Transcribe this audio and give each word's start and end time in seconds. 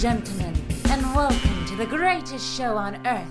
gentlemen, 0.00 0.54
and 0.90 1.02
welcome 1.14 1.66
to 1.66 1.76
the 1.76 1.84
greatest 1.84 2.56
show 2.56 2.74
on 2.74 2.94
earth. 3.04 3.28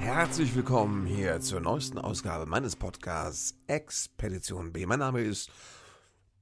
Herzlich 0.00 0.52
willkommen 0.56 1.06
hier 1.06 1.40
zur 1.40 1.60
neuesten 1.60 1.98
Ausgabe 1.98 2.46
meines 2.46 2.74
Podcasts 2.74 3.54
Expedition 3.68 4.72
B. 4.72 4.86
Mein 4.86 4.98
Name 4.98 5.20
ist, 5.20 5.52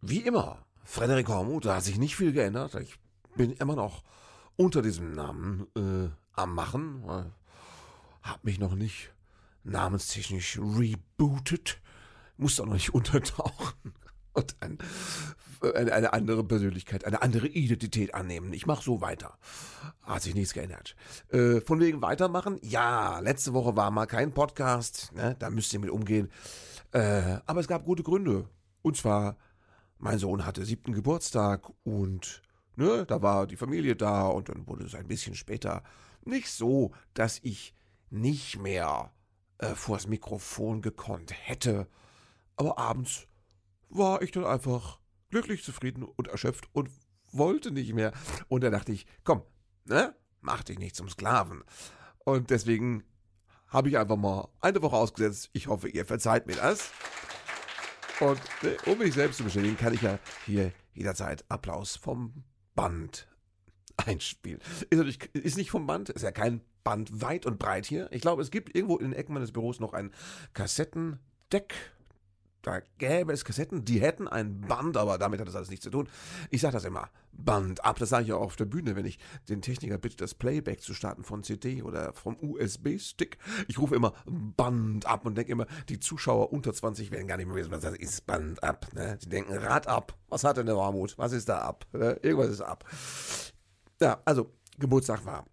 wie 0.00 0.20
immer, 0.20 0.64
Frederik 0.84 1.28
Hormuth. 1.28 1.66
Da 1.66 1.76
hat 1.76 1.84
sich 1.84 1.98
nicht 1.98 2.16
viel 2.16 2.32
geändert. 2.32 2.76
Ich 2.76 2.94
bin 3.36 3.52
immer 3.52 3.76
noch 3.76 4.04
unter 4.56 4.80
diesem 4.80 5.12
Namen 5.12 5.66
äh, 5.76 6.08
am 6.32 6.54
Machen. 6.54 7.04
Hab 8.22 8.44
mich 8.44 8.58
noch 8.58 8.74
nicht 8.74 9.12
namenstechnisch 9.64 10.58
rebootet. 10.58 11.78
Muss 12.38 12.58
auch 12.58 12.64
noch 12.64 12.72
nicht 12.72 12.94
untertauchen 12.94 13.92
und 14.38 14.56
ein, 14.60 14.78
eine, 15.74 15.92
eine, 15.92 16.12
andere 16.12 16.44
Persönlichkeit, 16.44 17.04
eine 17.04 17.22
andere 17.22 17.48
Identität 17.48 18.14
annehmen. 18.14 18.52
Ich 18.52 18.66
mache 18.66 18.82
so 18.82 19.00
weiter. 19.00 19.38
Hat 20.02 20.22
sich 20.22 20.34
nichts 20.34 20.54
geändert. 20.54 20.96
Äh, 21.30 21.60
von 21.60 21.80
wegen 21.80 22.00
weitermachen? 22.00 22.58
Ja, 22.62 23.18
letzte 23.18 23.52
Woche 23.52 23.76
war 23.76 23.90
mal 23.90 24.06
kein 24.06 24.32
Podcast. 24.32 25.12
Ne? 25.14 25.36
Da 25.38 25.50
müsst 25.50 25.72
ihr 25.72 25.80
mit 25.80 25.90
umgehen. 25.90 26.30
Äh, 26.92 27.38
aber 27.46 27.60
es 27.60 27.68
gab 27.68 27.84
gute 27.84 28.02
Gründe. 28.02 28.48
Und 28.82 28.96
zwar, 28.96 29.36
mein 29.98 30.18
Sohn 30.18 30.46
hatte 30.46 30.64
siebten 30.64 30.92
Geburtstag 30.92 31.68
und 31.82 32.42
ne, 32.76 33.04
da 33.06 33.20
war 33.20 33.46
die 33.46 33.56
Familie 33.56 33.96
da 33.96 34.28
und 34.28 34.48
dann 34.48 34.66
wurde 34.66 34.84
es 34.84 34.94
ein 34.94 35.08
bisschen 35.08 35.34
später 35.34 35.82
nicht 36.24 36.50
so, 36.50 36.92
dass 37.14 37.40
ich 37.42 37.74
nicht 38.10 38.58
mehr 38.58 39.12
äh, 39.58 39.74
vors 39.74 40.06
Mikrofon 40.06 40.80
gekonnt 40.80 41.32
hätte. 41.32 41.88
Aber 42.56 42.78
abends 42.78 43.26
war 43.88 44.22
ich 44.22 44.32
dann 44.32 44.44
einfach 44.44 45.00
glücklich, 45.30 45.64
zufrieden 45.64 46.02
und 46.02 46.28
erschöpft 46.28 46.68
und 46.72 46.90
wollte 47.32 47.70
nicht 47.70 47.92
mehr. 47.94 48.12
Und 48.48 48.62
da 48.62 48.70
dachte 48.70 48.92
ich, 48.92 49.06
komm, 49.24 49.42
ne, 49.84 50.14
mach 50.40 50.62
dich 50.64 50.78
nicht 50.78 50.96
zum 50.96 51.08
Sklaven. 51.08 51.64
Und 52.24 52.50
deswegen 52.50 53.04
habe 53.68 53.88
ich 53.88 53.98
einfach 53.98 54.16
mal 54.16 54.48
eine 54.60 54.82
Woche 54.82 54.96
ausgesetzt. 54.96 55.50
Ich 55.52 55.66
hoffe, 55.66 55.88
ihr 55.88 56.04
verzeiht 56.04 56.46
mir 56.46 56.56
das. 56.56 56.90
Und 58.20 58.40
ne, 58.62 58.76
um 58.86 58.98
mich 58.98 59.14
selbst 59.14 59.38
zu 59.38 59.44
bestätigen, 59.44 59.76
kann 59.76 59.94
ich 59.94 60.02
ja 60.02 60.18
hier 60.46 60.72
jederzeit 60.94 61.44
Applaus 61.48 61.96
vom 61.96 62.44
Band 62.74 63.28
einspielen. 63.96 64.60
Ist, 64.90 65.02
nicht, 65.02 65.24
ist 65.36 65.56
nicht 65.56 65.70
vom 65.70 65.86
Band, 65.86 66.08
ist 66.10 66.22
ja 66.22 66.32
kein 66.32 66.62
Band 66.84 67.20
weit 67.20 67.46
und 67.46 67.58
breit 67.58 67.86
hier. 67.86 68.08
Ich 68.12 68.22
glaube, 68.22 68.42
es 68.42 68.50
gibt 68.50 68.74
irgendwo 68.74 68.96
in 68.96 69.10
den 69.10 69.12
Ecken 69.12 69.34
meines 69.34 69.52
Büros 69.52 69.80
noch 69.80 69.92
ein 69.92 70.12
Kassettendeck 70.54 71.74
da 72.68 72.82
gäbe 72.98 73.32
es 73.32 73.46
Kassetten, 73.46 73.84
die 73.86 74.00
hätten 74.00 74.28
ein 74.28 74.60
Band, 74.60 74.98
aber 74.98 75.16
damit 75.16 75.40
hat 75.40 75.48
das 75.48 75.56
alles 75.56 75.70
nichts 75.70 75.84
zu 75.84 75.90
tun. 75.90 76.06
Ich 76.50 76.60
sage 76.60 76.74
das 76.74 76.84
immer, 76.84 77.08
Band 77.32 77.82
ab. 77.82 77.98
Das 77.98 78.10
sage 78.10 78.24
ich 78.24 78.32
auch 78.34 78.42
auf 78.42 78.56
der 78.56 78.66
Bühne, 78.66 78.94
wenn 78.94 79.06
ich 79.06 79.18
den 79.48 79.62
Techniker 79.62 79.96
bitte, 79.96 80.18
das 80.18 80.34
Playback 80.34 80.82
zu 80.82 80.92
starten 80.92 81.24
von 81.24 81.42
CD 81.42 81.82
oder 81.82 82.12
vom 82.12 82.36
USB-Stick. 82.40 83.38
Ich 83.68 83.78
rufe 83.78 83.94
immer 83.94 84.12
Band 84.26 85.06
ab 85.06 85.24
und 85.24 85.36
denke 85.36 85.52
immer, 85.52 85.66
die 85.88 85.98
Zuschauer 85.98 86.52
unter 86.52 86.74
20 86.74 87.10
werden 87.10 87.26
gar 87.26 87.38
nicht 87.38 87.46
mehr 87.46 87.56
wissen, 87.56 87.70
was 87.70 87.80
das 87.80 87.96
ist. 87.96 88.26
Band 88.26 88.62
ab. 88.62 88.86
Ne? 88.92 89.18
Die 89.22 89.30
denken, 89.30 89.56
Rad 89.56 89.86
ab. 89.86 90.14
Was 90.28 90.44
hat 90.44 90.58
denn 90.58 90.66
der 90.66 90.76
Warmut? 90.76 91.16
Was 91.16 91.32
ist 91.32 91.48
da 91.48 91.60
ab? 91.60 91.86
Ne? 91.94 92.18
Irgendwas 92.22 92.50
ist 92.50 92.60
ab. 92.60 92.84
Ja, 93.98 94.20
also 94.26 94.52
Geburtstag 94.78 95.24
war 95.24 95.46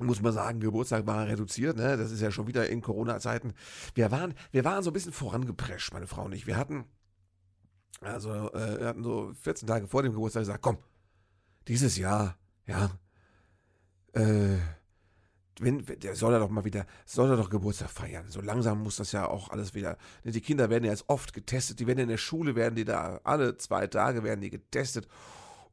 muss 0.00 0.20
man 0.20 0.32
sagen, 0.32 0.60
Geburtstag 0.60 1.06
war 1.06 1.26
reduziert, 1.26 1.76
ne? 1.76 1.96
Das 1.96 2.10
ist 2.10 2.20
ja 2.20 2.30
schon 2.30 2.46
wieder 2.46 2.68
in 2.68 2.80
Corona-Zeiten. 2.80 3.52
Wir 3.94 4.10
waren, 4.10 4.34
wir 4.50 4.64
waren 4.64 4.82
so 4.82 4.90
ein 4.90 4.92
bisschen 4.92 5.12
vorangeprescht, 5.12 5.92
meine 5.92 6.06
Frau 6.06 6.24
und 6.24 6.32
ich. 6.32 6.46
Wir 6.46 6.56
hatten, 6.56 6.84
also, 8.00 8.30
äh, 8.52 8.80
wir 8.80 8.86
hatten 8.88 9.04
so 9.04 9.32
14 9.42 9.68
Tage 9.68 9.86
vor 9.86 10.02
dem 10.02 10.12
Geburtstag 10.12 10.42
gesagt, 10.42 10.62
komm, 10.62 10.78
dieses 11.68 11.96
Jahr, 11.96 12.36
ja, 12.66 12.90
äh, 14.14 14.58
wenn, 15.60 15.84
der 15.86 16.16
soll 16.16 16.32
er 16.32 16.40
doch 16.40 16.50
mal 16.50 16.64
wieder, 16.64 16.86
soll 17.06 17.30
er 17.30 17.36
doch 17.36 17.48
Geburtstag 17.48 17.90
feiern. 17.90 18.28
So 18.28 18.40
langsam 18.40 18.82
muss 18.82 18.96
das 18.96 19.12
ja 19.12 19.28
auch 19.28 19.50
alles 19.50 19.74
wieder. 19.74 19.96
Ne, 20.24 20.32
die 20.32 20.40
Kinder 20.40 20.70
werden 20.70 20.84
ja 20.84 20.90
jetzt 20.90 21.04
oft 21.08 21.32
getestet, 21.32 21.78
die 21.78 21.86
werden 21.86 22.00
in 22.00 22.08
der 22.08 22.16
Schule, 22.16 22.56
werden 22.56 22.74
die 22.74 22.84
da 22.84 23.20
alle 23.22 23.56
zwei 23.56 23.86
Tage 23.86 24.24
werden 24.24 24.40
die 24.40 24.50
getestet. 24.50 25.06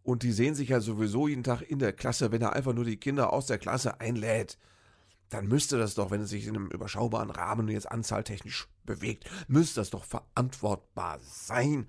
Und 0.04 0.24
die 0.24 0.32
sehen 0.32 0.56
sich 0.56 0.70
ja 0.70 0.80
sowieso 0.80 1.28
jeden 1.28 1.44
Tag 1.44 1.62
in 1.62 1.80
der 1.80 1.94
Klasse, 1.94 2.32
wenn 2.32 2.42
er 2.42 2.54
einfach 2.54 2.74
nur 2.74 2.86
die 2.86 2.98
Kinder 2.98 3.32
aus 3.34 3.46
der 3.46 3.60
Klasse 3.60 4.00
einlädt. 4.02 4.58
Dann 5.30 5.48
müsste 5.48 5.78
das 5.78 5.96
doch, 5.96 6.12
wenn 6.12 6.22
es 6.22 6.30
sich 6.30 6.48
in 6.48 6.56
einem 6.56 6.68
überschaubaren 6.68 7.30
Rahmen 7.30 7.70
jetzt 7.70 7.90
anzahltechnisch 7.90 8.68
bewegt, 8.84 9.30
müsste 9.48 9.80
das 9.80 9.90
doch 9.90 10.04
verantwortbar 10.04 11.20
sein. 11.22 11.88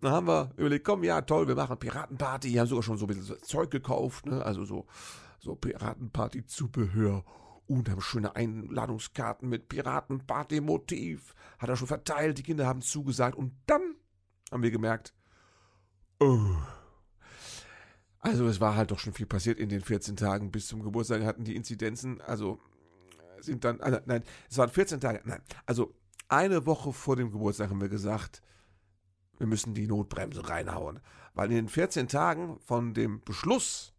Dann 0.00 0.12
haben 0.12 0.28
wir 0.28 0.52
überlegt, 0.56 0.86
komm, 0.86 1.02
ja, 1.02 1.20
toll, 1.20 1.48
wir 1.48 1.56
machen 1.56 1.78
Piratenparty. 1.78 2.50
Die 2.50 2.60
haben 2.60 2.68
sogar 2.68 2.84
schon 2.84 2.98
so 2.98 3.06
ein 3.06 3.08
bisschen 3.08 3.42
Zeug 3.42 3.70
gekauft, 3.70 4.26
ne? 4.26 4.44
Also 4.44 4.64
so, 4.64 4.86
so 5.40 5.56
Piratenparty-Zubehör 5.56 7.24
und 7.66 7.90
haben 7.90 8.00
schöne 8.00 8.34
Einladungskarten 8.34 9.48
mit 9.48 9.68
Piratenparty-Motiv. 9.68 11.34
Hat 11.58 11.68
er 11.68 11.76
schon 11.76 11.88
verteilt, 11.88 12.38
die 12.38 12.42
Kinder 12.42 12.66
haben 12.66 12.80
zugesagt 12.80 13.36
und 13.36 13.52
dann 13.66 13.96
haben 14.50 14.62
wir 14.62 14.70
gemerkt, 14.70 15.12
oh, 16.20 16.56
also 18.20 18.46
es 18.46 18.60
war 18.60 18.76
halt 18.76 18.90
doch 18.90 18.98
schon 18.98 19.12
viel 19.12 19.26
passiert 19.26 19.58
in 19.58 19.68
den 19.68 19.80
14 19.80 20.16
Tagen 20.16 20.50
bis 20.50 20.66
zum 20.66 20.82
Geburtstag 20.82 21.22
hatten 21.24 21.44
die 21.44 21.56
Inzidenzen, 21.56 22.20
also 22.20 22.60
sind 23.40 23.64
dann, 23.64 23.80
also, 23.80 24.00
nein, 24.06 24.22
es 24.50 24.58
waren 24.58 24.70
14 24.70 25.00
Tage, 25.00 25.20
nein, 25.24 25.40
also 25.66 25.94
eine 26.28 26.66
Woche 26.66 26.92
vor 26.92 27.16
dem 27.16 27.30
Geburtstag 27.30 27.70
haben 27.70 27.80
wir 27.80 27.88
gesagt, 27.88 28.42
wir 29.38 29.46
müssen 29.46 29.74
die 29.74 29.86
Notbremse 29.86 30.48
reinhauen. 30.48 31.00
Weil 31.34 31.50
in 31.50 31.56
den 31.56 31.68
14 31.68 32.08
Tagen 32.08 32.58
von 32.58 32.94
dem 32.94 33.22
Beschluss, 33.24 33.94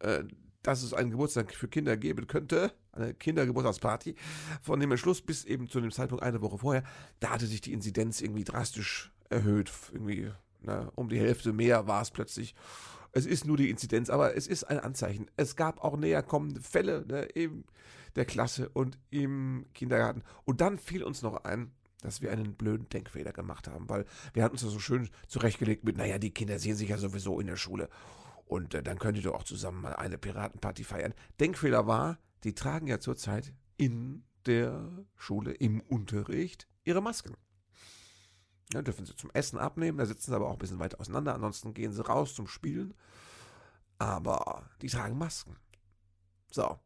äh, 0.00 0.24
dass 0.62 0.82
es 0.82 0.94
einen 0.94 1.10
Geburtstag 1.10 1.54
für 1.54 1.68
Kinder 1.68 1.96
geben 1.96 2.26
könnte, 2.26 2.72
eine 2.92 3.12
Kindergeburtstagsparty, 3.12 4.16
von 4.62 4.80
dem 4.80 4.90
Beschluss 4.90 5.20
bis 5.20 5.44
eben 5.44 5.68
zu 5.68 5.80
dem 5.80 5.90
Zeitpunkt 5.90 6.24
eine 6.24 6.40
Woche 6.40 6.58
vorher, 6.58 6.84
da 7.20 7.30
hatte 7.30 7.46
sich 7.46 7.60
die 7.60 7.72
Inzidenz 7.72 8.20
irgendwie 8.20 8.44
drastisch 8.44 9.12
erhöht, 9.28 9.70
irgendwie 9.92 10.32
na, 10.62 10.90
um 10.94 11.10
die 11.10 11.20
Hälfte 11.20 11.52
mehr 11.52 11.86
war 11.86 12.00
es 12.00 12.10
plötzlich. 12.10 12.54
Es 13.14 13.26
ist 13.26 13.46
nur 13.46 13.56
die 13.56 13.70
Inzidenz, 13.70 14.10
aber 14.10 14.36
es 14.36 14.48
ist 14.48 14.64
ein 14.64 14.80
Anzeichen. 14.80 15.30
Es 15.36 15.54
gab 15.54 15.82
auch 15.84 15.96
näher 15.96 16.22
kommende 16.22 16.60
Fälle 16.60 17.04
ne, 17.06 17.22
in 17.22 17.64
der 18.16 18.24
Klasse 18.24 18.68
und 18.70 18.98
im 19.10 19.66
Kindergarten. 19.72 20.22
Und 20.44 20.60
dann 20.60 20.78
fiel 20.78 21.04
uns 21.04 21.22
noch 21.22 21.44
ein, 21.44 21.70
dass 22.02 22.20
wir 22.20 22.32
einen 22.32 22.54
blöden 22.54 22.88
Denkfehler 22.88 23.32
gemacht 23.32 23.68
haben, 23.68 23.88
weil 23.88 24.04
wir 24.32 24.42
hatten 24.42 24.54
uns 24.54 24.62
das 24.62 24.72
so 24.72 24.80
schön 24.80 25.08
zurechtgelegt 25.28 25.84
mit, 25.84 25.96
naja, 25.96 26.18
die 26.18 26.32
Kinder 26.32 26.58
sehen 26.58 26.76
sich 26.76 26.88
ja 26.88 26.98
sowieso 26.98 27.38
in 27.38 27.46
der 27.46 27.56
Schule. 27.56 27.88
Und 28.46 28.74
äh, 28.74 28.82
dann 28.82 28.98
könnt 28.98 29.16
ihr 29.16 29.22
doch 29.22 29.34
auch 29.34 29.44
zusammen 29.44 29.80
mal 29.80 29.94
eine 29.94 30.18
Piratenparty 30.18 30.82
feiern. 30.82 31.14
Denkfehler 31.38 31.86
war, 31.86 32.18
die 32.42 32.54
tragen 32.54 32.88
ja 32.88 32.98
zurzeit 32.98 33.54
in 33.76 34.24
der 34.44 35.06
Schule 35.16 35.52
im 35.52 35.80
Unterricht 35.80 36.68
ihre 36.82 37.00
Masken. 37.00 37.36
Ja, 38.72 38.82
dürfen 38.82 39.06
sie 39.06 39.14
zum 39.14 39.30
Essen 39.32 39.58
abnehmen, 39.58 39.98
da 39.98 40.06
sitzen 40.06 40.30
sie 40.30 40.36
aber 40.36 40.48
auch 40.48 40.54
ein 40.54 40.58
bisschen 40.58 40.78
weit 40.78 40.98
auseinander, 40.98 41.34
ansonsten 41.34 41.74
gehen 41.74 41.92
sie 41.92 42.04
raus 42.04 42.34
zum 42.34 42.48
Spielen. 42.48 42.94
Aber 43.98 44.68
die 44.82 44.88
tragen 44.88 45.18
Masken. 45.18 45.56
So. 46.50 46.78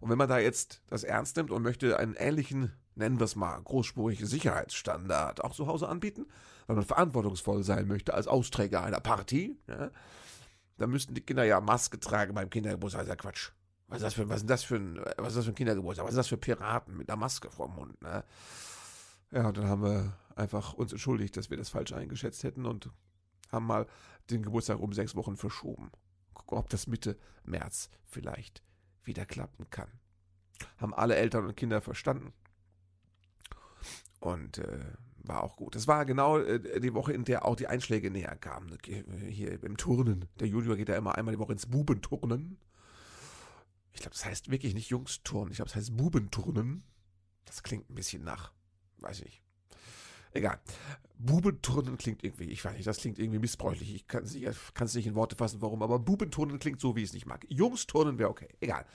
Und 0.00 0.10
wenn 0.10 0.18
man 0.18 0.28
da 0.28 0.38
jetzt 0.38 0.82
das 0.88 1.04
ernst 1.04 1.36
nimmt 1.36 1.50
und 1.50 1.62
möchte 1.62 1.98
einen 1.98 2.14
ähnlichen, 2.14 2.72
nennen 2.94 3.18
wir 3.18 3.24
es 3.24 3.34
mal, 3.34 3.60
großspurigen 3.60 4.26
Sicherheitsstandard 4.26 5.42
auch 5.42 5.54
zu 5.54 5.66
Hause 5.66 5.88
anbieten, 5.88 6.26
weil 6.66 6.76
man 6.76 6.84
verantwortungsvoll 6.84 7.64
sein 7.64 7.88
möchte 7.88 8.14
als 8.14 8.28
Austräger 8.28 8.82
einer 8.82 9.00
Party, 9.00 9.58
ja, 9.66 9.90
dann 10.76 10.90
müssten 10.90 11.14
die 11.14 11.20
Kinder 11.20 11.44
ja 11.44 11.60
Maske 11.60 12.00
tragen 12.00 12.34
beim 12.34 12.48
Kindergeburtstag. 12.48 13.02
Ist 13.02 13.08
ja 13.08 13.16
Quatsch. 13.16 13.50
Was 13.88 13.98
ist 13.98 14.04
das 14.04 14.14
für, 14.14 14.28
was 14.28 14.40
ist 14.40 14.50
das 14.50 14.62
für 14.62 14.76
ein, 14.76 15.00
was 15.18 15.28
ist 15.28 15.36
das 15.36 15.44
für 15.44 15.50
ein 15.50 15.56
Kindergeburtstag? 15.56 16.04
Was 16.06 16.12
ist 16.12 16.18
das 16.18 16.28
für 16.28 16.36
Piraten 16.36 16.96
mit 16.96 17.10
einer 17.10 17.18
Maske 17.18 17.50
vorm 17.50 17.74
Mund? 17.74 18.00
Ne? 18.00 18.24
Ja, 19.32 19.48
und 19.48 19.56
dann 19.56 19.68
haben 19.68 19.82
wir 19.82 20.16
einfach 20.34 20.72
uns 20.74 20.92
entschuldigt, 20.92 21.36
dass 21.36 21.50
wir 21.50 21.56
das 21.56 21.68
falsch 21.68 21.92
eingeschätzt 21.92 22.42
hätten 22.42 22.66
und 22.66 22.90
haben 23.50 23.66
mal 23.66 23.86
den 24.30 24.42
Geburtstag 24.42 24.80
um 24.80 24.92
sechs 24.92 25.14
Wochen 25.14 25.36
verschoben. 25.36 25.90
Gucken, 26.34 26.58
ob 26.58 26.68
das 26.70 26.86
Mitte 26.86 27.18
März 27.44 27.90
vielleicht 28.04 28.62
wieder 29.04 29.26
klappen 29.26 29.68
kann. 29.70 29.88
Haben 30.78 30.94
alle 30.94 31.16
Eltern 31.16 31.46
und 31.46 31.56
Kinder 31.56 31.80
verstanden. 31.80 32.32
Und 34.20 34.58
äh, 34.58 34.84
war 35.22 35.42
auch 35.42 35.56
gut. 35.56 35.74
Das 35.74 35.86
war 35.86 36.04
genau 36.04 36.38
äh, 36.38 36.80
die 36.80 36.94
Woche, 36.94 37.12
in 37.12 37.24
der 37.24 37.44
auch 37.44 37.56
die 37.56 37.66
Einschläge 37.66 38.10
näher 38.10 38.36
kamen. 38.36 38.76
Hier 39.28 39.62
im 39.62 39.76
Turnen. 39.76 40.26
Der 40.38 40.48
Junior 40.48 40.76
geht 40.76 40.88
ja 40.88 40.96
immer 40.96 41.16
einmal 41.16 41.34
die 41.34 41.40
Woche 41.40 41.52
ins 41.52 41.66
Bubenturnen. 41.66 42.58
Ich 43.92 44.00
glaube, 44.00 44.14
das 44.14 44.24
heißt 44.24 44.50
wirklich 44.50 44.74
nicht 44.74 44.90
Jungsturnen. 44.90 45.50
Ich 45.50 45.56
glaube, 45.56 45.70
das 45.70 45.76
heißt 45.76 45.96
Bubenturnen. 45.96 46.84
Das 47.44 47.62
klingt 47.62 47.90
ein 47.90 47.94
bisschen 47.94 48.22
nach, 48.22 48.52
weiß 49.02 49.22
ich, 49.22 49.42
Egal. 50.32 50.60
Bubenturnen 51.18 51.98
klingt 51.98 52.24
irgendwie, 52.24 52.44
ich 52.44 52.64
weiß 52.64 52.74
nicht, 52.74 52.86
das 52.86 52.98
klingt 52.98 53.18
irgendwie 53.18 53.40
missbräuchlich. 53.40 53.94
Ich 53.94 54.06
kann 54.06 54.24
es 54.24 54.34
nicht, 54.34 54.94
nicht 54.94 55.06
in 55.06 55.14
Worte 55.14 55.36
fassen, 55.36 55.60
warum, 55.60 55.82
aber 55.82 55.98
Bubenturnen 55.98 56.58
klingt 56.58 56.80
so, 56.80 56.96
wie 56.96 57.00
ich 57.00 57.08
es 57.08 57.12
nicht 57.12 57.26
mag. 57.26 57.44
Jungsturnen 57.48 58.18
wäre 58.18 58.30
okay. 58.30 58.48
Egal. 58.60 58.86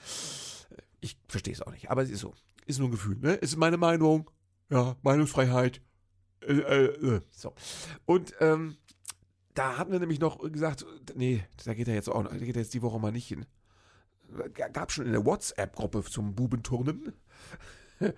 Ich 1.00 1.16
verstehe 1.28 1.54
es 1.54 1.62
auch 1.62 1.70
nicht, 1.70 1.90
aber 1.90 2.02
es 2.02 2.10
ist 2.10 2.20
so. 2.20 2.34
Ist 2.66 2.80
nur 2.80 2.88
ein 2.88 2.92
Gefühl, 2.92 3.16
ne? 3.18 3.34
Ist 3.34 3.56
meine 3.56 3.76
Meinung. 3.76 4.28
Ja, 4.70 4.96
Meinungsfreiheit. 5.02 5.80
Äh, 6.40 6.54
äh, 6.54 7.16
äh. 7.16 7.20
So. 7.30 7.54
Und, 8.06 8.34
ähm, 8.40 8.76
da 9.54 9.78
hatten 9.78 9.92
wir 9.92 10.00
nämlich 10.00 10.20
noch 10.20 10.38
gesagt, 10.50 10.84
nee, 11.14 11.44
da 11.64 11.74
geht 11.74 11.88
er 11.88 11.94
jetzt 11.94 12.08
auch, 12.08 12.24
da 12.24 12.36
geht 12.36 12.56
er 12.56 12.62
jetzt 12.62 12.74
die 12.74 12.82
Woche 12.82 12.98
mal 12.98 13.12
nicht 13.12 13.28
hin. 13.28 13.46
Gab 14.72 14.90
schon 14.90 15.06
in 15.06 15.12
der 15.12 15.24
WhatsApp-Gruppe 15.24 16.02
zum 16.02 16.34
Bubenturnen. 16.34 17.14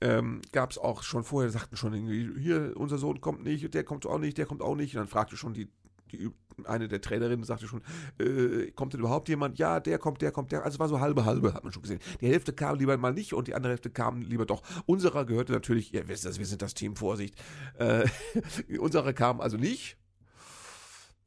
ähm, 0.00 0.40
gab 0.52 0.70
es 0.70 0.78
auch 0.78 1.02
schon 1.02 1.24
vorher, 1.24 1.50
sagten 1.50 1.76
schon 1.76 1.94
irgendwie, 1.94 2.40
hier, 2.40 2.72
unser 2.76 2.98
Sohn 2.98 3.20
kommt 3.20 3.44
nicht, 3.44 3.72
der 3.74 3.84
kommt 3.84 4.06
auch 4.06 4.18
nicht, 4.18 4.38
der 4.38 4.46
kommt 4.46 4.62
auch 4.62 4.76
nicht. 4.76 4.94
Und 4.94 5.00
dann 5.00 5.08
fragte 5.08 5.36
schon 5.36 5.54
die, 5.54 5.68
die 6.12 6.30
eine 6.66 6.88
der 6.88 7.00
Trainerinnen, 7.00 7.44
sagte 7.44 7.66
schon, 7.66 7.82
äh, 8.18 8.70
kommt 8.72 8.92
denn 8.92 9.00
überhaupt 9.00 9.28
jemand? 9.28 9.58
Ja, 9.58 9.80
der 9.80 9.98
kommt, 9.98 10.22
der 10.22 10.32
kommt, 10.32 10.52
der. 10.52 10.64
Also 10.64 10.78
war 10.78 10.88
so 10.88 11.00
halbe 11.00 11.24
halbe, 11.24 11.54
hat 11.54 11.64
man 11.64 11.72
schon 11.72 11.82
gesehen. 11.82 12.00
Die 12.20 12.28
Hälfte 12.28 12.52
kam 12.52 12.78
lieber 12.78 12.96
mal 12.96 13.12
nicht 13.12 13.32
und 13.32 13.48
die 13.48 13.54
andere 13.54 13.72
Hälfte 13.72 13.90
kam 13.90 14.22
lieber 14.22 14.46
doch. 14.46 14.62
Unserer 14.86 15.24
gehörte 15.24 15.52
natürlich, 15.52 15.94
ihr 15.94 16.08
wisst 16.08 16.24
das, 16.24 16.38
wir 16.38 16.46
sind 16.46 16.62
das 16.62 16.74
Team, 16.74 16.96
Vorsicht. 16.96 17.34
Äh, 17.78 18.06
unsere 18.78 19.14
kam 19.14 19.40
also 19.40 19.56
nicht. 19.56 19.96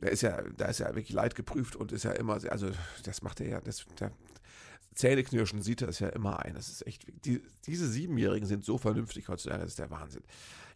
Der 0.02 0.12
ist 0.12 0.22
ja, 0.22 0.42
da 0.58 0.66
ist 0.66 0.80
ja 0.80 0.88
wirklich 0.88 1.14
leidgeprüft 1.14 1.78
und 1.78 1.94
ist 1.94 2.04
ja 2.04 2.12
immer, 2.12 2.38
also 2.50 2.70
das 3.04 3.22
macht 3.22 3.40
er 3.40 3.48
ja, 3.48 3.62
das, 3.62 3.86
der, 4.00 4.12
Zähneknirschen 4.94 5.62
sieht 5.62 5.82
es 5.82 6.00
ja 6.00 6.10
immer 6.10 6.44
ein. 6.44 6.56
Das 6.56 6.70
ist 6.70 6.86
echt, 6.86 7.06
die, 7.26 7.42
diese 7.66 7.88
Siebenjährigen 7.88 8.48
sind 8.48 8.64
so 8.64 8.78
vernünftig 8.78 9.28
heutzutage, 9.28 9.62
das 9.62 9.72
ist 9.72 9.80
der 9.80 9.90
Wahnsinn. 9.90 10.24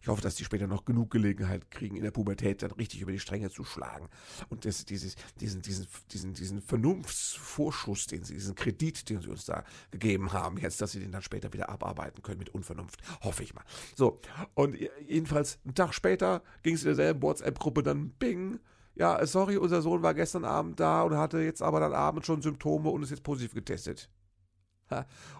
Ich 0.00 0.08
hoffe, 0.08 0.22
dass 0.22 0.36
die 0.36 0.44
später 0.44 0.66
noch 0.66 0.84
genug 0.84 1.10
Gelegenheit 1.10 1.70
kriegen, 1.70 1.96
in 1.96 2.02
der 2.02 2.10
Pubertät 2.10 2.62
dann 2.62 2.70
richtig 2.72 3.00
über 3.00 3.12
die 3.12 3.18
Stränge 3.18 3.50
zu 3.50 3.64
schlagen. 3.64 4.08
Und 4.48 4.64
das, 4.64 4.84
dieses, 4.84 5.16
diesen, 5.40 5.62
diesen, 5.62 5.86
diesen, 6.12 6.34
diesen 6.34 6.62
Vernunftsvorschuss, 6.62 8.06
den 8.06 8.22
sie, 8.22 8.34
diesen 8.34 8.54
Kredit, 8.54 9.08
den 9.08 9.20
sie 9.20 9.28
uns 9.28 9.44
da 9.44 9.64
gegeben 9.90 10.32
haben, 10.32 10.58
jetzt, 10.58 10.80
dass 10.80 10.92
sie 10.92 11.00
den 11.00 11.12
dann 11.12 11.22
später 11.22 11.52
wieder 11.52 11.68
abarbeiten 11.68 12.22
können 12.22 12.38
mit 12.38 12.50
Unvernunft. 12.50 13.00
Hoffe 13.22 13.42
ich 13.42 13.54
mal. 13.54 13.64
So. 13.96 14.20
Und 14.54 14.76
jedenfalls, 15.06 15.58
einen 15.64 15.74
Tag 15.74 15.94
später 15.94 16.42
ging 16.62 16.74
es 16.74 16.82
in 16.82 16.88
derselben 16.88 17.22
WhatsApp-Gruppe 17.22 17.82
dann 17.82 18.10
bing 18.10 18.60
ja, 18.98 19.24
sorry, 19.26 19.56
unser 19.56 19.80
Sohn 19.80 20.02
war 20.02 20.12
gestern 20.12 20.44
Abend 20.44 20.80
da 20.80 21.02
und 21.02 21.16
hatte 21.16 21.38
jetzt 21.38 21.62
aber 21.62 21.78
dann 21.80 21.92
abends 21.92 22.26
schon 22.26 22.42
Symptome 22.42 22.90
und 22.90 23.02
ist 23.02 23.10
jetzt 23.10 23.22
positiv 23.22 23.54
getestet. 23.54 24.10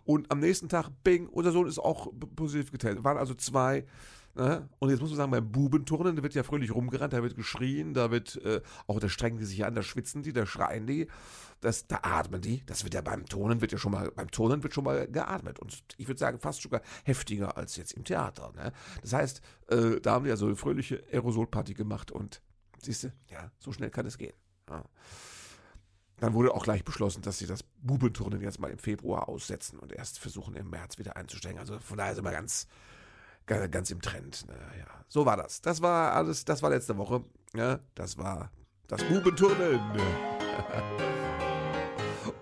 Und 0.04 0.30
am 0.30 0.40
nächsten 0.40 0.68
Tag, 0.68 0.90
bing, 1.02 1.26
unser 1.28 1.52
Sohn 1.52 1.66
ist 1.66 1.78
auch 1.78 2.12
positiv 2.36 2.70
getestet. 2.70 3.02
Waren 3.02 3.16
also 3.16 3.34
zwei. 3.34 3.86
Ne? 4.34 4.68
Und 4.78 4.90
jetzt 4.90 5.00
muss 5.00 5.10
man 5.10 5.16
sagen, 5.16 5.30
beim 5.32 5.50
Bubenturnen, 5.50 6.14
da 6.14 6.22
wird 6.22 6.34
ja 6.34 6.42
fröhlich 6.42 6.72
rumgerannt, 6.72 7.12
da 7.12 7.22
wird 7.22 7.34
geschrien, 7.34 7.94
da 7.94 8.10
wird, 8.10 8.36
äh, 8.44 8.60
auch 8.86 9.00
da 9.00 9.08
strengen 9.08 9.38
die 9.38 9.44
sich 9.44 9.64
an, 9.64 9.74
da 9.74 9.82
schwitzen 9.82 10.22
die, 10.22 10.32
da 10.32 10.46
schreien 10.46 10.86
die, 10.86 11.08
das, 11.60 11.88
da 11.88 12.00
atmen 12.02 12.40
die. 12.40 12.64
Das 12.66 12.84
wird 12.84 12.94
ja 12.94 13.00
beim 13.00 13.26
Turnen, 13.26 13.60
wird 13.60 13.72
ja 13.72 13.78
schon 13.78 13.92
mal, 13.92 14.12
beim 14.14 14.30
Turnen 14.30 14.62
wird 14.62 14.74
schon 14.74 14.84
mal 14.84 15.08
geatmet. 15.08 15.58
Und 15.58 15.82
ich 15.96 16.06
würde 16.06 16.20
sagen, 16.20 16.38
fast 16.38 16.62
sogar 16.62 16.82
heftiger 17.04 17.56
als 17.56 17.76
jetzt 17.76 17.92
im 17.92 18.04
Theater. 18.04 18.52
Ne? 18.54 18.72
Das 19.02 19.14
heißt, 19.14 19.40
äh, 19.68 20.00
da 20.00 20.12
haben 20.12 20.24
die 20.24 20.30
ja 20.30 20.36
so 20.36 20.46
eine 20.46 20.56
fröhliche 20.56 21.02
Aerosolparty 21.10 21.74
gemacht 21.74 22.12
und 22.12 22.40
Siehst 22.82 23.04
du, 23.04 23.12
ja, 23.30 23.50
so 23.58 23.72
schnell 23.72 23.90
kann 23.90 24.06
es 24.06 24.18
gehen. 24.18 24.34
Ja. 24.68 24.84
Dann 26.20 26.34
wurde 26.34 26.52
auch 26.52 26.64
gleich 26.64 26.84
beschlossen, 26.84 27.22
dass 27.22 27.38
sie 27.38 27.46
das 27.46 27.62
Bubenturnen 27.62 28.40
jetzt 28.40 28.58
mal 28.58 28.70
im 28.70 28.78
Februar 28.78 29.28
aussetzen 29.28 29.78
und 29.78 29.92
erst 29.92 30.18
versuchen 30.18 30.56
im 30.56 30.70
März 30.70 30.98
wieder 30.98 31.16
einzusteigen. 31.16 31.58
Also 31.58 31.78
von 31.78 31.96
daher 31.96 32.14
sind 32.14 32.24
wir 32.24 32.32
ganz, 32.32 32.66
ganz, 33.46 33.70
ganz 33.70 33.90
im 33.90 34.00
Trend. 34.00 34.46
Ne? 34.48 34.54
So 35.08 35.26
war 35.26 35.36
das. 35.36 35.60
Das 35.60 35.80
war 35.80 36.14
alles, 36.14 36.44
das 36.44 36.62
war 36.62 36.70
letzte 36.70 36.96
Woche. 36.98 37.24
Ja, 37.54 37.78
das 37.94 38.18
war 38.18 38.50
das 38.88 39.04
Bubenturnen. 39.04 39.80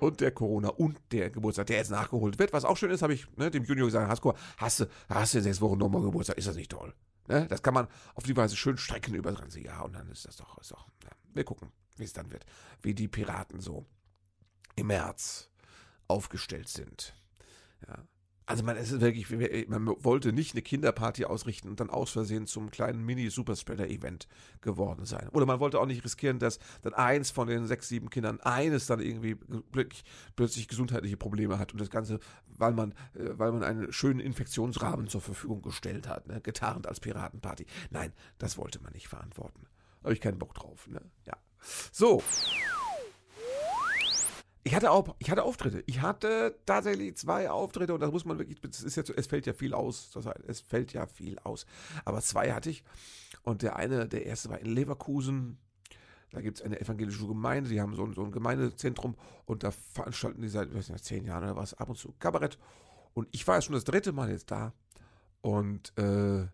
und 0.00 0.20
der 0.20 0.30
Corona 0.30 0.68
und 0.68 0.98
der 1.12 1.30
Geburtstag, 1.30 1.66
der 1.66 1.76
jetzt 1.76 1.90
nachgeholt 1.90 2.38
wird. 2.38 2.52
Was 2.52 2.64
auch 2.64 2.76
schön 2.76 2.90
ist, 2.90 3.02
habe 3.02 3.14
ich 3.14 3.26
ne, 3.36 3.50
dem 3.50 3.64
Junior 3.64 3.86
gesagt, 3.86 4.08
Hasko, 4.08 4.34
hast 4.56 4.80
du, 4.80 4.86
hast 5.08 5.34
du 5.34 5.42
sechs 5.42 5.60
Wochen 5.60 5.78
nochmal 5.78 6.02
Geburtstag? 6.02 6.38
Ist 6.38 6.48
das 6.48 6.56
nicht 6.56 6.70
toll? 6.70 6.94
Ne? 7.28 7.46
Das 7.48 7.62
kann 7.62 7.74
man 7.74 7.88
auf 8.14 8.24
die 8.24 8.36
Weise 8.36 8.56
schön 8.56 8.78
strecken 8.78 9.14
über 9.14 9.30
das 9.30 9.40
ganze 9.40 9.60
Jahr 9.60 9.84
und 9.84 9.94
dann 9.94 10.08
ist 10.10 10.26
das 10.26 10.36
doch, 10.36 10.58
ist 10.58 10.72
doch 10.72 10.88
ja. 11.04 11.10
wir 11.34 11.44
gucken, 11.44 11.72
wie 11.96 12.04
es 12.04 12.12
dann 12.12 12.30
wird, 12.30 12.44
wie 12.82 12.94
die 12.94 13.08
Piraten 13.08 13.60
so 13.60 13.86
im 14.76 14.88
März 14.88 15.50
aufgestellt 16.08 16.68
sind. 16.68 17.14
Ja. 17.86 18.04
Also 18.48 18.62
man 18.62 18.76
es 18.76 18.92
ist 18.92 19.00
wirklich, 19.00 19.28
man 19.68 19.88
wollte 20.04 20.32
nicht 20.32 20.54
eine 20.54 20.62
Kinderparty 20.62 21.24
ausrichten 21.24 21.68
und 21.68 21.80
dann 21.80 21.90
aus 21.90 22.12
Versehen 22.12 22.46
zum 22.46 22.70
kleinen 22.70 23.04
Mini-Superspreader-Event 23.04 24.28
geworden 24.60 25.04
sein. 25.04 25.28
Oder 25.30 25.46
man 25.46 25.58
wollte 25.58 25.80
auch 25.80 25.86
nicht 25.86 26.04
riskieren, 26.04 26.38
dass 26.38 26.60
dann 26.82 26.94
eins 26.94 27.32
von 27.32 27.48
den 27.48 27.66
sechs, 27.66 27.88
sieben 27.88 28.08
Kindern, 28.08 28.40
eines 28.40 28.86
dann 28.86 29.00
irgendwie 29.00 29.36
plötzlich, 30.36 30.68
gesundheitliche 30.68 31.16
Probleme 31.16 31.58
hat 31.58 31.72
und 31.72 31.80
das 31.80 31.90
Ganze, 31.90 32.20
weil 32.46 32.72
man, 32.72 32.92
äh, 33.14 33.30
weil 33.32 33.50
man 33.50 33.64
einen 33.64 33.92
schönen 33.92 34.20
Infektionsrahmen 34.20 35.08
zur 35.08 35.20
Verfügung 35.20 35.60
gestellt 35.62 36.06
hat, 36.06 36.28
ne? 36.28 36.40
getarnt 36.40 36.86
als 36.86 37.00
Piratenparty. 37.00 37.66
Nein, 37.90 38.12
das 38.38 38.56
wollte 38.58 38.80
man 38.80 38.92
nicht 38.92 39.08
verantworten. 39.08 39.66
Habe 40.04 40.14
ich 40.14 40.20
keinen 40.20 40.38
Bock 40.38 40.54
drauf, 40.54 40.86
ne? 40.86 41.00
Ja. 41.26 41.36
So. 41.90 42.22
Ich 44.66 44.74
hatte 44.74 44.90
auch, 44.90 45.14
ich 45.20 45.30
hatte 45.30 45.44
Auftritte. 45.44 45.84
Ich 45.86 46.02
hatte 46.02 46.58
tatsächlich 46.66 47.16
zwei 47.16 47.48
Auftritte 47.48 47.94
und 47.94 48.00
das 48.00 48.10
muss 48.10 48.24
man 48.24 48.36
wirklich, 48.36 48.58
es 48.68 48.82
ist 48.82 48.96
jetzt, 48.96 49.10
es 49.10 49.28
fällt 49.28 49.46
ja 49.46 49.52
viel 49.52 49.72
aus. 49.72 50.10
Das 50.10 50.26
heißt, 50.26 50.40
es 50.48 50.60
fällt 50.60 50.92
ja 50.92 51.06
viel 51.06 51.38
aus. 51.38 51.66
Aber 52.04 52.20
zwei 52.20 52.52
hatte 52.52 52.70
ich. 52.70 52.82
Und 53.44 53.62
der 53.62 53.76
eine, 53.76 54.08
der 54.08 54.26
erste 54.26 54.50
war 54.50 54.58
in 54.58 54.66
Leverkusen. 54.66 55.58
Da 56.32 56.40
gibt 56.40 56.58
es 56.58 56.64
eine 56.64 56.80
evangelische 56.80 57.28
Gemeinde, 57.28 57.70
die 57.70 57.80
haben 57.80 57.94
so 57.94 58.04
ein, 58.04 58.12
so 58.12 58.24
ein 58.24 58.32
Gemeindezentrum 58.32 59.14
und 59.44 59.62
da 59.62 59.70
veranstalten 59.70 60.42
die 60.42 60.48
seit 60.48 60.74
weiß 60.74 60.88
nicht, 60.88 61.04
zehn 61.04 61.24
Jahren 61.24 61.44
oder 61.44 61.54
was 61.54 61.74
ab 61.74 61.88
und 61.88 61.96
zu 61.96 62.16
Kabarett. 62.18 62.58
Und 63.14 63.28
ich 63.30 63.46
war 63.46 63.54
jetzt 63.54 63.66
schon 63.66 63.74
das 63.74 63.84
dritte 63.84 64.10
Mal 64.10 64.32
jetzt 64.32 64.50
da. 64.50 64.72
Und 65.42 65.96
äh, 65.96 66.48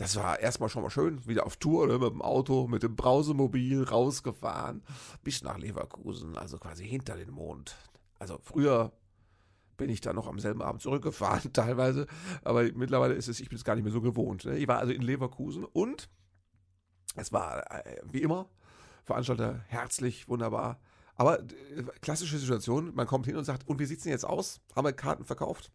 das 0.00 0.16
war 0.16 0.40
erstmal 0.40 0.70
schon 0.70 0.82
mal 0.82 0.88
schön, 0.88 1.26
wieder 1.26 1.44
auf 1.44 1.58
Tour 1.58 1.86
ne, 1.86 1.98
mit 1.98 2.08
dem 2.08 2.22
Auto, 2.22 2.66
mit 2.66 2.82
dem 2.82 2.96
Brausemobil 2.96 3.82
rausgefahren, 3.82 4.82
bis 5.22 5.42
nach 5.42 5.58
Leverkusen, 5.58 6.38
also 6.38 6.56
quasi 6.56 6.88
hinter 6.88 7.16
den 7.16 7.30
Mond. 7.30 7.76
Also 8.18 8.38
früher 8.42 8.92
bin 9.76 9.90
ich 9.90 10.00
da 10.00 10.14
noch 10.14 10.26
am 10.26 10.38
selben 10.38 10.62
Abend 10.62 10.80
zurückgefahren, 10.80 11.52
teilweise, 11.52 12.06
aber 12.44 12.62
mittlerweile 12.72 13.12
ist 13.12 13.28
es, 13.28 13.40
ich 13.40 13.50
bin 13.50 13.58
es 13.58 13.64
gar 13.64 13.74
nicht 13.74 13.84
mehr 13.84 13.92
so 13.92 14.00
gewohnt. 14.00 14.46
Ne? 14.46 14.56
Ich 14.56 14.66
war 14.66 14.78
also 14.78 14.90
in 14.90 15.02
Leverkusen 15.02 15.66
und 15.66 16.08
es 17.14 17.30
war 17.30 17.70
äh, 17.70 18.00
wie 18.10 18.22
immer, 18.22 18.48
Veranstalter 19.04 19.60
herzlich, 19.66 20.28
wunderbar. 20.28 20.80
Aber 21.14 21.40
äh, 21.40 21.82
klassische 22.00 22.38
Situation, 22.38 22.94
man 22.94 23.06
kommt 23.06 23.26
hin 23.26 23.36
und 23.36 23.44
sagt, 23.44 23.68
und 23.68 23.78
wie 23.78 23.84
sieht 23.84 23.98
es 23.98 24.04
denn 24.04 24.12
jetzt 24.12 24.24
aus? 24.24 24.62
Haben 24.74 24.86
wir 24.86 24.94
Karten 24.94 25.26
verkauft? 25.26 25.70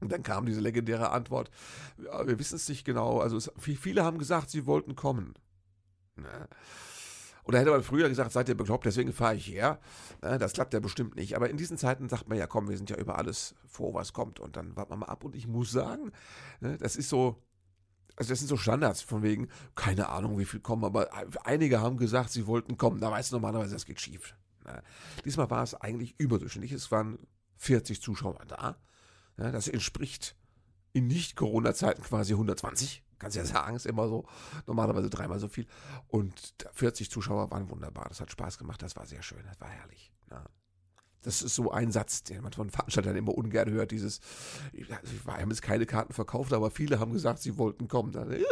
Und 0.00 0.12
dann 0.12 0.22
kam 0.22 0.46
diese 0.46 0.60
legendäre 0.60 1.10
Antwort, 1.10 1.50
ja, 2.02 2.26
wir 2.26 2.38
wissen 2.38 2.56
es 2.56 2.68
nicht 2.68 2.84
genau, 2.84 3.20
also 3.20 3.36
es, 3.36 3.50
viele 3.58 4.04
haben 4.04 4.18
gesagt, 4.18 4.50
sie 4.50 4.66
wollten 4.66 4.94
kommen. 4.94 5.34
Ne? 6.16 6.48
Oder 7.44 7.60
hätte 7.60 7.70
man 7.70 7.82
früher 7.82 8.08
gesagt, 8.08 8.32
seid 8.32 8.48
ihr 8.48 8.56
bekloppt, 8.56 8.86
deswegen 8.86 9.12
fahre 9.12 9.36
ich 9.36 9.46
her. 9.46 9.78
Ne? 10.20 10.36
Das 10.38 10.52
klappt 10.52 10.74
ja 10.74 10.80
bestimmt 10.80 11.14
nicht. 11.14 11.36
Aber 11.36 11.48
in 11.48 11.56
diesen 11.56 11.78
Zeiten 11.78 12.08
sagt 12.08 12.28
man 12.28 12.36
ja, 12.36 12.46
komm, 12.46 12.68
wir 12.68 12.76
sind 12.76 12.90
ja 12.90 12.96
über 12.96 13.18
alles 13.18 13.54
froh, 13.66 13.94
was 13.94 14.12
kommt. 14.12 14.40
Und 14.40 14.56
dann 14.56 14.74
warten 14.76 14.90
wir 14.90 14.96
mal 14.96 15.06
ab. 15.06 15.22
Und 15.22 15.36
ich 15.36 15.46
muss 15.46 15.70
sagen, 15.70 16.10
ne, 16.60 16.76
das 16.76 16.96
ist 16.96 17.08
so, 17.08 17.40
also 18.16 18.30
das 18.30 18.40
sind 18.40 18.48
so 18.48 18.56
Standards 18.56 19.02
von 19.02 19.22
wegen, 19.22 19.48
keine 19.76 20.08
Ahnung, 20.08 20.38
wie 20.38 20.44
viel 20.44 20.60
kommen, 20.60 20.84
aber 20.84 21.08
einige 21.44 21.80
haben 21.80 21.98
gesagt, 21.98 22.30
sie 22.30 22.46
wollten 22.46 22.76
kommen. 22.76 23.00
Da 23.00 23.12
weißt 23.12 23.30
du 23.30 23.36
normalerweise, 23.36 23.74
das 23.74 23.86
geht 23.86 24.00
schief. 24.00 24.34
Diesmal 25.24 25.48
war 25.48 25.62
es 25.62 25.74
eigentlich 25.74 26.18
überdurchschnittlich. 26.18 26.72
Es 26.72 26.90
waren 26.90 27.18
40 27.58 28.02
Zuschauer 28.02 28.40
da. 28.48 28.76
Ja, 29.38 29.50
das 29.50 29.68
entspricht 29.68 30.36
in 30.92 31.06
Nicht-Corona-Zeiten 31.08 32.02
quasi 32.02 32.32
120. 32.32 33.02
Kannst 33.18 33.36
ja 33.36 33.44
sagen, 33.44 33.76
ist 33.76 33.86
immer 33.86 34.08
so. 34.08 34.26
Normalerweise 34.66 35.10
dreimal 35.10 35.38
so 35.38 35.48
viel. 35.48 35.66
Und 36.08 36.54
40 36.74 37.10
Zuschauer 37.10 37.50
waren 37.50 37.70
wunderbar. 37.70 38.06
Das 38.08 38.20
hat 38.20 38.30
Spaß 38.30 38.58
gemacht. 38.58 38.82
Das 38.82 38.96
war 38.96 39.06
sehr 39.06 39.22
schön. 39.22 39.42
Das 39.46 39.60
war 39.60 39.68
herrlich. 39.68 40.12
Ja. 40.30 40.44
Das 41.22 41.42
ist 41.42 41.54
so 41.54 41.70
ein 41.70 41.90
Satz, 41.92 42.22
den 42.22 42.42
man 42.42 42.52
von 42.52 42.70
Veranstaltern 42.70 43.16
immer 43.16 43.34
ungern 43.34 43.70
hört. 43.70 43.90
Dieses, 43.90 44.20
wir 44.72 44.96
haben 45.26 45.50
jetzt 45.50 45.62
keine 45.62 45.86
Karten 45.86 46.12
verkauft, 46.12 46.52
aber 46.52 46.70
viele 46.70 47.00
haben 47.00 47.12
gesagt, 47.12 47.40
sie 47.40 47.58
wollten 47.58 47.88
kommen. 47.88 48.12
Dann, 48.12 48.30
äh, 48.30 48.42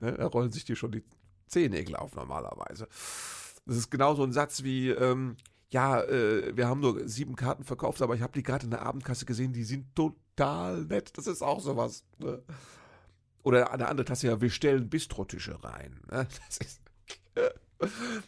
da 0.00 0.26
rollen 0.26 0.52
sich 0.52 0.64
dir 0.64 0.76
schon 0.76 0.92
die 0.92 1.04
Zehennägel 1.46 1.96
auf 1.96 2.14
normalerweise. 2.14 2.88
Das 3.66 3.76
ist 3.76 3.90
genau 3.90 4.14
so 4.14 4.24
ein 4.24 4.32
Satz 4.32 4.62
wie, 4.62 4.90
ähm, 4.90 5.36
ja, 5.72 6.00
äh, 6.02 6.56
wir 6.56 6.68
haben 6.68 6.80
nur 6.80 7.08
sieben 7.08 7.36
Karten 7.36 7.64
verkauft, 7.64 8.02
aber 8.02 8.14
ich 8.14 8.22
habe 8.22 8.32
die 8.32 8.42
gerade 8.42 8.64
in 8.64 8.70
der 8.70 8.82
Abendkasse 8.82 9.26
gesehen, 9.26 9.52
die 9.52 9.64
sind 9.64 9.94
total 9.94 10.84
nett. 10.84 11.16
Das 11.16 11.26
ist 11.26 11.42
auch 11.42 11.60
sowas. 11.60 12.04
Ne? 12.18 12.42
Oder 13.42 13.72
eine 13.72 13.88
andere 13.88 14.04
Tasse, 14.04 14.28
ja, 14.28 14.40
wir 14.40 14.50
stellen 14.50 14.88
Bistrotische 14.88 15.62
rein. 15.62 16.00
Ne? 16.10 16.26
Das. 16.48 16.80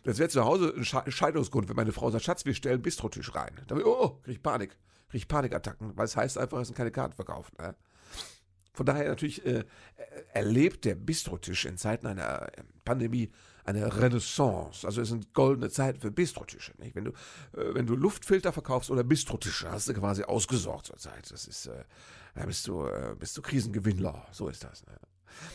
Das 0.02 0.18
wäre 0.18 0.28
zu 0.28 0.44
Hause 0.44 0.74
ein 0.76 0.84
Scheidungsgrund, 0.84 1.70
wenn 1.70 1.76
meine 1.76 1.92
Frau 1.92 2.10
sagt, 2.10 2.22
Schatz, 2.22 2.44
wir 2.44 2.52
stellen 2.52 2.82
Bistrotisch 2.82 3.34
rein. 3.34 3.58
Dann, 3.66 3.82
oh, 3.82 4.20
krieg 4.22 4.34
ich 4.34 4.42
Panik. 4.42 4.76
Krieg 5.08 5.22
ich 5.22 5.28
Panikattacken, 5.28 5.96
weil 5.96 6.04
es 6.04 6.18
heißt 6.18 6.36
einfach, 6.36 6.60
es 6.60 6.68
sind 6.68 6.76
keine 6.76 6.90
Karten 6.90 7.14
verkauft. 7.14 7.58
Ne? 7.58 7.74
Von 8.74 8.86
daher 8.86 9.08
natürlich 9.08 9.44
äh, 9.46 9.64
erlebt 10.34 10.84
der 10.84 10.94
Bistrotisch 10.94 11.64
in 11.64 11.78
Zeiten 11.78 12.06
einer 12.06 12.50
Pandemie 12.84 13.32
eine 13.68 14.00
Renaissance. 14.00 14.86
Also 14.86 15.02
es 15.02 15.08
sind 15.08 15.34
goldene 15.34 15.70
Zeiten 15.70 16.00
für 16.00 16.10
Bistrotische. 16.10 16.72
Nicht? 16.78 16.94
Wenn 16.94 17.04
du 17.04 17.10
äh, 17.10 17.74
wenn 17.74 17.86
du 17.86 17.94
Luftfilter 17.94 18.52
verkaufst 18.52 18.90
oder 18.90 19.04
Bistrotische, 19.04 19.70
hast 19.70 19.88
du 19.88 19.94
quasi 19.94 20.24
ausgesorgt 20.24 20.86
zur 20.86 20.96
Zeit. 20.96 21.30
Das 21.30 21.46
ist 21.46 21.66
äh, 21.66 21.84
da 22.34 22.46
bist 22.46 22.66
du 22.66 22.84
äh, 22.84 23.14
bist 23.18 23.36
du 23.36 23.42
Krisengewinnler. 23.42 24.26
So 24.32 24.48
ist 24.48 24.64
das. 24.64 24.86
Ne? 24.86 24.94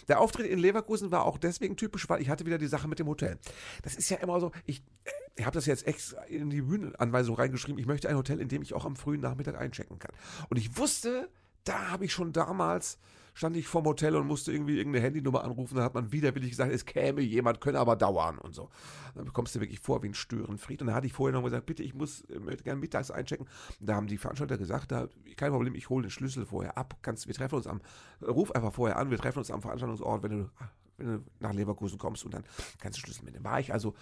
Der 0.08 0.20
Auftritt 0.22 0.46
in 0.46 0.60
Leverkusen 0.60 1.12
war 1.12 1.25
auch 1.25 1.38
deswegen 1.38 1.75
typisch, 1.75 2.08
weil 2.08 2.22
ich 2.22 2.29
hatte 2.29 2.46
wieder 2.46 2.58
die 2.58 2.67
Sache 2.67 2.88
mit 2.88 3.00
dem 3.00 3.08
Hotel. 3.08 3.38
Das 3.82 3.96
ist 3.96 4.10
ja 4.10 4.17
immer 4.17 4.39
so, 4.39 4.51
ich, 4.65 4.84
äh, 5.03 5.12
ich 5.36 5.46
habe 5.46 5.55
das 5.55 5.65
jetzt 5.65 5.88
extra 5.88 6.22
in 6.24 6.50
die 6.50 6.62
Bühnenanweisung 6.62 7.36
reingeschrieben, 7.36 7.79
ich 7.79 7.88
möchte 7.88 8.10
ein 8.10 8.15
Hotel, 8.15 8.39
in 8.39 8.48
dem 8.48 8.62
ich 8.62 8.74
auch 8.74 8.86
am 8.86 8.96
frühen 8.96 9.22
Nachmittag 9.22 9.60
einchecken 9.60 10.00
kann. 10.00 10.13
Und 10.50 10.58
ich 10.58 10.77
wusste, 10.77 11.29
da 11.63 11.89
habe 11.89 12.05
ich 12.05 12.13
schon 12.13 12.32
damals 12.32 13.00
stand 13.34 13.58
ich 13.58 13.68
vorm 13.68 13.86
Hotel 13.86 14.16
und 14.16 14.28
musste 14.28 14.52
irgendwie 14.52 14.78
irgendeine 14.78 15.06
Handynummer 15.06 15.44
anrufen. 15.44 15.75
Dann 15.75 15.84
hat 15.84 15.94
man 15.94 16.12
widerwillig 16.12 16.52
gesagt, 16.52 16.72
es 16.72 16.86
käme 16.86 17.22
jemand, 17.22 17.62
könne 17.62 17.80
aber 17.80 17.96
dauern 17.96 18.38
und 18.38 18.54
so. 18.54 18.70
Dann 19.16 19.25
bekommst 19.25 19.56
du 19.56 19.60
wirklich 19.60 19.80
vor 19.80 20.04
wie 20.04 20.10
ein 20.10 20.13
Störenfried. 20.13 20.82
Und 20.82 20.88
dann 20.88 20.96
hatte 20.96 21.08
ich 21.08 21.13
vorher 21.13 21.38
noch 21.38 21.44
gesagt, 21.44 21.66
bitte, 21.66 21.84
ich 21.84 21.94
muss, 21.94 22.22
äh, 22.22 22.40
möchte 22.40 22.63
gerne 22.63 22.80
mittags 22.80 23.12
einchecken. 23.12 23.48
Da 23.80 23.96
haben 23.96 24.08
die 24.08 24.18
Veranstalter 24.18 24.58
gesagt, 24.58 24.92
da, 24.92 25.08
kein 25.36 25.52
Problem, 25.52 25.75
ich 25.75 25.90
hole 25.90 26.04
den 26.04 26.12
Schlüssel 26.12 26.46
vorher 26.46 26.78
ab. 26.78 26.98
Kannst, 27.02 27.28
wir 27.28 27.34
treffen 27.34 27.56
uns 27.56 27.68
am, 27.68 27.82
ruf 28.22 28.52
einfach 28.52 28.74
vorher 28.74 28.98
an, 28.98 29.10
wir 29.10 29.18
treffen 29.18 29.40
uns 29.40 29.52
am 29.52 29.62
Veranstaltungsort, 29.62 30.24
wenn 30.24 30.32
du, 30.32 30.50
wenn 30.98 31.08
du 31.08 31.24
nach 31.40 31.54
Leverkusen 31.54 31.98
kommst 31.98 32.24
und 32.25 32.34
dann 32.34 32.44
kannst 32.80 32.98
du 32.98 33.02
Schlüssel 33.02 33.25
mitnehmen. 33.25 33.46
War 33.46 33.60
ich 33.60 33.74
also 33.74 33.96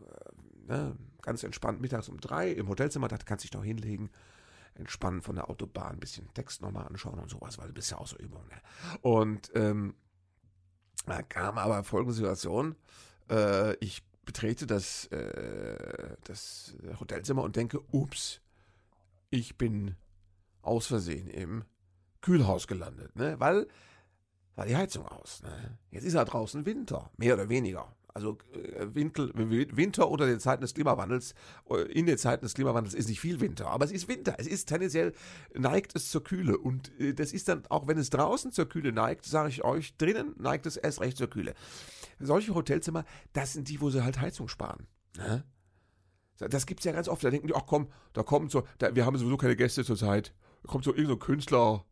äh, 0.00 0.72
ne, 0.72 0.96
ganz 1.22 1.42
entspannt 1.42 1.80
mittags 1.80 2.08
um 2.08 2.20
drei 2.20 2.52
im 2.52 2.68
Hotelzimmer, 2.68 3.08
da 3.08 3.16
kannst 3.16 3.44
dich 3.44 3.50
doch 3.50 3.64
hinlegen 3.64 4.10
entspannen 4.76 5.22
von 5.22 5.36
der 5.36 5.48
Autobahn, 5.50 5.94
ein 5.94 6.00
bisschen 6.00 6.32
Text 6.34 6.62
nochmal 6.62 6.86
anschauen 6.86 7.18
und 7.18 7.30
sowas, 7.30 7.58
weil 7.58 7.68
du 7.68 7.74
bist 7.74 7.90
ja 7.90 7.98
auch 7.98 8.06
so 8.06 8.16
Übung. 8.16 8.46
Ne? 8.48 8.60
Und 9.02 9.50
ähm, 9.54 9.94
da 11.06 11.22
kam 11.22 11.58
aber 11.58 11.84
folgende 11.84 12.14
Situation. 12.14 12.76
Äh, 13.30 13.74
ich 13.76 14.04
betrete 14.24 14.66
das, 14.66 15.06
äh, 15.06 16.16
das 16.24 16.74
Hotelzimmer 16.98 17.42
und 17.42 17.56
denke, 17.56 17.80
ups, 17.92 18.40
ich 19.30 19.56
bin 19.56 19.96
aus 20.62 20.86
Versehen 20.88 21.28
im 21.28 21.64
Kühlhaus 22.20 22.66
gelandet, 22.66 23.14
ne? 23.14 23.38
Weil 23.38 23.68
war 24.56 24.66
die 24.66 24.76
Heizung 24.76 25.06
aus. 25.06 25.42
Ne? 25.42 25.78
Jetzt 25.90 26.04
ist 26.04 26.14
ja 26.14 26.24
draußen 26.24 26.64
Winter, 26.64 27.10
mehr 27.16 27.34
oder 27.34 27.48
weniger 27.48 27.94
also 28.16 28.38
äh, 28.54 28.86
Winter 28.94 30.08
unter 30.08 30.26
den 30.26 30.40
Zeiten 30.40 30.62
des 30.62 30.72
Klimawandels, 30.72 31.34
äh, 31.68 31.82
in 31.92 32.06
den 32.06 32.16
Zeiten 32.16 32.46
des 32.46 32.54
Klimawandels 32.54 32.94
ist 32.94 33.10
nicht 33.10 33.20
viel 33.20 33.40
Winter, 33.40 33.68
aber 33.68 33.84
es 33.84 33.92
ist 33.92 34.08
Winter. 34.08 34.36
Es 34.38 34.46
ist 34.46 34.66
tendenziell, 34.66 35.12
neigt 35.54 35.94
es 35.94 36.10
zur 36.10 36.24
Kühle. 36.24 36.56
Und 36.56 36.98
äh, 36.98 37.12
das 37.12 37.32
ist 37.32 37.48
dann, 37.48 37.64
auch 37.68 37.86
wenn 37.86 37.98
es 37.98 38.08
draußen 38.08 38.52
zur 38.52 38.70
Kühle 38.70 38.90
neigt, 38.90 39.26
sage 39.26 39.50
ich 39.50 39.64
euch, 39.64 39.98
drinnen 39.98 40.34
neigt 40.38 40.64
es 40.64 40.78
erst 40.78 41.02
recht 41.02 41.18
zur 41.18 41.28
Kühle. 41.28 41.54
Solche 42.18 42.54
Hotelzimmer, 42.54 43.04
das 43.34 43.52
sind 43.52 43.68
die, 43.68 43.82
wo 43.82 43.90
sie 43.90 44.02
halt 44.02 44.18
Heizung 44.18 44.48
sparen. 44.48 44.86
Ne? 45.18 45.44
Das 46.38 46.64
gibt 46.64 46.80
es 46.80 46.84
ja 46.84 46.92
ganz 46.92 47.08
oft. 47.08 47.22
Da 47.22 47.28
denken 47.28 47.48
die, 47.48 47.54
ach 47.54 47.66
komm, 47.66 47.88
da 48.14 48.22
kommt 48.22 48.50
so, 48.50 48.66
da, 48.78 48.94
wir 48.94 49.04
haben 49.04 49.18
sowieso 49.18 49.36
keine 49.36 49.56
Gäste 49.56 49.84
zurzeit. 49.84 50.32
Da 50.62 50.70
kommt 50.70 50.84
so 50.84 50.90
irgendein 50.90 51.18
so 51.18 51.18
Künstler, 51.18 51.84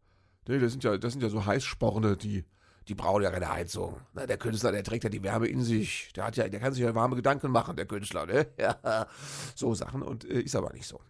nee, 0.48 0.58
das 0.58 0.72
sind 0.72 0.84
ja, 0.84 0.96
das 0.96 1.12
sind 1.12 1.22
ja 1.22 1.28
so 1.28 1.44
Heißsporne, 1.44 2.16
die, 2.16 2.44
die 2.88 2.94
brauchen 2.94 3.22
ja 3.22 3.30
keine 3.30 3.48
Heizung. 3.48 4.00
Na, 4.12 4.26
der 4.26 4.38
Künstler, 4.38 4.72
der 4.72 4.84
trägt 4.84 5.04
ja 5.04 5.10
die 5.10 5.22
Wärme 5.22 5.46
in 5.46 5.62
sich. 5.62 6.12
Der 6.14 6.24
hat 6.24 6.36
ja, 6.36 6.48
der 6.48 6.60
kann 6.60 6.72
sich 6.72 6.82
ja 6.82 6.94
warme 6.94 7.16
Gedanken 7.16 7.50
machen, 7.50 7.76
der 7.76 7.86
Künstler, 7.86 8.26
ne? 8.26 8.46
Ja, 8.58 9.06
so 9.54 9.74
Sachen 9.74 10.02
und 10.02 10.24
äh, 10.24 10.40
ist 10.40 10.56
aber 10.56 10.72
nicht 10.72 10.86
so. 10.86 11.00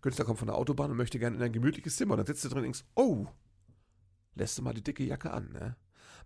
Künstler 0.00 0.24
kommt 0.24 0.38
von 0.38 0.48
der 0.48 0.56
Autobahn 0.56 0.90
und 0.90 0.96
möchte 0.96 1.18
gerne 1.18 1.36
in 1.36 1.42
ein 1.42 1.52
gemütliches 1.52 1.96
Zimmer. 1.96 2.12
Und 2.12 2.18
dann 2.18 2.26
sitzt 2.26 2.44
du 2.44 2.48
drin 2.48 2.58
und 2.58 2.64
denkst, 2.64 2.84
oh, 2.94 3.26
lässt 4.34 4.58
du 4.58 4.62
mal 4.62 4.74
die 4.74 4.82
dicke 4.82 5.04
Jacke 5.04 5.30
an, 5.30 5.50
ne? 5.52 5.76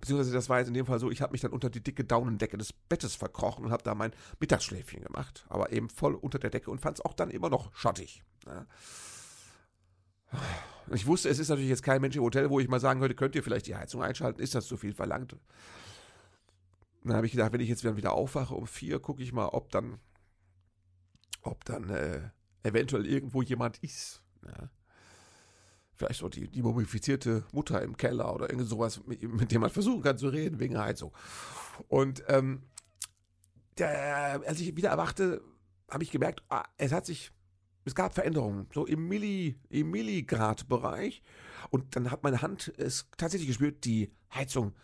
Beziehungsweise 0.01 0.33
das 0.33 0.49
war 0.49 0.59
jetzt 0.59 0.69
in 0.69 0.75
dem 0.75 0.87
Fall 0.87 0.99
so, 0.99 1.11
ich 1.11 1.21
habe 1.21 1.33
mich 1.33 1.43
dann 1.43 1.53
unter 1.53 1.69
die 1.69 1.83
dicke 1.83 2.05
Daunendecke 2.05 2.57
des 2.57 2.73
Bettes 2.73 3.15
verkrochen 3.17 3.67
und 3.67 3.71
habe 3.71 3.83
da 3.83 3.95
mein 3.95 4.13
Mittagsschläfchen 4.39 5.03
gemacht. 5.03 5.45
Aber 5.49 5.73
eben 5.73 5.91
voll 5.91 6.15
unter 6.15 6.39
der 6.39 6.49
Decke 6.49 6.71
und 6.71 6.81
fand 6.81 6.99
es 6.99 7.05
auch 7.05 7.13
dann 7.13 7.31
immer 7.31 7.51
noch 7.51 7.75
schattig. 7.75 8.23
Ne? 8.47 8.67
Ich 10.93 11.07
wusste, 11.07 11.29
es 11.29 11.39
ist 11.39 11.49
natürlich 11.49 11.71
jetzt 11.71 11.83
kein 11.83 12.01
Mensch 12.01 12.17
im 12.17 12.23
Hotel, 12.23 12.51
wo 12.51 12.59
ich 12.59 12.69
mal 12.69 12.81
sagen 12.81 13.01
könnte, 13.01 13.15
könnt 13.15 13.35
ihr 13.35 13.43
vielleicht 13.43 13.67
die 13.67 13.77
Heizung 13.77 14.03
einschalten? 14.03 14.41
Ist 14.41 14.55
das 14.55 14.67
zu 14.67 14.77
viel 14.77 14.93
verlangt? 14.93 15.37
Dann 17.05 17.17
habe 17.17 17.27
ich 17.27 17.33
gedacht, 17.33 17.53
wenn 17.53 17.61
ich 17.61 17.69
jetzt 17.69 17.85
wieder 17.85 18.13
aufwache 18.13 18.55
um 18.55 18.67
vier, 18.67 18.99
gucke 18.99 19.23
ich 19.23 19.33
mal, 19.33 19.47
ob 19.47 19.71
dann, 19.71 19.99
ob 21.43 21.65
dann 21.65 21.89
äh, 21.91 22.31
eventuell 22.63 23.07
irgendwo 23.07 23.43
jemand 23.43 23.79
ist. 23.79 24.23
Ja. 24.45 24.69
Vielleicht 25.95 26.21
so 26.21 26.29
die, 26.29 26.49
die 26.49 26.63
mumifizierte 26.63 27.45
Mutter 27.53 27.83
im 27.83 27.97
Keller 27.97 28.35
oder 28.35 28.51
irgend 28.51 28.69
sowas, 28.69 29.01
mit, 29.07 29.23
mit, 29.23 29.53
dem 29.53 29.61
man 29.61 29.71
versuchen 29.71 30.03
kann 30.03 30.19
zu 30.19 30.29
reden 30.29 30.59
wegen 30.59 30.79
Heizung. 30.79 31.13
Und 31.89 32.25
ähm, 32.29 32.63
der, 33.79 34.43
als 34.47 34.61
ich 34.61 34.77
wieder 34.77 34.91
erwachte, 34.91 35.43
habe 35.91 36.03
ich 36.03 36.11
gemerkt, 36.11 36.43
ah, 36.49 36.65
es 36.79 36.93
hat 36.93 37.07
sich 37.07 37.33
es 37.85 37.95
gab 37.95 38.15
Veränderungen, 38.15 38.67
so 38.75 38.87
im, 38.87 39.09
Milli, 39.09 39.59
im 39.69 39.91
Milligrad-Bereich. 39.91 41.23
Und 41.71 41.97
dann 41.97 42.11
hat 42.11 42.23
meine 42.23 42.43
Hand 42.43 42.73
es 42.77 43.09
tatsächlich 43.17 43.49
gespürt, 43.49 43.85
die 43.85 44.13
Heizung 44.35 44.75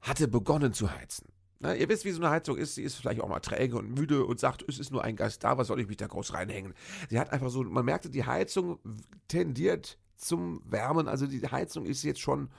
hatte 0.00 0.28
begonnen 0.28 0.72
zu 0.72 0.90
heizen. 0.90 1.28
Na, 1.60 1.76
ihr 1.76 1.88
wisst, 1.88 2.04
wie 2.04 2.10
so 2.10 2.20
eine 2.20 2.30
Heizung 2.30 2.56
ist. 2.56 2.74
Sie 2.74 2.82
ist 2.82 2.96
vielleicht 2.96 3.20
auch 3.20 3.28
mal 3.28 3.38
träge 3.38 3.76
und 3.76 3.94
müde 3.94 4.24
und 4.24 4.40
sagt, 4.40 4.64
es 4.68 4.80
ist 4.80 4.90
nur 4.90 5.04
ein 5.04 5.14
Geist 5.14 5.44
da, 5.44 5.58
was 5.58 5.68
soll 5.68 5.80
ich 5.80 5.86
mich 5.86 5.96
da 5.96 6.08
groß 6.08 6.34
reinhängen? 6.34 6.74
Sie 7.08 7.20
hat 7.20 7.32
einfach 7.32 7.50
so, 7.50 7.62
man 7.62 7.84
merkte, 7.84 8.10
die 8.10 8.24
Heizung 8.24 8.80
tendiert 9.28 9.98
zum 10.16 10.60
Wärmen. 10.64 11.06
Also 11.06 11.28
die 11.28 11.40
Heizung 11.46 11.86
ist 11.86 12.02
jetzt 12.02 12.20
schon 12.20 12.50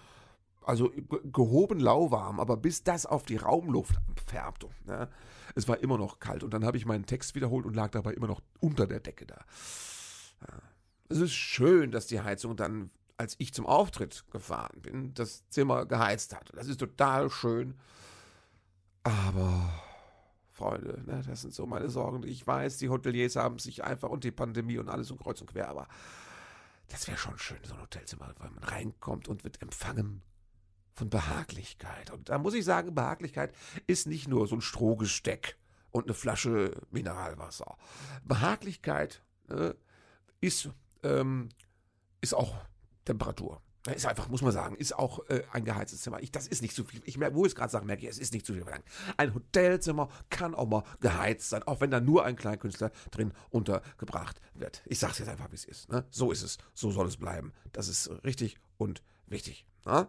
also 0.65 0.91
gehoben 1.31 1.79
lauwarm, 1.79 2.39
aber 2.39 2.57
bis 2.57 2.83
das 2.83 3.05
auf 3.05 3.25
die 3.25 3.37
Raumluft 3.37 3.95
färbt, 4.27 4.65
ne, 4.85 5.09
es 5.55 5.67
war 5.67 5.79
immer 5.79 5.97
noch 5.97 6.19
kalt. 6.19 6.43
Und 6.43 6.53
dann 6.53 6.65
habe 6.65 6.77
ich 6.77 6.85
meinen 6.85 7.05
Text 7.05 7.35
wiederholt 7.35 7.65
und 7.65 7.75
lag 7.75 7.91
dabei 7.91 8.13
immer 8.13 8.27
noch 8.27 8.41
unter 8.59 8.87
der 8.87 8.99
Decke 8.99 9.25
da. 9.25 9.45
Ja. 10.41 10.59
Es 11.09 11.19
ist 11.19 11.33
schön, 11.33 11.91
dass 11.91 12.07
die 12.07 12.21
Heizung 12.21 12.55
dann, 12.55 12.89
als 13.17 13.35
ich 13.37 13.53
zum 13.53 13.65
Auftritt 13.65 14.25
gefahren 14.31 14.81
bin, 14.81 15.13
das 15.13 15.47
Zimmer 15.49 15.85
geheizt 15.85 16.35
hat. 16.35 16.51
Das 16.55 16.67
ist 16.67 16.79
total 16.79 17.29
schön. 17.29 17.75
Aber, 19.03 19.69
Freunde, 20.51 21.03
ne, 21.05 21.21
das 21.27 21.41
sind 21.41 21.53
so 21.53 21.65
meine 21.65 21.89
Sorgen. 21.89 22.23
Ich 22.23 22.47
weiß, 22.47 22.77
die 22.77 22.89
Hoteliers 22.89 23.35
haben 23.35 23.59
sich 23.59 23.83
einfach 23.83 24.09
und 24.09 24.23
die 24.23 24.31
Pandemie 24.31 24.77
und 24.77 24.89
alles 24.89 25.11
um 25.11 25.19
kreuz 25.19 25.41
und 25.41 25.51
quer, 25.51 25.69
aber 25.69 25.87
das 26.89 27.07
wäre 27.07 27.17
schon 27.17 27.37
schön, 27.37 27.59
so 27.63 27.75
ein 27.75 27.81
Hotelzimmer, 27.81 28.33
weil 28.37 28.51
man 28.51 28.63
reinkommt 28.63 29.27
und 29.27 29.43
wird 29.43 29.61
empfangen 29.61 30.21
von 30.93 31.09
Behaglichkeit. 31.09 32.11
Und 32.11 32.29
da 32.29 32.37
muss 32.37 32.53
ich 32.53 32.65
sagen, 32.65 32.93
Behaglichkeit 32.93 33.53
ist 33.87 34.07
nicht 34.07 34.27
nur 34.27 34.47
so 34.47 34.55
ein 34.55 34.61
Strohgesteck 34.61 35.57
und 35.91 36.05
eine 36.05 36.13
Flasche 36.13 36.81
Mineralwasser. 36.91 37.77
Behaglichkeit 38.23 39.23
äh, 39.49 39.73
ist, 40.41 40.69
ähm, 41.03 41.49
ist 42.21 42.33
auch 42.33 42.55
Temperatur. 43.05 43.61
Ist 43.93 44.05
einfach, 44.05 44.29
muss 44.29 44.41
man 44.41 44.53
sagen, 44.53 44.77
ist 44.77 44.97
auch 44.97 45.27
äh, 45.27 45.43
ein 45.51 45.65
geheiztes 45.65 46.01
Zimmer. 46.01 46.21
Ich, 46.21 46.31
das 46.31 46.47
ist 46.47 46.61
nicht 46.61 46.73
zu 46.73 46.85
viel. 46.85 47.01
Ich 47.03 47.17
merke, 47.17 47.35
wo 47.35 47.45
ich 47.45 47.51
es 47.51 47.55
gerade 47.55 47.69
sage, 47.69 47.85
merke 47.85 48.03
ich, 48.03 48.09
es 48.09 48.17
ist 48.17 48.31
nicht 48.31 48.45
zu 48.45 48.53
viel 48.53 48.63
verlangt. 48.63 48.85
Ein 49.17 49.33
Hotelzimmer 49.33 50.07
kann 50.29 50.55
auch 50.55 50.67
mal 50.67 50.83
geheizt 51.01 51.49
sein, 51.49 51.63
auch 51.63 51.81
wenn 51.81 51.91
da 51.91 51.99
nur 51.99 52.23
ein 52.23 52.37
Kleinkünstler 52.37 52.91
drin 53.11 53.33
untergebracht 53.49 54.39
wird. 54.53 54.83
Ich 54.85 54.99
sage 54.99 55.11
es 55.11 55.19
jetzt 55.19 55.27
einfach, 55.27 55.51
wie 55.51 55.55
es 55.55 55.65
ist. 55.65 55.91
Ne? 55.91 56.05
So 56.11 56.31
ist 56.31 56.43
es. 56.43 56.59
So 56.73 56.91
soll 56.91 57.07
es 57.07 57.17
bleiben. 57.17 57.51
Das 57.73 57.89
ist 57.89 58.09
richtig 58.23 58.57
und 58.77 59.03
wichtig. 59.27 59.65
Ne? 59.85 60.07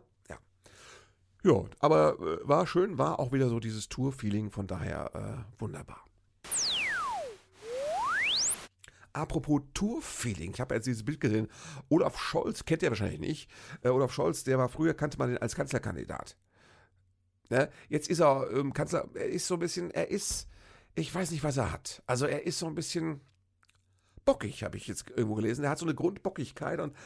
Ja, 1.45 1.63
aber 1.79 2.19
äh, 2.21 2.49
war 2.49 2.67
schön, 2.67 2.97
war 2.97 3.21
auch 3.21 3.33
wieder 3.33 3.51
so 3.51 3.61
dieses 3.61 3.91
Tour-Feeling, 3.91 4.51
von 4.51 4.67
daher 4.67 5.11
äh, 5.15 5.61
wunderbar. 5.61 6.03
Apropos 9.13 9.61
Tour-Feeling, 9.75 10.53
ich 10.55 10.61
habe 10.61 10.75
jetzt 10.75 10.87
dieses 10.87 11.05
Bild 11.05 11.21
gesehen. 11.21 11.49
Olaf 11.91 12.19
Scholz 12.19 12.65
kennt 12.65 12.83
ihr 12.83 12.89
wahrscheinlich 12.89 13.21
nicht. 13.21 13.51
Äh, 13.83 13.91
Olaf 13.91 14.11
Scholz, 14.11 14.45
der 14.45 14.57
war 14.57 14.71
früher, 14.71 14.95
kannte 14.95 15.19
man 15.19 15.29
den 15.29 15.39
als 15.39 15.55
Kanzlerkandidat. 15.55 16.39
Ne? 17.51 17.69
Jetzt 17.91 18.09
ist 18.09 18.21
er 18.21 18.51
ähm, 18.51 18.73
Kanzler, 18.73 19.07
er 19.13 19.29
ist 19.29 19.47
so 19.47 19.55
ein 19.55 19.61
bisschen, 19.61 19.91
er 19.91 20.11
ist, 20.11 20.49
ich 20.95 21.15
weiß 21.15 21.31
nicht, 21.31 21.45
was 21.45 21.59
er 21.59 21.71
hat. 21.71 22.03
Also 22.07 22.25
er 22.25 22.47
ist 22.47 22.59
so 22.59 22.67
ein 22.67 22.75
bisschen 22.75 23.21
bockig, 24.25 24.65
habe 24.65 24.79
ich 24.79 24.87
jetzt 24.87 25.11
irgendwo 25.11 25.35
gelesen. 25.35 25.65
Er 25.65 25.71
hat 25.71 25.79
so 25.79 25.85
eine 25.85 25.95
Grundbockigkeit 25.95 26.81
und 26.81 26.97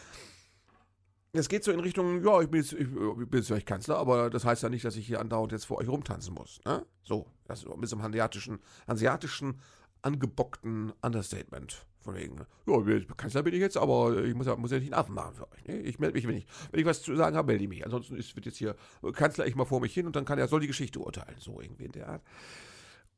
es 1.32 1.48
geht 1.48 1.64
so 1.64 1.72
in 1.72 1.80
Richtung, 1.80 2.24
ja, 2.24 2.40
ich 2.40 2.48
bin 2.48 2.60
jetzt, 2.60 2.72
ich, 2.72 2.80
ich 2.80 2.88
bin 2.88 3.28
jetzt 3.32 3.48
vielleicht 3.48 3.66
Kanzler, 3.66 3.98
aber 3.98 4.30
das 4.30 4.44
heißt 4.44 4.62
ja 4.62 4.68
nicht, 4.68 4.84
dass 4.84 4.96
ich 4.96 5.06
hier 5.06 5.20
andauernd 5.20 5.52
jetzt 5.52 5.66
vor 5.66 5.78
euch 5.78 5.88
rumtanzen 5.88 6.34
muss. 6.34 6.60
Ne? 6.64 6.84
So, 7.02 7.26
das 7.46 7.60
ist 7.60 7.68
so 7.68 7.74
einem 7.74 8.02
hanseatischen, 8.02 8.58
hanseatischen, 8.86 9.60
angebockten 10.02 10.92
Understatement. 11.02 11.84
Von 12.00 12.14
wegen, 12.14 12.46
ja, 12.66 13.14
Kanzler 13.16 13.42
bin 13.42 13.52
ich 13.52 13.60
jetzt, 13.60 13.76
aber 13.76 14.24
ich 14.24 14.34
muss 14.34 14.46
ja, 14.46 14.56
muss 14.56 14.70
ja 14.70 14.78
nicht 14.78 14.92
einen 14.92 15.00
Affen 15.00 15.14
machen 15.14 15.34
für 15.34 15.50
euch. 15.52 15.64
Ne? 15.66 15.80
Ich 15.80 15.98
melde 15.98 16.14
mich, 16.14 16.26
wenn 16.26 16.36
ich, 16.36 16.46
wenn 16.70 16.80
ich 16.80 16.86
was 16.86 17.02
zu 17.02 17.14
sagen 17.16 17.36
habe, 17.36 17.48
melde 17.48 17.64
ich 17.64 17.68
mich. 17.68 17.84
Ansonsten 17.84 18.16
ist, 18.16 18.34
wird 18.34 18.46
jetzt 18.46 18.56
hier 18.56 18.76
Kanzler 19.12 19.46
ich 19.46 19.56
mal 19.56 19.64
vor 19.64 19.80
mich 19.80 19.92
hin 19.92 20.06
und 20.06 20.16
dann 20.16 20.24
kann 20.24 20.38
er, 20.38 20.48
soll 20.48 20.60
die 20.60 20.68
Geschichte 20.68 21.00
urteilen. 21.00 21.36
So 21.38 21.60
irgendwie 21.60 21.84
in 21.84 21.92
der 21.92 22.08
Art. 22.08 22.22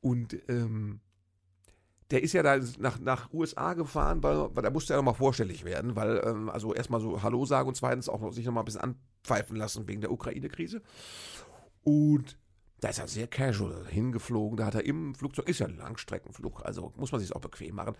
Und 0.00 0.36
ähm, 0.48 1.00
der 2.10 2.22
ist 2.22 2.32
ja 2.32 2.42
da 2.42 2.58
nach, 2.78 2.98
nach 2.98 3.32
USA 3.32 3.74
gefahren, 3.74 4.22
weil, 4.22 4.54
weil 4.54 4.62
da 4.62 4.70
musste 4.70 4.94
er 4.94 4.96
nochmal 4.96 5.14
vorstellig 5.14 5.64
werden, 5.64 5.94
weil, 5.94 6.20
ähm, 6.24 6.48
also 6.48 6.74
erstmal 6.74 7.00
so 7.00 7.22
Hallo 7.22 7.44
sagen 7.44 7.68
und 7.68 7.76
zweitens 7.76 8.08
auch 8.08 8.20
noch, 8.20 8.32
sich 8.32 8.44
nochmal 8.44 8.62
ein 8.62 8.66
bisschen 8.66 8.80
anpfeifen 8.80 9.56
lassen 9.56 9.86
wegen 9.86 10.00
der 10.00 10.10
Ukraine-Krise. 10.10 10.82
Und 11.82 12.36
da 12.80 12.88
ist 12.88 12.98
er 12.98 13.08
sehr 13.08 13.28
casual 13.28 13.86
hingeflogen. 13.86 14.56
Da 14.56 14.66
hat 14.66 14.74
er 14.74 14.84
im 14.84 15.14
Flugzeug, 15.14 15.48
ist 15.48 15.60
ja 15.60 15.66
ein 15.66 15.76
Langstreckenflug, 15.76 16.64
also 16.64 16.92
muss 16.96 17.12
man 17.12 17.20
sich 17.20 17.34
auch 17.34 17.40
bequem 17.40 17.76
machen. 17.76 17.96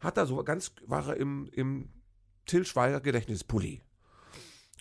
Hat 0.00 0.18
er 0.18 0.26
so 0.26 0.42
ganz, 0.44 0.72
war 0.86 1.08
er 1.08 1.16
im, 1.16 1.48
im 1.52 1.88
Till 2.44 2.66
Schweiger 2.66 3.00
Gedächtnispulli. 3.00 3.80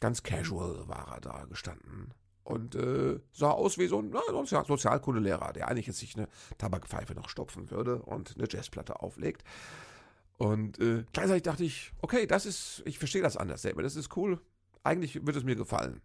Ganz 0.01 0.23
casual 0.23 0.87
war 0.87 1.13
er 1.13 1.21
da 1.21 1.45
gestanden. 1.45 2.13
Und 2.43 2.75
äh, 2.75 3.19
sah 3.31 3.51
aus 3.51 3.77
wie 3.77 3.87
so 3.87 3.99
ein 3.99 4.11
na, 4.11 4.63
Sozialkundelehrer, 4.65 5.53
der 5.53 5.69
eigentlich 5.69 5.87
jetzt 5.87 5.99
sich 5.99 6.17
eine 6.17 6.27
Tabakpfeife 6.57 7.15
noch 7.15 7.29
stopfen 7.29 7.71
würde 7.71 8.01
und 8.01 8.35
eine 8.37 8.47
Jazzplatte 8.49 9.01
auflegt. 9.01 9.43
Und 10.37 10.79
äh, 10.79 11.05
gleichzeitig 11.13 11.43
dachte 11.43 11.63
ich, 11.63 11.93
okay, 12.01 12.27
das 12.27 12.45
ist, 12.45 12.83
ich 12.85 12.99
verstehe 12.99 13.21
das 13.21 13.37
anders, 13.37 13.61
das 13.61 13.95
ist 13.95 14.17
cool. 14.17 14.41
Eigentlich 14.83 15.25
wird 15.25 15.37
es 15.37 15.43
mir 15.45 15.55
gefallen. 15.55 16.01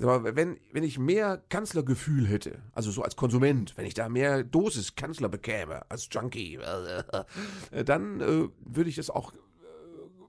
Aber 0.00 0.36
wenn, 0.36 0.58
wenn 0.72 0.82
ich 0.82 0.98
mehr 0.98 1.42
Kanzlergefühl 1.48 2.26
hätte, 2.26 2.60
also 2.72 2.90
so 2.90 3.02
als 3.02 3.14
Konsument, 3.14 3.76
wenn 3.76 3.86
ich 3.86 3.94
da 3.94 4.08
mehr 4.08 4.42
Dosis 4.42 4.96
Kanzler 4.96 5.28
bekäme, 5.28 5.88
als 5.88 6.08
Junkie, 6.10 6.58
dann 7.84 8.20
äh, 8.20 8.48
würde 8.58 8.90
ich 8.90 8.96
das 8.96 9.08
auch 9.08 9.32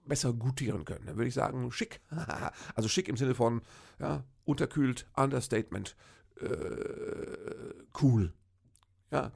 besser 0.05 0.33
gutieren 0.33 0.85
können. 0.85 1.05
Dann 1.05 1.17
würde 1.17 1.27
ich 1.27 1.33
sagen, 1.33 1.71
schick. 1.71 2.01
also 2.75 2.89
schick 2.89 3.07
im 3.07 3.17
Sinne 3.17 3.35
von, 3.35 3.61
ja, 3.99 4.23
unterkühlt, 4.43 5.07
Understatement, 5.15 5.95
äh, 6.39 6.47
cool. 8.01 8.33
Ja, 9.11 9.31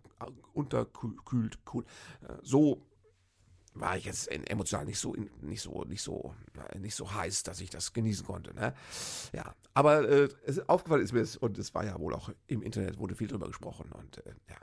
unterkühlt, 0.53 1.59
cool. 1.73 1.85
Äh, 2.27 2.33
so 2.41 2.85
war 3.73 3.97
ich 3.97 4.05
jetzt 4.05 4.27
emotional 4.27 4.85
nicht 4.85 4.99
so, 4.99 5.15
nicht 5.41 5.61
so, 5.61 5.83
nicht 5.85 6.01
so, 6.01 6.33
nicht 6.77 6.95
so 6.95 7.13
heiß, 7.13 7.43
dass 7.43 7.61
ich 7.61 7.69
das 7.69 7.93
genießen 7.93 8.25
konnte. 8.25 8.53
Ne? 8.53 8.73
Ja, 9.31 9.55
aber 9.73 10.07
äh, 10.09 10.29
es, 10.45 10.67
aufgefallen 10.67 11.03
ist 11.03 11.13
mir 11.13 11.21
es, 11.21 11.37
und 11.37 11.57
es 11.57 11.73
war 11.73 11.85
ja 11.85 11.99
wohl 11.99 12.13
auch 12.13 12.31
im 12.47 12.61
Internet, 12.61 12.97
wurde 12.97 13.15
viel 13.15 13.27
drüber 13.27 13.47
gesprochen. 13.47 13.91
Und 13.91 14.25
äh, 14.25 14.33
ja. 14.49 14.57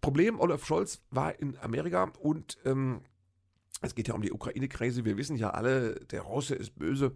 Problem, 0.00 0.38
Olaf 0.40 0.64
Scholz 0.64 1.00
war 1.10 1.38
in 1.38 1.56
Amerika 1.58 2.12
und 2.20 2.58
ähm, 2.64 3.02
es 3.80 3.94
geht 3.94 4.08
ja 4.08 4.14
um 4.14 4.22
die 4.22 4.32
Ukraine-Krise. 4.32 5.04
Wir 5.04 5.16
wissen 5.16 5.36
ja 5.36 5.50
alle, 5.50 5.94
der 6.06 6.22
Russe 6.22 6.54
ist 6.54 6.74
böse. 6.76 7.14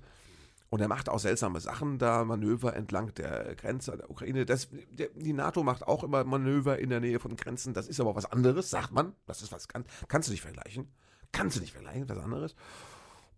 Und 0.71 0.81
er 0.81 0.88
macht 0.88 1.11
auch 1.11 1.19
seltsame 1.19 1.61
Sachen 1.61 1.99
da, 1.99 2.25
Manöver 2.25 2.75
entlang 2.75 3.12
der 3.14 3.54
Grenze 3.57 3.95
der 3.95 4.11
Ukraine. 4.11 4.47
Das, 4.47 4.69
der, 4.90 5.09
die 5.14 5.35
NATO 5.35 5.62
macht 5.62 5.87
auch 5.87 6.02
immer 6.02 6.25
Manöver 6.25 6.78
in 6.78 6.88
der 6.88 7.00
Nähe 7.00 7.21
von 7.21 7.37
Grenzen. 7.37 7.75
Das 7.75 7.88
ist 7.88 8.00
aber 8.00 8.16
was 8.16 8.25
anderes, 8.25 8.71
sagt 8.71 8.90
man. 8.90 9.14
Das 9.26 9.42
ist 9.42 9.52
was, 9.52 9.69
kann, 9.69 9.85
kannst 10.09 10.28
du 10.28 10.33
nicht 10.33 10.40
vergleichen. 10.40 10.90
Kannst 11.31 11.57
du 11.57 11.61
nicht 11.61 11.75
vergleichen, 11.75 12.09
was 12.09 12.16
anderes. 12.16 12.54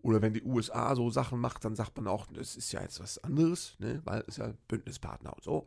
Oder 0.01 0.23
wenn 0.23 0.33
die 0.33 0.45
USA 0.45 0.95
so 0.95 1.11
Sachen 1.11 1.41
macht, 1.41 1.65
dann 1.65 1.75
sagt 1.75 1.97
man 1.97 2.07
auch, 2.07 2.27
das 2.27 2.55
ist 2.55 2.71
ja 2.71 2.83
jetzt 2.83 3.01
was 3.01 3.19
anderes, 3.25 3.75
ne? 3.81 4.01
weil 4.05 4.23
es 4.29 4.37
ja 4.37 4.53
Bündnispartner 4.69 5.33
und 5.33 5.43
so. 5.43 5.67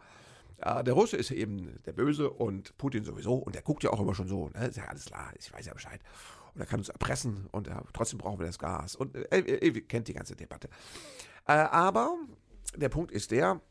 Der 0.63 0.93
Russe 0.93 1.17
ist 1.17 1.31
eben 1.31 1.79
der 1.85 1.91
Böse 1.91 2.29
und 2.29 2.77
Putin 2.77 3.03
sowieso. 3.03 3.33
Und 3.35 3.55
der 3.55 3.61
guckt 3.61 3.83
ja 3.83 3.91
auch 3.91 3.99
immer 3.99 4.15
schon 4.15 4.27
so. 4.27 4.49
Ne? 4.49 4.67
Ist 4.67 4.77
ja 4.77 4.85
alles 4.85 5.05
klar, 5.05 5.33
ich 5.37 5.51
weiß 5.51 5.65
ja 5.65 5.73
Bescheid. 5.73 5.99
Und 6.57 6.63
er 6.63 6.65
kann 6.65 6.79
uns 6.79 6.89
erpressen 6.89 7.45
und 7.51 7.67
ja, 7.67 7.83
trotzdem 7.93 8.17
brauchen 8.17 8.39
wir 8.39 8.47
das 8.47 8.57
Gas. 8.57 8.95
Und 8.95 9.15
äh, 9.15 9.59
ihr 9.61 9.87
kennt 9.87 10.07
die 10.07 10.13
ganze 10.13 10.35
Debatte. 10.35 10.69
Äh, 11.45 11.51
aber 11.51 12.17
der 12.75 12.89
Punkt 12.89 13.11
ist 13.11 13.29
der, 13.29 13.61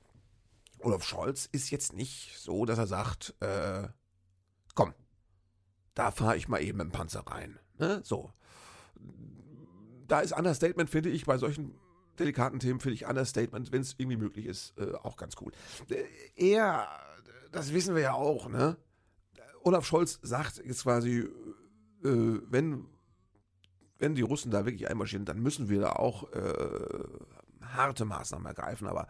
Olaf 0.78 1.02
Scholz 1.02 1.48
ist 1.50 1.70
jetzt 1.70 1.94
nicht 1.94 2.38
so, 2.38 2.64
dass 2.64 2.78
er 2.78 2.86
sagt, 2.86 3.34
äh, 3.40 3.88
komm, 4.76 4.94
da 5.94 6.12
fahre 6.12 6.36
ich 6.36 6.46
mal 6.46 6.62
eben 6.62 6.78
im 6.78 6.92
Panzer 6.92 7.26
rein. 7.26 7.58
Ne? 7.76 8.02
So. 8.04 8.32
Da 10.06 10.20
ist 10.20 10.30
Understatement, 10.30 10.88
finde 10.88 11.08
ich, 11.08 11.24
bei 11.26 11.38
solchen 11.38 11.74
delikaten 12.20 12.60
Themen, 12.60 12.78
finde 12.78 12.94
ich 12.94 13.06
Understatement, 13.06 13.72
wenn 13.72 13.82
es 13.82 13.96
irgendwie 13.98 14.16
möglich 14.16 14.46
ist, 14.46 14.78
äh, 14.78 14.94
auch 14.94 15.16
ganz 15.16 15.34
cool. 15.40 15.50
Äh, 15.88 16.04
er, 16.36 16.86
das 17.50 17.72
wissen 17.72 17.96
wir 17.96 18.02
ja 18.02 18.12
auch, 18.12 18.48
ne? 18.48 18.76
Olaf 19.64 19.84
Scholz 19.84 20.20
sagt 20.22 20.62
jetzt 20.64 20.84
quasi, 20.84 21.28
äh, 22.04 22.40
wenn, 22.48 22.86
wenn 23.98 24.14
die 24.14 24.22
Russen 24.22 24.50
da 24.50 24.64
wirklich 24.64 24.88
einmarschieren, 24.88 25.24
dann 25.24 25.40
müssen 25.40 25.68
wir 25.68 25.80
da 25.80 25.92
auch 25.92 26.32
äh, 26.32 27.04
harte 27.62 28.04
Maßnahmen 28.04 28.46
ergreifen, 28.46 28.86
aber 28.86 29.08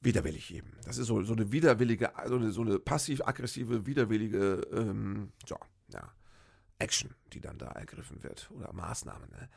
widerwillig 0.00 0.52
eben. 0.54 0.72
Das 0.84 0.98
ist 0.98 1.06
so, 1.06 1.22
so 1.22 1.32
eine 1.32 1.52
widerwillige, 1.52 2.12
so 2.26 2.36
eine, 2.36 2.50
so 2.50 2.62
eine 2.62 2.78
passiv-aggressive, 2.78 3.86
widerwillige 3.86 4.62
ähm, 4.72 5.32
so, 5.46 5.56
ja, 5.88 6.12
Action, 6.78 7.14
die 7.32 7.40
dann 7.40 7.58
da 7.58 7.68
ergriffen 7.68 8.22
wird 8.22 8.50
oder 8.50 8.72
Maßnahmen. 8.72 9.30
Ne? 9.30 9.48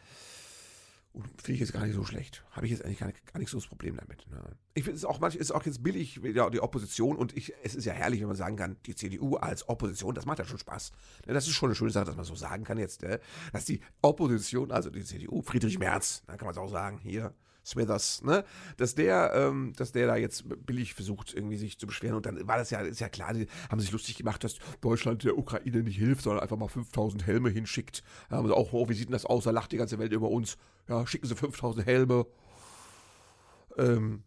Finde 1.38 1.54
ich 1.54 1.60
jetzt 1.60 1.74
gar 1.74 1.86
nicht 1.86 1.96
so 1.96 2.04
schlecht. 2.04 2.44
Habe 2.52 2.66
ich 2.66 2.72
jetzt 2.72 2.84
eigentlich 2.84 3.00
gar 3.00 3.08
nicht, 3.08 3.26
gar 3.32 3.40
nicht 3.40 3.50
so 3.50 3.58
das 3.58 3.68
Problem 3.68 3.96
damit. 3.96 4.26
Ne? 4.30 4.42
Ich 4.74 4.84
finde 4.84 4.98
es 4.98 5.06
auch 5.06 5.20
manchmal 5.20 5.42
ist 5.42 5.52
auch 5.52 5.66
jetzt 5.66 5.82
billig, 5.82 6.20
ja, 6.24 6.50
die 6.50 6.60
Opposition 6.60 7.16
und 7.16 7.36
ich, 7.38 7.54
es 7.64 7.76
ist 7.76 7.86
ja 7.86 7.94
herrlich, 7.94 8.20
wenn 8.22 8.28
man 8.28 8.36
sagen 8.36 8.58
kann, 8.58 8.76
die 8.86 8.96
CDU 8.96 9.38
als 9.38 9.70
Opposition, 9.70 10.14
das 10.14 10.26
macht 10.26 10.40
ja 10.40 10.46
schon 10.46 10.58
Spaß. 10.58 10.92
Ne? 11.26 11.34
Das 11.34 11.48
ist 11.48 11.54
schon 11.54 11.70
eine 11.70 11.76
schöne 11.76 11.92
Sache, 11.92 12.06
dass 12.06 12.16
man 12.16 12.26
so 12.26 12.36
sagen 12.36 12.64
kann 12.64 12.78
jetzt, 12.78 13.02
ne? 13.02 13.20
dass 13.54 13.66
die 13.66 13.80
Opposition, 14.02 14.72
also 14.72 14.90
die 14.90 15.04
CDU, 15.04 15.42
Friedrich 15.42 15.80
Merz, 15.80 16.24
dann 16.28 16.38
kann 16.38 16.48
man 16.48 16.54
es 16.54 16.58
auch 16.58 16.70
sagen, 16.70 17.00
hier, 17.02 17.34
Smithers, 17.66 18.22
ne? 18.24 18.46
Dass 18.78 18.96
der, 18.96 19.34
ähm, 19.34 19.74
dass 19.76 19.92
der 19.92 20.08
da 20.08 20.16
jetzt 20.16 20.46
billig 20.66 20.94
versucht, 20.94 21.34
irgendwie 21.34 21.58
sich 21.58 21.80
zu 21.80 21.88
beschweren. 21.88 22.16
Und 22.16 22.26
dann 22.26 22.48
war 22.48 22.58
das 22.58 22.70
ja, 22.70 22.80
ist 22.82 23.00
ja 23.00 23.10
klar, 23.10 23.34
die 23.34 23.48
haben 23.70 23.80
sich 23.80 23.92
lustig 23.92 24.16
gemacht, 24.18 24.44
dass 24.44 24.58
Deutschland 24.82 25.24
der 25.24 25.38
Ukraine 25.38 25.84
nicht 25.84 25.98
hilft, 25.98 26.24
sondern 26.24 26.44
einfach 26.44 26.58
mal 26.58 26.68
5000 26.68 27.26
Helme 27.26 27.50
hinschickt. 27.50 28.04
Da 28.30 28.38
haben 28.38 28.48
sie 28.48 28.56
auch, 28.56 28.72
oh, 28.74 28.88
wie 28.88 28.94
sieht 28.94 29.08
denn 29.08 29.14
das 29.14 29.26
aus? 29.26 29.46
Da 29.46 29.52
lacht 29.52 29.72
die 29.72 29.78
ganze 29.78 29.98
Welt 29.98 30.14
über 30.14 30.30
uns. 30.30 30.58
Ja, 30.88 31.06
schicken 31.08 31.28
sie 31.28 31.36
5000 31.36 31.86
Helme. 31.86 32.28
Ähm, 33.78 34.24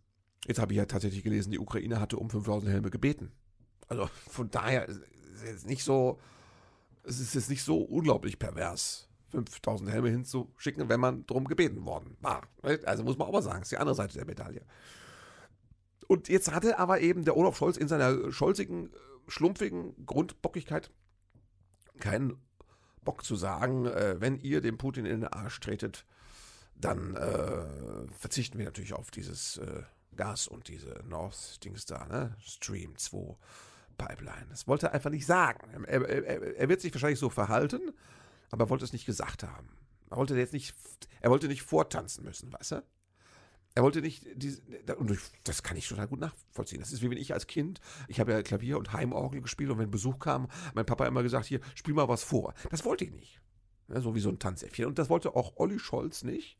jetzt 0.46 0.58
habe 0.58 0.72
ich 0.72 0.78
ja 0.78 0.86
tatsächlich 0.86 1.22
gelesen, 1.22 1.52
die 1.52 1.60
Ukraine 1.60 2.00
hatte 2.00 2.16
um 2.16 2.28
5000 2.28 2.72
Helme 2.72 2.90
gebeten. 2.90 3.30
Also 3.86 4.08
von 4.28 4.50
daher 4.50 4.88
ist 4.88 5.00
es 5.42 5.64
nicht 5.64 5.84
so, 5.84 6.18
es 7.04 7.20
ist 7.20 7.34
jetzt 7.34 7.50
nicht 7.50 7.62
so 7.62 7.78
unglaublich 7.78 8.38
pervers. 8.38 9.07
5000 9.30 9.90
Helme 9.90 10.10
hinzuschicken, 10.10 10.88
wenn 10.88 11.00
man 11.00 11.26
darum 11.26 11.46
gebeten 11.46 11.84
worden 11.84 12.16
war. 12.20 12.42
Also 12.62 13.04
muss 13.04 13.18
man 13.18 13.28
auch 13.28 13.32
mal 13.32 13.42
sagen, 13.42 13.62
ist 13.62 13.72
die 13.72 13.78
andere 13.78 13.94
Seite 13.94 14.14
der 14.14 14.26
Medaille. 14.26 14.64
Und 16.06 16.28
jetzt 16.28 16.52
hatte 16.52 16.78
aber 16.78 17.00
eben 17.00 17.24
der 17.24 17.36
Olaf 17.36 17.56
Scholz 17.56 17.76
in 17.76 17.88
seiner 17.88 18.32
scholzigen, 18.32 18.90
schlumpfigen 19.26 20.06
Grundbockigkeit 20.06 20.90
keinen 22.00 22.38
Bock 23.04 23.24
zu 23.24 23.36
sagen, 23.36 23.86
äh, 23.86 24.20
wenn 24.20 24.38
ihr 24.38 24.60
dem 24.60 24.78
Putin 24.78 25.04
in 25.04 25.20
den 25.20 25.28
Arsch 25.28 25.60
tretet, 25.60 26.06
dann 26.74 27.16
äh, 27.16 28.12
verzichten 28.18 28.58
wir 28.58 28.66
natürlich 28.66 28.94
auf 28.94 29.10
dieses 29.10 29.58
äh, 29.58 29.82
Gas 30.16 30.48
und 30.48 30.68
diese 30.68 31.02
North-Dings 31.08 31.86
da, 31.86 32.06
ne? 32.06 32.36
Stream 32.40 32.96
2 32.96 33.36
Pipeline. 33.96 34.46
Das 34.50 34.66
wollte 34.68 34.86
er 34.86 34.94
einfach 34.94 35.10
nicht 35.10 35.26
sagen. 35.26 35.84
Er, 35.84 36.02
er, 36.08 36.56
er 36.56 36.68
wird 36.68 36.80
sich 36.80 36.94
wahrscheinlich 36.94 37.18
so 37.18 37.30
verhalten, 37.30 37.92
aber 38.50 38.64
er 38.64 38.70
wollte 38.70 38.84
es 38.84 38.92
nicht 38.92 39.06
gesagt 39.06 39.42
haben. 39.42 39.68
Er 40.10 40.16
wollte 40.16 40.36
jetzt 40.36 40.52
nicht, 40.52 40.74
er 41.20 41.30
wollte 41.30 41.48
nicht 41.48 41.62
vortanzen 41.62 42.24
müssen, 42.24 42.52
weißt 42.52 42.72
du? 42.72 42.82
Er 43.74 43.82
wollte 43.82 44.00
nicht, 44.00 44.26
diese, 44.34 44.60
und 44.96 45.16
das 45.44 45.62
kann 45.62 45.76
ich 45.76 45.88
total 45.88 46.08
gut 46.08 46.18
nachvollziehen. 46.18 46.80
Das 46.80 46.92
ist 46.92 47.02
wie 47.02 47.10
wenn 47.10 47.18
ich 47.18 47.32
als 47.32 47.46
Kind, 47.46 47.80
ich 48.08 48.18
habe 48.18 48.32
ja 48.32 48.42
Klavier 48.42 48.78
und 48.78 48.92
Heimorgel 48.92 49.40
gespielt 49.40 49.70
und 49.70 49.78
wenn 49.78 49.90
Besuch 49.90 50.18
kam, 50.18 50.48
mein 50.74 50.86
Papa 50.86 51.06
immer 51.06 51.22
gesagt, 51.22 51.46
hier, 51.46 51.60
spiel 51.74 51.94
mal 51.94 52.08
was 52.08 52.24
vor. 52.24 52.54
Das 52.70 52.84
wollte 52.84 53.04
ich 53.04 53.12
nicht. 53.12 53.40
Ja, 53.88 54.00
so 54.00 54.14
wie 54.14 54.20
so 54.20 54.30
ein 54.30 54.38
Tanzäffchen. 54.38 54.86
Und 54.86 54.98
das 54.98 55.08
wollte 55.08 55.36
auch 55.36 55.56
Olli 55.56 55.78
Scholz 55.78 56.24
nicht. 56.24 56.58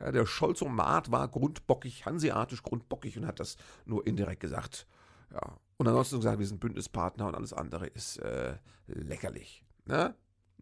Ja, 0.00 0.12
der 0.12 0.26
Scholzomat 0.26 1.10
war 1.10 1.28
grundbockig, 1.28 2.06
hanseatisch 2.06 2.62
grundbockig 2.62 3.18
und 3.18 3.26
hat 3.26 3.40
das 3.40 3.56
nur 3.84 4.06
indirekt 4.06 4.40
gesagt. 4.40 4.86
Ja. 5.32 5.58
Und 5.76 5.88
ansonsten 5.88 6.16
gesagt, 6.16 6.38
wir 6.38 6.46
sind 6.46 6.60
Bündnispartner 6.60 7.26
und 7.26 7.34
alles 7.34 7.52
andere 7.52 7.86
ist 7.86 8.18
äh, 8.18 8.58
leckerlich. 8.86 9.64
Ne? 9.86 10.14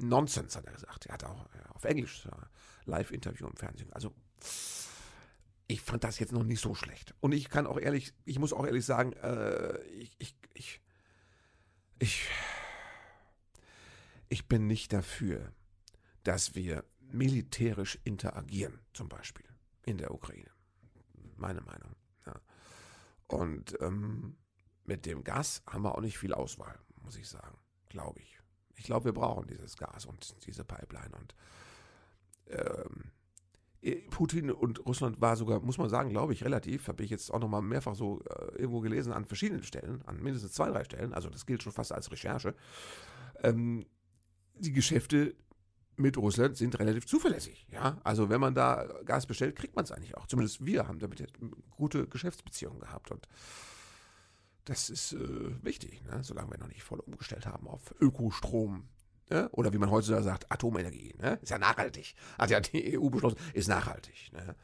Nonsense, 0.03 0.59
hat 0.59 0.67
er 0.67 0.73
gesagt. 0.73 1.07
Er 1.07 1.15
hat 1.15 1.25
auch 1.25 1.49
ja, 1.55 1.71
auf 1.71 1.85
Englisch 1.85 2.25
ja, 2.25 2.37
Live-Interview 2.85 3.47
im 3.47 3.57
Fernsehen. 3.57 3.93
Also, 3.93 4.15
ich 5.67 5.81
fand 5.81 6.05
das 6.05 6.19
jetzt 6.19 6.33
noch 6.33 6.45
nicht 6.45 6.61
so 6.61 6.75
schlecht. 6.75 7.15
Und 7.21 7.33
ich 7.33 7.49
kann 7.49 7.67
auch 7.67 7.79
ehrlich, 7.79 8.13
ich 8.25 8.39
muss 8.39 8.53
auch 8.53 8.67
ehrlich 8.67 8.85
sagen, 8.85 9.13
äh, 9.15 9.79
ich, 9.85 10.15
ich, 10.19 10.37
ich, 10.55 10.81
ich, 11.99 12.29
ich 14.29 14.49
bin 14.49 14.67
nicht 14.67 14.93
dafür, 14.93 15.53
dass 16.25 16.55
wir 16.55 16.85
militärisch 17.01 17.99
interagieren, 18.05 18.81
zum 18.93 19.09
Beispiel 19.09 19.47
in 19.85 19.99
der 19.99 20.13
Ukraine. 20.13 20.51
Meine 21.37 21.61
Meinung. 21.61 21.95
Ja. 22.27 22.41
Und 23.29 23.77
ähm, 23.81 24.37
mit 24.85 25.07
dem 25.07 25.25
Gas 25.25 25.63
haben 25.67 25.83
wir 25.83 25.95
auch 25.95 26.01
nicht 26.01 26.19
viel 26.19 26.35
Auswahl, 26.35 26.79
muss 27.03 27.17
ich 27.17 27.29
sagen, 27.29 27.59
glaube 27.89 28.21
ich. 28.21 28.42
Ich 28.83 28.87
glaube, 28.87 29.05
wir 29.05 29.13
brauchen 29.13 29.47
dieses 29.47 29.77
Gas 29.77 30.07
und 30.07 30.45
diese 30.45 30.65
Pipeline. 30.65 31.13
Und 31.17 31.37
ähm, 32.49 33.13
Putin 34.11 34.51
und 34.51 34.85
Russland 34.85 35.21
war 35.21 35.37
sogar, 35.37 35.61
muss 35.61 35.79
man 35.79 35.89
sagen, 35.89 36.11
glaube 36.11 36.33
ich, 36.33 36.45
relativ, 36.45 36.89
habe 36.89 37.05
ich 37.05 37.11
jetzt 37.11 37.33
auch 37.33 37.39
nochmal 37.39 37.63
mehrfach 37.63 37.95
so 37.95 38.21
äh, 38.25 38.57
irgendwo 38.57 38.81
gelesen, 38.81 39.13
an 39.13 39.25
verschiedenen 39.25 39.63
Stellen, 39.63 40.03
an 40.07 40.21
mindestens 40.21 40.51
zwei, 40.55 40.69
drei 40.69 40.83
Stellen, 40.83 41.15
also 41.15 41.31
das 41.31 41.47
gilt 41.47 41.63
schon 41.63 41.73
fast 41.73 41.93
als 41.93 42.11
Recherche. 42.11 42.57
Ähm, 43.45 43.87
die 44.57 44.73
Geschäfte 44.73 45.37
mit 45.95 46.17
Russland 46.17 46.57
sind 46.57 46.77
relativ 46.81 47.07
zuverlässig. 47.07 47.69
Ja, 47.71 48.01
also 48.03 48.31
wenn 48.31 48.41
man 48.41 48.57
da 48.57 48.89
Gas 49.05 49.27
bestellt, 49.27 49.55
kriegt 49.55 49.77
man 49.77 49.85
es 49.85 49.93
eigentlich 49.93 50.17
auch. 50.17 50.27
Zumindest 50.27 50.67
wir 50.67 50.89
haben 50.89 50.99
damit 50.99 51.23
gute 51.71 52.09
Geschäftsbeziehungen 52.09 52.81
gehabt 52.81 53.13
und 53.13 53.29
das 54.65 54.91
ist 54.91 55.13
äh, 55.13 55.65
wichtig, 55.65 56.03
ne? 56.05 56.23
solange 56.23 56.51
wir 56.53 56.59
noch 56.59 56.69
nicht 56.69 56.83
voll 56.83 57.01
umgestellt 57.01 57.47
haben 57.47 57.67
auf 57.69 57.95
Ökostrom. 58.01 58.89
Ne? 59.31 59.49
Oder 59.51 59.73
wie 59.73 59.79
man 59.79 59.91
heutzutage 59.91 60.23
sagt, 60.23 60.51
Atomenergie. 60.53 61.15
Ne? 61.19 61.39
Ist 61.43 61.51
ja 61.51 61.59
nachhaltig. 61.59 62.15
Hat 62.39 62.51
ja 62.51 62.61
die 62.61 62.99
EU 62.99 63.09
beschlossen, 63.09 63.39
ist 63.55 63.69
nachhaltig. 63.69 64.31
Ne? 64.33 64.55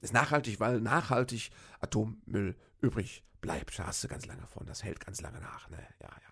Ist 0.00 0.12
nachhaltig, 0.12 0.60
weil 0.60 0.80
nachhaltig 0.80 1.50
Atommüll 1.80 2.56
übrig 2.80 3.24
bleibt. 3.40 3.78
Da 3.78 3.86
hast 3.86 4.04
du 4.04 4.08
ganz 4.08 4.26
lange 4.26 4.46
von. 4.46 4.66
Das 4.66 4.84
hält 4.84 5.00
ganz 5.00 5.20
lange 5.20 5.40
nach. 5.40 5.68
Ne? 5.70 5.78
Ja, 6.00 6.08
ja. 6.08 6.28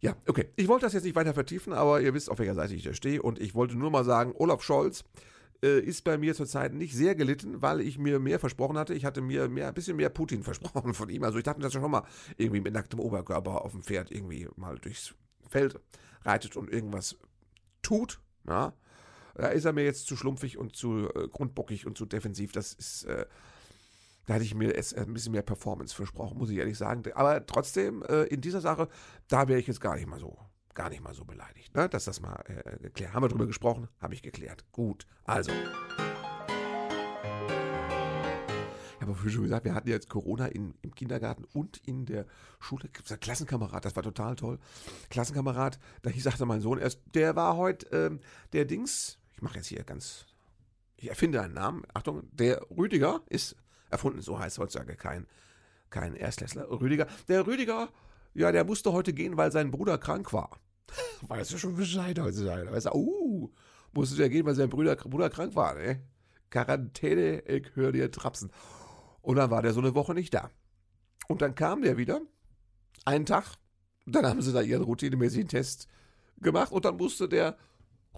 Ja, 0.00 0.16
okay. 0.28 0.52
Ich 0.54 0.68
wollte 0.68 0.86
das 0.86 0.92
jetzt 0.92 1.04
nicht 1.04 1.16
weiter 1.16 1.34
vertiefen, 1.34 1.72
aber 1.72 2.00
ihr 2.00 2.14
wisst, 2.14 2.30
auf 2.30 2.38
welcher 2.38 2.54
Seite 2.54 2.74
ich 2.74 2.84
da 2.84 2.94
stehe. 2.94 3.20
Und 3.20 3.40
ich 3.40 3.54
wollte 3.54 3.76
nur 3.76 3.90
mal 3.90 4.04
sagen, 4.04 4.32
Olaf 4.36 4.62
Scholz 4.62 5.04
äh, 5.62 5.80
ist 5.80 6.04
bei 6.04 6.18
mir 6.18 6.34
zurzeit 6.34 6.72
nicht 6.74 6.94
sehr 6.94 7.14
gelitten, 7.14 7.62
weil 7.62 7.80
ich 7.80 7.98
mir 7.98 8.18
mehr 8.18 8.38
versprochen 8.38 8.78
hatte. 8.78 8.94
Ich 8.94 9.04
hatte 9.04 9.20
mir 9.20 9.48
mehr, 9.48 9.68
ein 9.68 9.74
bisschen 9.74 9.96
mehr 9.96 10.10
Putin 10.10 10.42
versprochen 10.44 10.94
von 10.94 11.08
ihm. 11.08 11.24
Also 11.24 11.38
ich 11.38 11.44
dachte, 11.44 11.60
dass 11.60 11.74
er 11.74 11.80
schon 11.80 11.90
mal 11.90 12.04
irgendwie 12.36 12.60
mit 12.60 12.74
nacktem 12.74 13.00
Oberkörper 13.00 13.64
auf 13.64 13.72
dem 13.72 13.82
Pferd 13.82 14.10
irgendwie 14.10 14.48
mal 14.56 14.78
durchs 14.78 15.14
Feld 15.48 15.80
reitet 16.22 16.56
und 16.56 16.70
irgendwas 16.70 17.16
tut. 17.82 18.20
Ja. 18.46 18.74
Da 19.34 19.48
ist 19.48 19.64
er 19.64 19.72
mir 19.72 19.84
jetzt 19.84 20.06
zu 20.06 20.16
schlumpfig 20.16 20.58
und 20.58 20.74
zu 20.74 21.08
äh, 21.14 21.28
grundbockig 21.28 21.86
und 21.86 21.96
zu 21.96 22.06
defensiv. 22.06 22.52
Das 22.52 22.72
ist, 22.72 23.04
äh, 23.04 23.24
da 24.26 24.34
hätte 24.34 24.44
ich 24.44 24.54
mir 24.54 24.76
es 24.76 24.92
ein 24.94 25.14
bisschen 25.14 25.32
mehr 25.32 25.42
Performance 25.42 25.94
versprochen, 25.94 26.38
muss 26.38 26.50
ich 26.50 26.58
ehrlich 26.58 26.76
sagen. 26.76 27.02
Aber 27.14 27.46
trotzdem, 27.46 28.02
äh, 28.02 28.24
in 28.24 28.40
dieser 28.40 28.60
Sache, 28.60 28.88
da 29.28 29.48
wäre 29.48 29.60
ich 29.60 29.66
jetzt 29.66 29.80
gar 29.80 29.94
nicht 29.94 30.06
mal 30.06 30.18
so, 30.18 30.36
gar 30.78 30.90
nicht 30.90 31.02
mal 31.02 31.12
so 31.12 31.24
beleidigt. 31.24 31.74
Ne? 31.74 31.88
Dass 31.88 32.04
das 32.04 32.20
mal 32.20 32.40
äh, 32.46 32.78
geklärt. 32.78 33.12
Haben 33.12 33.24
wir 33.24 33.28
drüber 33.28 33.48
gesprochen? 33.48 33.88
Habe 34.00 34.14
ich 34.14 34.22
geklärt. 34.22 34.64
Gut. 34.70 35.08
Also. 35.24 35.50
Ich 38.94 39.00
habe 39.00 39.30
schon 39.30 39.42
gesagt, 39.42 39.64
wir 39.64 39.74
hatten 39.74 39.88
jetzt 39.88 40.08
Corona 40.08 40.46
in, 40.46 40.74
im 40.82 40.94
Kindergarten 40.94 41.44
und 41.52 41.78
in 41.78 42.06
der 42.06 42.26
Schule. 42.60 42.88
Klassenkamerad, 42.88 43.84
das 43.84 43.96
war 43.96 44.04
total 44.04 44.36
toll. 44.36 44.60
Klassenkamerad, 45.10 45.80
da 46.02 46.10
sagte 46.12 46.46
mein 46.46 46.60
Sohn 46.60 46.78
erst, 46.78 47.00
der 47.14 47.34
war 47.34 47.56
heute 47.56 47.86
ähm, 47.90 48.20
der 48.52 48.64
Dings, 48.64 49.18
ich 49.34 49.42
mache 49.42 49.56
jetzt 49.56 49.66
hier 49.66 49.82
ganz, 49.82 50.26
ich 50.96 51.08
erfinde 51.08 51.42
einen 51.42 51.54
Namen, 51.54 51.82
Achtung, 51.92 52.28
der 52.30 52.64
Rüdiger 52.70 53.22
ist 53.28 53.56
erfunden, 53.90 54.20
so 54.20 54.38
heißt 54.38 54.58
heutzutage 54.58 54.94
kein, 54.94 55.26
kein 55.90 56.14
Erstklässler, 56.14 56.70
Rüdiger. 56.70 57.06
Der 57.28 57.46
Rüdiger, 57.46 57.88
ja, 58.34 58.52
der 58.52 58.64
musste 58.64 58.92
heute 58.92 59.12
gehen, 59.12 59.36
weil 59.36 59.50
sein 59.50 59.70
Bruder 59.70 59.96
krank 59.98 60.32
war. 60.32 60.60
Weißt 61.22 61.52
du 61.52 61.58
schon 61.58 61.76
Bescheid 61.76 62.18
heutzutage? 62.18 62.70
Weißt 62.70 62.86
du, 62.86 62.94
uh, 62.94 63.50
musste 63.92 64.16
der 64.16 64.28
gehen, 64.28 64.46
weil 64.46 64.54
sein 64.54 64.70
Bruder, 64.70 64.96
Bruder 64.96 65.30
krank 65.30 65.54
war, 65.56 65.74
ne? 65.74 66.02
Quarantäne, 66.50 67.40
ich 67.46 67.74
höre 67.74 67.92
dir 67.92 68.10
trapsen. 68.10 68.50
Und 69.20 69.36
dann 69.36 69.50
war 69.50 69.62
der 69.62 69.72
so 69.72 69.80
eine 69.80 69.94
Woche 69.94 70.14
nicht 70.14 70.32
da. 70.32 70.50
Und 71.26 71.42
dann 71.42 71.54
kam 71.54 71.82
der 71.82 71.96
wieder, 71.96 72.22
einen 73.04 73.26
Tag, 73.26 73.56
dann 74.06 74.26
haben 74.26 74.40
sie 74.40 74.52
da 74.52 74.62
ihren 74.62 74.82
routinemäßigen 74.82 75.48
Test 75.48 75.88
gemacht 76.40 76.72
und 76.72 76.84
dann 76.84 76.96
musste 76.96 77.28
der 77.28 77.56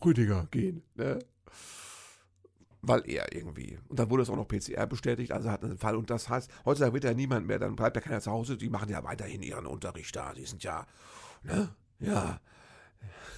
Rüdiger 0.04 0.46
gehen. 0.50 0.82
Ne? 0.94 1.18
Weil 2.82 3.02
er 3.08 3.34
irgendwie. 3.34 3.78
Und 3.88 3.98
dann 3.98 4.08
wurde 4.10 4.22
es 4.22 4.30
auch 4.30 4.36
noch 4.36 4.48
PCR 4.48 4.86
bestätigt, 4.86 5.32
also 5.32 5.50
hat 5.50 5.64
einen 5.64 5.78
Fall. 5.78 5.96
Und 5.96 6.08
das 6.08 6.28
heißt, 6.28 6.50
heutzutage 6.64 6.94
wird 6.94 7.04
ja 7.04 7.14
niemand 7.14 7.46
mehr, 7.46 7.58
dann 7.58 7.76
bleibt 7.76 7.96
ja 7.96 8.02
keiner 8.02 8.20
zu 8.20 8.30
Hause, 8.30 8.56
die 8.56 8.70
machen 8.70 8.88
ja 8.88 9.02
weiterhin 9.04 9.42
ihren 9.42 9.66
Unterricht 9.66 10.14
da. 10.14 10.32
Die 10.32 10.46
sind 10.46 10.62
ja, 10.62 10.86
ne? 11.42 11.74
Ja. 11.98 12.40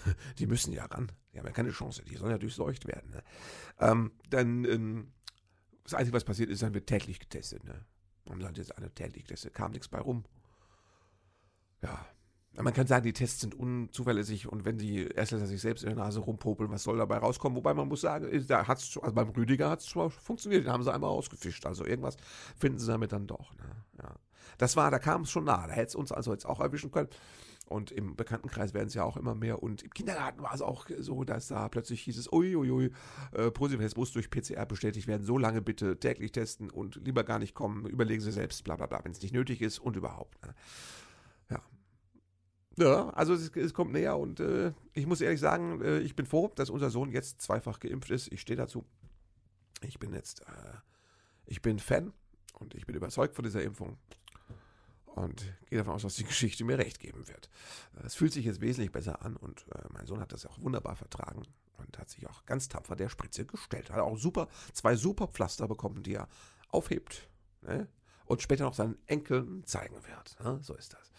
Die 0.39 0.47
müssen 0.47 0.73
ja 0.73 0.85
ran. 0.87 1.11
Die 1.33 1.39
haben 1.39 1.47
ja 1.47 1.53
keine 1.53 1.71
Chance, 1.71 2.03
die 2.05 2.17
sollen 2.17 2.31
ja 2.31 2.39
durchseucht 2.39 2.87
werden. 2.87 3.11
Ne? 3.11 3.23
Ähm, 3.79 4.13
dann, 4.29 4.65
ähm, 4.67 5.13
das 5.83 5.95
Einzige, 5.95 6.15
was 6.15 6.25
passiert 6.25 6.51
ist, 6.51 6.63
dann 6.63 6.75
wird 6.75 6.87
täglich 6.87 7.19
getestet. 7.19 7.65
Ne? 7.65 7.85
Haben 8.29 8.41
sie 8.41 8.61
jetzt 8.61 8.77
eine 8.77 8.91
täglich 8.91 9.25
getestet, 9.25 9.55
kam 9.55 9.73
nichts 9.73 9.89
bei 9.89 9.99
rum. 9.99 10.25
Ja, 11.83 12.07
man 12.61 12.75
kann 12.75 12.87
sagen, 12.87 13.05
die 13.05 13.15
Tests 13.15 13.41
sind 13.41 13.55
unzuverlässig 13.55 14.47
und 14.47 14.67
wenn 14.67 14.77
die 14.77 15.07
Erstklässler 15.07 15.47
sich 15.47 15.61
selbst 15.61 15.85
in 15.85 15.89
der 15.89 16.05
Nase 16.05 16.21
rumpopeln, 16.21 16.71
was 16.71 16.83
soll 16.83 16.99
dabei 16.99 17.17
rauskommen? 17.17 17.57
Wobei 17.57 17.73
man 17.73 17.89
muss 17.89 18.03
sagen, 18.03 18.45
da 18.47 18.67
hat's, 18.67 18.99
also 18.99 19.15
beim 19.15 19.31
Rüdiger 19.31 19.71
hat 19.71 19.81
es 19.81 19.87
zwar 19.87 20.11
funktioniert, 20.11 20.67
den 20.67 20.73
haben 20.73 20.83
sie 20.83 20.93
einmal 20.93 21.11
ausgefischt. 21.11 21.65
Also 21.65 21.87
irgendwas 21.87 22.17
finden 22.59 22.79
sie 22.79 22.87
damit 22.87 23.13
dann 23.13 23.27
doch. 23.27 23.55
Ne? 23.57 23.65
Ja. 24.03 24.15
Das 24.59 24.77
war, 24.77 24.91
da 24.91 24.99
kam 24.99 25.23
es 25.23 25.31
schon 25.31 25.45
nah. 25.45 25.67
Da 25.67 25.73
hätte 25.73 25.89
es 25.89 25.95
uns 25.95 26.13
also 26.13 26.33
jetzt 26.33 26.45
auch 26.45 26.61
erwischen 26.61 26.91
können. 26.91 27.09
Und 27.73 27.91
im 27.91 28.17
Bekanntenkreis 28.17 28.75
werden 28.75 28.89
es 28.89 28.95
ja 28.95 29.05
auch 29.05 29.17
immer 29.17 29.35
mehr. 29.35 29.63
Und 29.63 29.83
im 29.83 29.91
Kindergarten 29.91 30.43
war 30.43 30.55
es 30.55 30.63
auch 30.63 30.87
so, 30.99 31.25
dass 31.25 31.49
da 31.49 31.69
plötzlich 31.69 32.03
hieß 32.03 32.19
es, 32.19 32.33
uiuiui, 32.33 32.91
äh, 33.33 33.51
Positivtest 33.51 33.97
muss 33.97 34.13
durch 34.13 34.31
PCR 34.31 34.67
bestätigt 34.67 35.07
werden. 35.07 35.25
So 35.25 35.39
lange 35.39 35.63
bitte 35.63 35.99
täglich 35.99 36.33
testen 36.33 36.71
und 36.71 36.97
lieber 36.97 37.25
gar 37.25 37.39
nicht 37.39 37.55
kommen. 37.55 37.87
Überlegen 37.87 38.21
Sie 38.21 38.33
selbst, 38.33 38.63
bla 38.65 38.77
bla 38.77 38.87
bla, 38.87 39.05
wenn 39.05 39.13
es 39.13 39.23
nicht 39.23 39.35
nötig 39.35 39.63
ist 39.63 39.79
und 39.79 39.97
überhaupt. 39.97 40.41
Ne? 40.45 40.55
Ja, 41.51 41.63
ja, 42.77 43.11
also 43.11 43.35
es, 43.35 43.51
es 43.55 43.75
kommt 43.75 43.93
näher 43.93 44.17
und 44.17 44.41
äh, 44.41 44.73
ich 44.95 45.07
muss 45.07 45.21
ehrlich 45.21 45.41
sagen, 45.41 45.81
äh, 45.83 46.01
ich 46.01 46.17
bin 46.17 46.27
froh, 46.27 46.51
dass 46.55 46.71
unser 46.71 46.91
Sohn 46.91 47.11
jetzt 47.11 47.43
zweifach 47.43 47.81
geimpft 47.81 48.11
ist. 48.11 48.33
Ich 48.33 48.41
stehe 48.41 48.57
dazu. 48.57 48.85
Ich 49.83 49.99
bin 49.99 50.13
jetzt, 50.15 50.43
äh, 50.43 50.77
ich 51.47 51.61
bin 51.61 51.79
Fan 51.79 52.13
und 52.59 52.75
ich 52.75 52.87
bin 52.87 52.97
überzeugt 52.97 53.35
von 53.35 53.45
dieser 53.45 53.63
Impfung 53.63 53.99
und 55.15 55.45
gehe 55.69 55.79
davon 55.79 55.95
aus, 55.95 56.03
dass 56.03 56.17
die 56.17 56.25
Geschichte 56.33 56.65
mir 56.65 56.79
recht 56.79 56.99
geben 56.99 57.27
wird. 57.29 57.49
Es 58.05 58.15
fühlt 58.15 58.33
sich 58.33 58.45
jetzt 58.45 58.61
wesentlich 58.61 58.93
besser 58.93 59.23
an 59.25 59.37
und 59.37 59.67
äh, 59.75 59.85
mein 59.93 60.07
Sohn 60.07 60.21
hat 60.21 60.33
das 60.33 60.47
auch 60.47 60.61
wunderbar 60.61 60.97
vertragen 60.97 61.43
und 61.79 61.99
hat 61.99 62.11
sich 62.11 62.29
auch 62.29 62.45
ganz 62.47 62.69
tapfer 62.69 62.97
der 62.97 63.09
Spritze 63.09 63.45
gestellt. 63.45 63.91
Hat 63.91 64.01
auch 64.01 64.17
super, 64.17 64.49
zwei 64.73 64.97
super 64.97 65.29
Pflaster 65.29 65.69
bekommen, 65.69 66.03
die 66.03 66.15
er 66.15 66.29
aufhebt 66.69 67.29
ne? 67.63 67.89
und 68.25 68.43
später 68.43 68.65
noch 68.65 68.75
seinen 68.75 68.97
Enkeln 69.07 69.65
zeigen 69.65 69.97
wird. 70.07 70.41
Ne? 70.41 70.59
So 70.63 70.75
ist 70.75 70.95
das. 70.95 71.11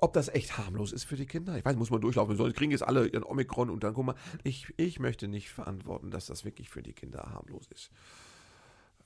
Ob 0.00 0.12
das 0.12 0.28
echt 0.28 0.56
harmlos 0.56 0.92
ist 0.92 1.04
für 1.04 1.16
die 1.16 1.26
Kinder? 1.26 1.58
Ich 1.58 1.64
weiß, 1.64 1.74
muss 1.74 1.90
man 1.90 2.00
durchlaufen. 2.00 2.36
Sonst 2.36 2.54
kriegen 2.54 2.70
jetzt 2.70 2.86
alle 2.86 3.08
ihren 3.08 3.24
Omikron 3.24 3.68
und 3.68 3.82
dann, 3.82 3.94
guck 3.94 4.06
mal, 4.06 4.14
ich, 4.44 4.72
ich 4.76 5.00
möchte 5.00 5.26
nicht 5.26 5.50
verantworten, 5.50 6.12
dass 6.12 6.26
das 6.26 6.44
wirklich 6.44 6.70
für 6.70 6.82
die 6.82 6.92
Kinder 6.92 7.30
harmlos 7.32 7.66
ist. 7.74 7.90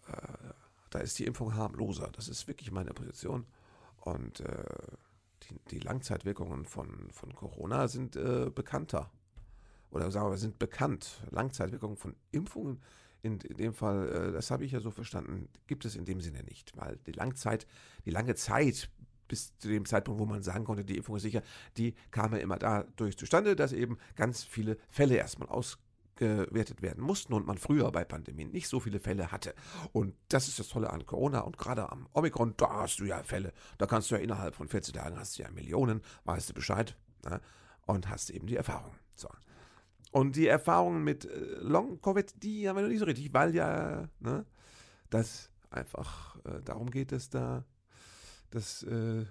Äh, 0.08 0.52
da 0.90 0.98
ist 0.98 1.18
die 1.18 1.24
Impfung 1.24 1.54
harmloser. 1.54 2.10
Das 2.12 2.28
ist 2.28 2.46
wirklich 2.46 2.70
meine 2.70 2.92
Position. 2.92 3.46
Und 4.04 4.40
äh, 4.40 4.64
die, 5.44 5.60
die, 5.70 5.78
Langzeitwirkungen 5.78 6.64
von, 6.64 7.08
von 7.12 7.34
Corona 7.34 7.86
sind 7.86 8.16
äh, 8.16 8.50
bekannter. 8.52 9.10
Oder 9.90 10.10
sagen 10.10 10.30
wir, 10.30 10.38
sind 10.38 10.58
bekannt. 10.58 11.22
Langzeitwirkungen 11.30 11.96
von 11.96 12.16
Impfungen 12.32 12.80
in, 13.22 13.38
in 13.38 13.56
dem 13.56 13.74
Fall, 13.74 14.08
äh, 14.08 14.32
das 14.32 14.50
habe 14.50 14.64
ich 14.64 14.72
ja 14.72 14.80
so 14.80 14.90
verstanden, 14.90 15.48
gibt 15.68 15.84
es 15.84 15.94
in 15.94 16.04
dem 16.04 16.20
Sinne 16.20 16.42
nicht. 16.42 16.76
Weil 16.76 16.98
die 17.06 17.12
Langzeit, 17.12 17.66
die 18.04 18.10
lange 18.10 18.34
Zeit 18.34 18.90
bis 19.28 19.56
zu 19.58 19.68
dem 19.68 19.86
Zeitpunkt, 19.86 20.20
wo 20.20 20.26
man 20.26 20.42
sagen 20.42 20.64
konnte, 20.64 20.84
die 20.84 20.96
Impfung 20.96 21.16
ist 21.16 21.22
sicher, 21.22 21.42
die 21.76 21.94
kam 22.10 22.32
ja 22.32 22.38
immer 22.38 22.58
dadurch 22.58 23.16
zustande, 23.16 23.54
dass 23.54 23.72
eben 23.72 23.98
ganz 24.16 24.42
viele 24.42 24.76
Fälle 24.90 25.14
erstmal 25.16 25.48
ausgewertet 26.12 26.82
werden 26.82 27.02
mussten 27.02 27.32
und 27.32 27.46
man 27.46 27.58
früher 27.58 27.90
bei 27.90 28.04
Pandemien 28.04 28.50
nicht 28.50 28.68
so 28.68 28.80
viele 28.80 29.00
Fälle 29.00 29.32
hatte. 29.32 29.54
Und 29.92 30.14
das 30.28 30.48
ist 30.48 30.58
das 30.58 30.68
Tolle 30.68 30.90
an 30.90 31.06
Corona 31.06 31.40
und 31.40 31.58
gerade 31.58 31.90
am 31.90 32.08
Omikron, 32.12 32.54
da 32.56 32.82
hast 32.82 33.00
du 33.00 33.04
ja 33.04 33.22
Fälle. 33.22 33.52
Da 33.78 33.86
kannst 33.86 34.10
du 34.10 34.14
ja 34.14 34.20
innerhalb 34.20 34.54
von 34.54 34.68
14 34.68 34.94
Tagen 34.94 35.18
hast 35.18 35.38
du 35.38 35.42
ja 35.42 35.50
Millionen, 35.50 36.02
weißt 36.24 36.50
du 36.50 36.54
Bescheid 36.54 36.96
ne? 37.24 37.40
und 37.86 38.08
hast 38.08 38.30
eben 38.30 38.46
die 38.46 38.56
Erfahrung. 38.56 38.94
So. 39.14 39.28
Und 40.12 40.36
die 40.36 40.46
Erfahrungen 40.46 41.04
mit 41.04 41.24
äh, 41.24 41.56
Long-Covid, 41.60 42.42
die 42.42 42.68
haben 42.68 42.76
wir 42.76 42.82
noch 42.82 42.90
nicht 42.90 43.00
so 43.00 43.06
richtig, 43.06 43.32
weil 43.32 43.54
ja 43.54 44.08
ne, 44.20 44.44
das 45.10 45.50
einfach 45.70 46.36
äh, 46.44 46.62
darum 46.62 46.90
geht, 46.90 47.12
dass 47.12 47.30
da 47.30 47.64
dass 48.50 48.82
äh, 48.82 49.24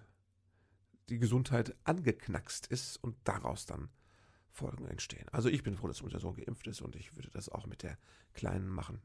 die 1.09 1.19
Gesundheit 1.19 1.75
angeknackst 1.83 2.65
ist 2.65 2.97
und 2.97 3.15
daraus 3.23 3.67
dann 3.67 3.89
Folgen 4.51 4.85
entstehen. 4.87 5.27
Also 5.31 5.49
ich 5.49 5.63
bin 5.63 5.75
froh, 5.75 5.87
dass 5.87 6.01
unser 6.01 6.19
Sohn 6.19 6.35
geimpft 6.35 6.67
ist 6.67 6.81
und 6.81 6.95
ich 6.95 7.15
würde 7.15 7.29
das 7.29 7.49
auch 7.49 7.65
mit 7.65 7.83
der 7.83 7.97
Kleinen 8.33 8.67
machen, 8.67 9.01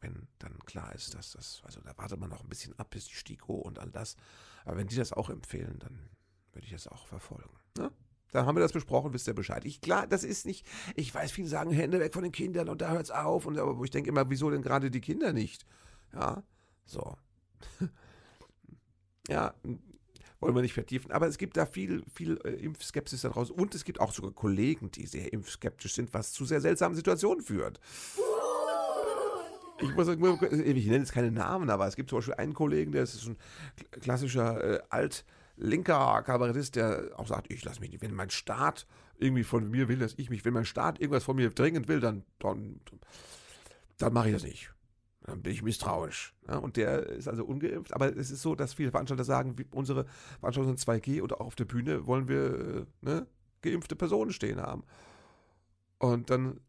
wenn 0.00 0.26
dann 0.38 0.58
klar 0.60 0.94
ist, 0.94 1.14
dass 1.14 1.32
das, 1.32 1.60
also 1.64 1.80
da 1.80 1.96
wartet 1.96 2.18
man 2.18 2.30
noch 2.30 2.42
ein 2.42 2.48
bisschen 2.48 2.78
ab, 2.78 2.90
bis 2.90 3.06
die 3.06 3.14
STIKO 3.14 3.54
und 3.54 3.78
all 3.78 3.90
das. 3.90 4.16
Aber 4.64 4.76
wenn 4.76 4.86
die 4.86 4.96
das 4.96 5.12
auch 5.12 5.30
empfehlen, 5.30 5.78
dann 5.78 6.08
würde 6.52 6.66
ich 6.66 6.72
das 6.72 6.88
auch 6.88 7.06
verfolgen. 7.06 7.56
Ne? 7.76 7.92
Dann 8.32 8.46
haben 8.46 8.56
wir 8.56 8.60
das 8.60 8.72
besprochen, 8.72 9.12
wisst 9.12 9.28
ihr 9.28 9.34
Bescheid. 9.34 9.64
Ich, 9.64 9.80
klar, 9.80 10.06
das 10.06 10.24
ist 10.24 10.46
nicht, 10.46 10.66
ich 10.94 11.14
weiß, 11.14 11.30
viele 11.30 11.48
sagen, 11.48 11.70
Hände 11.70 12.00
weg 12.00 12.12
von 12.12 12.22
den 12.22 12.32
Kindern 12.32 12.68
und 12.68 12.80
da 12.80 12.90
hört 12.90 13.04
es 13.04 13.10
auf. 13.10 13.46
Und 13.46 13.58
aber 13.58 13.82
ich 13.84 13.90
denke 13.90 14.10
immer, 14.10 14.28
wieso 14.30 14.50
denn 14.50 14.62
gerade 14.62 14.90
die 14.90 15.00
Kinder 15.00 15.32
nicht? 15.32 15.66
Ja, 16.12 16.42
so. 16.84 17.16
Ja, 19.28 19.54
wollen 20.46 20.54
wir 20.54 20.62
nicht 20.62 20.74
vertiefen. 20.74 21.10
Aber 21.10 21.26
es 21.26 21.38
gibt 21.38 21.56
da 21.56 21.66
viel, 21.66 22.04
viel 22.14 22.38
äh, 22.44 22.50
Impfskepsis 22.50 23.22
da 23.22 23.30
draußen. 23.30 23.54
Und 23.54 23.74
es 23.74 23.84
gibt 23.84 24.00
auch 24.00 24.12
sogar 24.12 24.30
Kollegen, 24.30 24.92
die 24.92 25.06
sehr 25.06 25.32
impfskeptisch 25.32 25.94
sind, 25.94 26.14
was 26.14 26.32
zu 26.32 26.44
sehr 26.44 26.60
seltsamen 26.60 26.94
Situationen 26.94 27.42
führt. 27.42 27.80
Ich 29.82 29.94
muss 29.94 30.08
ich 30.08 30.16
nenne 30.16 30.98
jetzt 30.98 31.12
keine 31.12 31.30
Namen, 31.30 31.68
aber 31.68 31.86
es 31.86 31.96
gibt 31.96 32.08
zum 32.08 32.18
Beispiel 32.18 32.34
einen 32.34 32.54
Kollegen, 32.54 32.92
der 32.92 33.02
ist 33.02 33.26
ein 33.26 33.36
klassischer 34.00 34.76
äh, 34.76 34.82
alt-linker 34.88 36.22
Kabarettist, 36.22 36.76
der 36.76 37.10
auch 37.16 37.26
sagt, 37.26 37.50
ich 37.50 37.62
lasse 37.64 37.80
mich 37.80 37.90
nicht, 37.90 38.02
wenn 38.02 38.14
mein 38.14 38.30
Staat 38.30 38.86
irgendwie 39.18 39.44
von 39.44 39.68
mir 39.68 39.88
will, 39.88 39.98
dass 39.98 40.14
ich 40.16 40.30
mich, 40.30 40.44
wenn 40.46 40.54
mein 40.54 40.64
Staat 40.64 41.00
irgendwas 41.00 41.24
von 41.24 41.36
mir 41.36 41.50
dringend 41.50 41.88
will, 41.88 42.00
dann, 42.00 42.24
dann, 42.38 42.80
dann 43.98 44.12
mache 44.14 44.28
ich 44.28 44.34
das 44.34 44.44
nicht 44.44 44.70
dann 45.26 45.42
bin 45.42 45.52
ich 45.52 45.62
misstrauisch. 45.62 46.34
Ja, 46.48 46.58
und 46.58 46.76
der 46.76 47.06
ist 47.06 47.26
also 47.26 47.44
ungeimpft. 47.44 47.92
Aber 47.92 48.16
es 48.16 48.30
ist 48.30 48.42
so, 48.42 48.54
dass 48.54 48.74
viele 48.74 48.92
Veranstalter 48.92 49.24
sagen, 49.24 49.56
unsere 49.72 50.06
Veranstaltungen 50.38 50.76
sind 50.76 50.88
2G 50.88 51.20
oder 51.20 51.40
auch 51.40 51.46
auf 51.46 51.56
der 51.56 51.64
Bühne 51.64 52.06
wollen 52.06 52.28
wir 52.28 52.86
ne, 53.00 53.26
geimpfte 53.60 53.96
Personen 53.96 54.32
stehen 54.32 54.60
haben. 54.60 54.84
Und 55.98 56.30
dann 56.30 56.60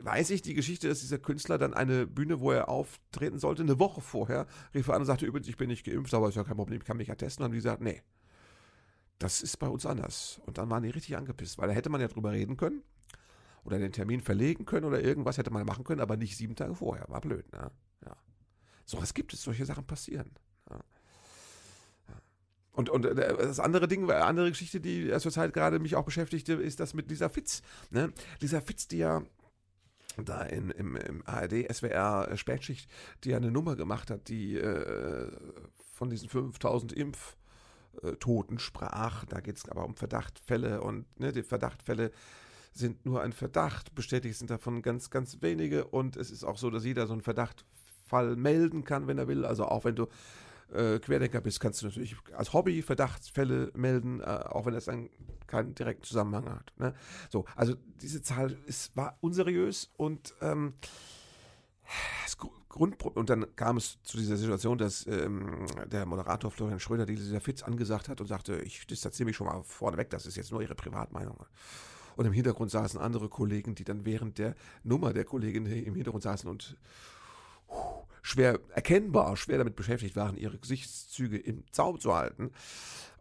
weiß 0.00 0.30
ich 0.30 0.42
die 0.42 0.54
Geschichte, 0.54 0.88
dass 0.88 1.00
dieser 1.00 1.18
Künstler 1.18 1.56
dann 1.56 1.72
eine 1.72 2.08
Bühne, 2.08 2.40
wo 2.40 2.50
er 2.50 2.68
auftreten 2.68 3.38
sollte, 3.38 3.62
eine 3.62 3.78
Woche 3.78 4.00
vorher 4.00 4.48
rief 4.74 4.88
er 4.88 4.94
an 4.94 5.02
und 5.02 5.06
sagte, 5.06 5.26
übrigens, 5.26 5.46
ich 5.46 5.56
bin 5.56 5.68
nicht 5.68 5.86
geimpft, 5.86 6.12
aber 6.14 6.28
ist 6.28 6.34
ja 6.34 6.42
kein 6.42 6.56
Problem, 6.56 6.80
ich 6.80 6.86
kann 6.86 6.96
mich 6.96 7.08
ja 7.08 7.14
testen. 7.14 7.44
Und 7.44 7.50
haben 7.50 7.52
die 7.52 7.58
gesagt, 7.58 7.80
nee, 7.80 8.02
das 9.20 9.40
ist 9.40 9.58
bei 9.58 9.68
uns 9.68 9.86
anders. 9.86 10.40
Und 10.46 10.58
dann 10.58 10.68
waren 10.68 10.82
die 10.82 10.90
richtig 10.90 11.16
angepisst, 11.16 11.58
weil 11.58 11.68
da 11.68 11.74
hätte 11.74 11.90
man 11.90 12.00
ja 12.00 12.08
drüber 12.08 12.32
reden 12.32 12.56
können 12.56 12.82
oder 13.64 13.78
den 13.78 13.92
Termin 13.92 14.20
verlegen 14.20 14.64
können 14.64 14.86
oder 14.86 15.02
irgendwas 15.02 15.38
hätte 15.38 15.50
man 15.50 15.64
machen 15.64 15.84
können, 15.84 16.00
aber 16.00 16.16
nicht 16.16 16.36
sieben 16.36 16.56
Tage 16.56 16.74
vorher. 16.74 17.08
War 17.08 17.20
blöd, 17.20 17.50
ne? 17.52 17.70
Ja. 18.04 18.16
So 18.84 19.00
was 19.00 19.14
gibt 19.14 19.32
es, 19.32 19.42
solche 19.42 19.64
Sachen 19.64 19.86
passieren. 19.86 20.30
Ja. 20.68 20.80
Und, 22.72 22.88
und 22.88 23.04
äh, 23.06 23.14
das 23.14 23.60
andere 23.60 23.86
Ding, 23.86 24.10
eine 24.10 24.24
andere 24.24 24.48
Geschichte, 24.50 24.80
die 24.80 25.10
zurzeit 25.18 25.52
gerade 25.52 25.78
mich 25.78 25.94
auch 25.94 26.04
beschäftigte, 26.04 26.54
ist 26.54 26.80
das 26.80 26.94
mit 26.94 27.08
Lisa 27.10 27.28
Fitz. 27.28 27.62
Ne? 27.90 28.12
Lisa 28.40 28.60
Fitz, 28.60 28.88
die 28.88 28.98
ja 28.98 29.22
da 30.16 30.42
in, 30.42 30.70
im, 30.70 30.96
im 30.96 31.22
ARD, 31.26 31.72
SWR 31.72 32.28
äh, 32.30 32.36
Spätschicht, 32.36 32.90
die 33.24 33.30
ja 33.30 33.36
eine 33.36 33.50
Nummer 33.50 33.76
gemacht 33.76 34.10
hat, 34.10 34.28
die 34.28 34.56
äh, 34.56 35.30
von 35.92 36.10
diesen 36.10 36.28
5000 36.28 36.92
Impftoten 36.92 38.58
sprach. 38.58 39.24
Da 39.26 39.40
geht 39.40 39.56
es 39.56 39.68
aber 39.68 39.84
um 39.84 39.94
Verdachtfälle 39.94 40.82
und 40.82 41.06
ne, 41.18 41.32
die 41.32 41.42
Verdachtfälle 41.42 42.10
sind 42.72 43.04
nur 43.04 43.22
ein 43.22 43.32
Verdacht, 43.32 43.94
bestätigt 43.94 44.38
sind 44.38 44.50
davon 44.50 44.82
ganz, 44.82 45.10
ganz 45.10 45.42
wenige 45.42 45.84
und 45.86 46.16
es 46.16 46.30
ist 46.30 46.44
auch 46.44 46.58
so, 46.58 46.70
dass 46.70 46.84
jeder 46.84 47.06
so 47.06 47.12
einen 47.12 47.22
Verdachtfall 47.22 48.36
melden 48.36 48.84
kann, 48.84 49.06
wenn 49.06 49.18
er 49.18 49.28
will. 49.28 49.44
Also 49.44 49.66
auch 49.66 49.84
wenn 49.84 49.96
du 49.96 50.06
äh, 50.72 50.98
Querdenker 50.98 51.40
bist, 51.40 51.60
kannst 51.60 51.82
du 51.82 51.86
natürlich 51.86 52.16
als 52.34 52.52
Hobby 52.52 52.82
Verdachtsfälle 52.82 53.70
melden, 53.74 54.20
äh, 54.20 54.24
auch 54.24 54.66
wenn 54.66 54.74
das 54.74 54.86
dann 54.86 55.10
keinen 55.46 55.74
direkten 55.74 56.04
Zusammenhang 56.04 56.48
hat. 56.48 56.72
Ne? 56.78 56.94
So, 57.30 57.44
also 57.56 57.74
diese 58.00 58.22
Zahl 58.22 58.56
ist, 58.66 58.96
war 58.96 59.18
unseriös 59.20 59.90
und 59.96 60.34
ähm, 60.40 60.74
das 62.24 62.38
Grund 62.38 63.02
und 63.02 63.28
dann 63.28 63.54
kam 63.54 63.76
es 63.76 64.02
zu 64.02 64.16
dieser 64.16 64.38
Situation, 64.38 64.78
dass 64.78 65.06
ähm, 65.06 65.66
der 65.86 66.06
Moderator 66.06 66.50
Florian 66.50 66.80
Schröder 66.80 67.04
dieser 67.04 67.40
Fitz 67.40 67.62
angesagt 67.62 68.08
hat 68.08 68.22
und 68.22 68.26
sagte, 68.28 68.62
ich 68.62 68.86
distanziere 68.86 69.26
mich 69.26 69.36
schon 69.36 69.46
mal 69.46 69.62
vorneweg, 69.62 70.08
das 70.08 70.24
ist 70.24 70.36
jetzt 70.36 70.50
nur 70.52 70.62
ihre 70.62 70.74
Privatmeinung. 70.74 71.44
Und 72.16 72.26
im 72.26 72.32
Hintergrund 72.32 72.70
saßen 72.70 73.00
andere 73.00 73.28
Kollegen, 73.28 73.74
die 73.74 73.84
dann 73.84 74.04
während 74.04 74.38
der 74.38 74.54
Nummer 74.82 75.12
der 75.12 75.24
Kollegin 75.24 75.66
im 75.66 75.94
Hintergrund 75.94 76.22
saßen 76.22 76.48
und 76.48 76.76
schwer 78.22 78.60
erkennbar, 78.70 79.36
schwer 79.36 79.58
damit 79.58 79.76
beschäftigt 79.76 80.16
waren, 80.16 80.36
ihre 80.36 80.58
Gesichtszüge 80.58 81.38
im 81.38 81.64
Zaum 81.72 82.00
zu 82.00 82.14
halten. 82.14 82.52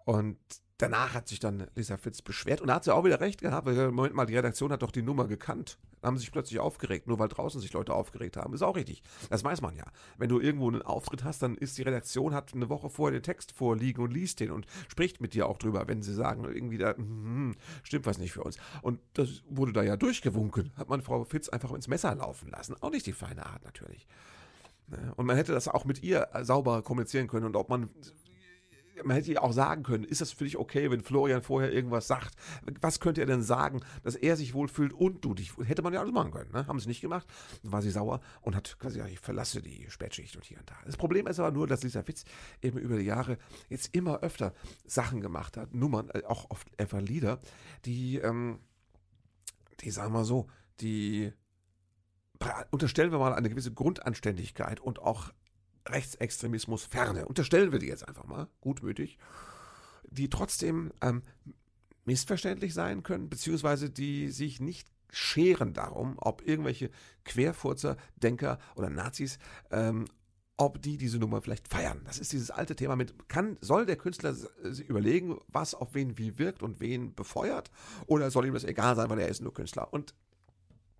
Und 0.05 0.37
danach 0.81 1.13
hat 1.13 1.27
sich 1.27 1.39
dann 1.39 1.67
Lisa 1.75 1.97
Fitz 1.97 2.21
beschwert 2.21 2.61
und 2.61 2.67
da 2.67 2.75
hat 2.75 2.83
sie 2.83 2.93
auch 2.93 3.03
wieder 3.03 3.19
recht 3.19 3.41
gehabt, 3.41 3.67
weil 3.67 3.91
Moment 3.91 4.15
mal, 4.15 4.25
die 4.25 4.35
Redaktion 4.35 4.71
hat 4.71 4.81
doch 4.81 4.91
die 4.91 5.01
Nummer 5.01 5.27
gekannt. 5.27 5.77
Da 6.01 6.07
haben 6.07 6.17
sie 6.17 6.21
sich 6.21 6.31
plötzlich 6.31 6.59
aufgeregt, 6.59 7.07
nur 7.07 7.19
weil 7.19 7.27
draußen 7.27 7.61
sich 7.61 7.71
Leute 7.73 7.93
aufgeregt 7.93 8.37
haben. 8.37 8.53
Ist 8.53 8.63
auch 8.63 8.75
richtig. 8.75 9.03
Das 9.29 9.43
weiß 9.43 9.61
man 9.61 9.75
ja. 9.75 9.85
Wenn 10.17 10.29
du 10.29 10.39
irgendwo 10.39 10.67
einen 10.67 10.81
Auftritt 10.81 11.23
hast, 11.23 11.43
dann 11.43 11.55
ist 11.55 11.77
die 11.77 11.83
Redaktion, 11.83 12.33
hat 12.33 12.53
eine 12.53 12.69
Woche 12.69 12.89
vorher 12.89 13.19
den 13.19 13.23
Text 13.23 13.51
vorliegen 13.51 14.03
und 14.03 14.11
liest 14.11 14.39
den 14.39 14.51
und 14.51 14.65
spricht 14.87 15.21
mit 15.21 15.35
dir 15.35 15.47
auch 15.47 15.59
drüber, 15.59 15.87
wenn 15.87 16.01
sie 16.01 16.13
sagen, 16.13 16.45
irgendwie 16.45 16.79
da, 16.79 16.95
hm, 16.95 17.55
stimmt 17.83 18.07
was 18.07 18.17
nicht 18.17 18.31
für 18.31 18.43
uns. 18.43 18.57
Und 18.81 18.99
das 19.13 19.43
wurde 19.47 19.73
da 19.73 19.83
ja 19.83 19.95
durchgewunken. 19.95 20.71
Hat 20.75 20.89
man 20.89 21.01
Frau 21.01 21.23
Fitz 21.25 21.49
einfach 21.49 21.71
ins 21.73 21.87
Messer 21.87 22.15
laufen 22.15 22.49
lassen. 22.49 22.75
Auch 22.81 22.91
nicht 22.91 23.05
die 23.05 23.13
feine 23.13 23.45
Art 23.45 23.63
natürlich. 23.63 24.07
Ne? 24.87 25.13
Und 25.15 25.27
man 25.27 25.35
hätte 25.35 25.53
das 25.53 25.67
auch 25.67 25.85
mit 25.85 26.01
ihr 26.01 26.27
sauber 26.41 26.81
kommunizieren 26.81 27.27
können 27.27 27.45
und 27.45 27.55
ob 27.55 27.69
man 27.69 27.89
man 29.03 29.15
hätte 29.15 29.31
ihr 29.31 29.43
auch 29.43 29.53
sagen 29.53 29.83
können, 29.83 30.03
ist 30.03 30.21
das 30.21 30.31
für 30.31 30.43
dich 30.43 30.57
okay, 30.57 30.89
wenn 30.91 31.01
Florian 31.01 31.41
vorher 31.41 31.71
irgendwas 31.71 32.07
sagt? 32.07 32.35
Was 32.81 32.99
könnte 32.99 33.21
er 33.21 33.27
denn 33.27 33.43
sagen, 33.43 33.81
dass 34.03 34.15
er 34.15 34.35
sich 34.35 34.53
wohlfühlt 34.53 34.93
und 34.93 35.23
du 35.23 35.33
dich? 35.33 35.53
Hätte 35.63 35.81
man 35.81 35.93
ja 35.93 35.99
alles 35.99 36.13
machen 36.13 36.31
können, 36.31 36.51
ne? 36.51 36.67
Haben 36.67 36.79
sie 36.79 36.87
nicht 36.87 37.01
gemacht. 37.01 37.27
Dann 37.63 37.71
war 37.71 37.81
sie 37.81 37.91
sauer 37.91 38.21
und 38.41 38.55
hat 38.55 38.77
quasi 38.79 38.97
gesagt, 38.97 39.13
ich 39.13 39.19
verlasse 39.19 39.61
die 39.61 39.89
Spätschicht 39.89 40.35
und 40.35 40.45
hier 40.45 40.59
und 40.59 40.69
da. 40.69 40.75
Das 40.85 40.97
Problem 40.97 41.27
ist 41.27 41.39
aber 41.39 41.51
nur, 41.51 41.67
dass 41.67 41.83
Lisa 41.83 42.07
Witz 42.07 42.25
eben 42.61 42.77
über 42.77 42.97
die 42.97 43.05
Jahre 43.05 43.37
jetzt 43.69 43.95
immer 43.95 44.19
öfter 44.21 44.53
Sachen 44.85 45.21
gemacht 45.21 45.57
hat, 45.57 45.73
Nummern, 45.73 46.09
äh, 46.09 46.23
auch 46.25 46.49
oft 46.49 46.67
einfach 46.79 47.01
Lieder, 47.01 47.39
die, 47.85 48.17
ähm, 48.17 48.59
die 49.81 49.91
sagen 49.91 50.13
wir 50.13 50.25
so, 50.25 50.47
die 50.79 51.31
unterstellen 52.71 53.11
wir 53.11 53.19
mal 53.19 53.33
eine 53.33 53.49
gewisse 53.49 53.71
Grundanständigkeit 53.71 54.79
und 54.79 54.99
auch 54.99 55.31
Rechtsextremismus 55.87 56.85
ferne. 56.85 57.25
Unterstellen 57.25 57.71
wir 57.71 57.79
die 57.79 57.87
jetzt 57.87 58.07
einfach 58.07 58.25
mal, 58.25 58.47
gutmütig, 58.61 59.17
die 60.09 60.29
trotzdem 60.29 60.91
ähm, 61.01 61.21
missverständlich 62.05 62.73
sein 62.73 63.03
können, 63.03 63.29
beziehungsweise 63.29 63.89
die 63.89 64.29
sich 64.29 64.59
nicht 64.59 64.87
scheren 65.11 65.73
darum, 65.73 66.15
ob 66.17 66.45
irgendwelche 66.47 66.89
Querfurzer, 67.25 67.97
Denker 68.15 68.59
oder 68.75 68.89
Nazis, 68.89 69.39
ähm, 69.69 70.05
ob 70.57 70.81
die 70.81 70.97
diese 70.97 71.17
Nummer 71.17 71.41
vielleicht 71.41 71.67
feiern. 71.67 72.01
Das 72.05 72.19
ist 72.19 72.31
dieses 72.31 72.51
alte 72.51 72.75
Thema 72.75 72.95
mit, 72.95 73.27
kann, 73.27 73.57
soll 73.61 73.85
der 73.85 73.95
Künstler 73.95 74.33
sich 74.33 74.87
überlegen, 74.87 75.39
was 75.47 75.73
auf 75.73 75.95
wen 75.95 76.17
wie 76.17 76.37
wirkt 76.37 76.61
und 76.61 76.79
wen 76.79 77.15
befeuert, 77.15 77.71
oder 78.05 78.29
soll 78.31 78.45
ihm 78.45 78.53
das 78.53 78.63
egal 78.63 78.95
sein, 78.95 79.09
weil 79.09 79.19
er 79.19 79.27
ist 79.27 79.41
nur 79.41 79.53
Künstler? 79.53 79.91
Und 79.91 80.13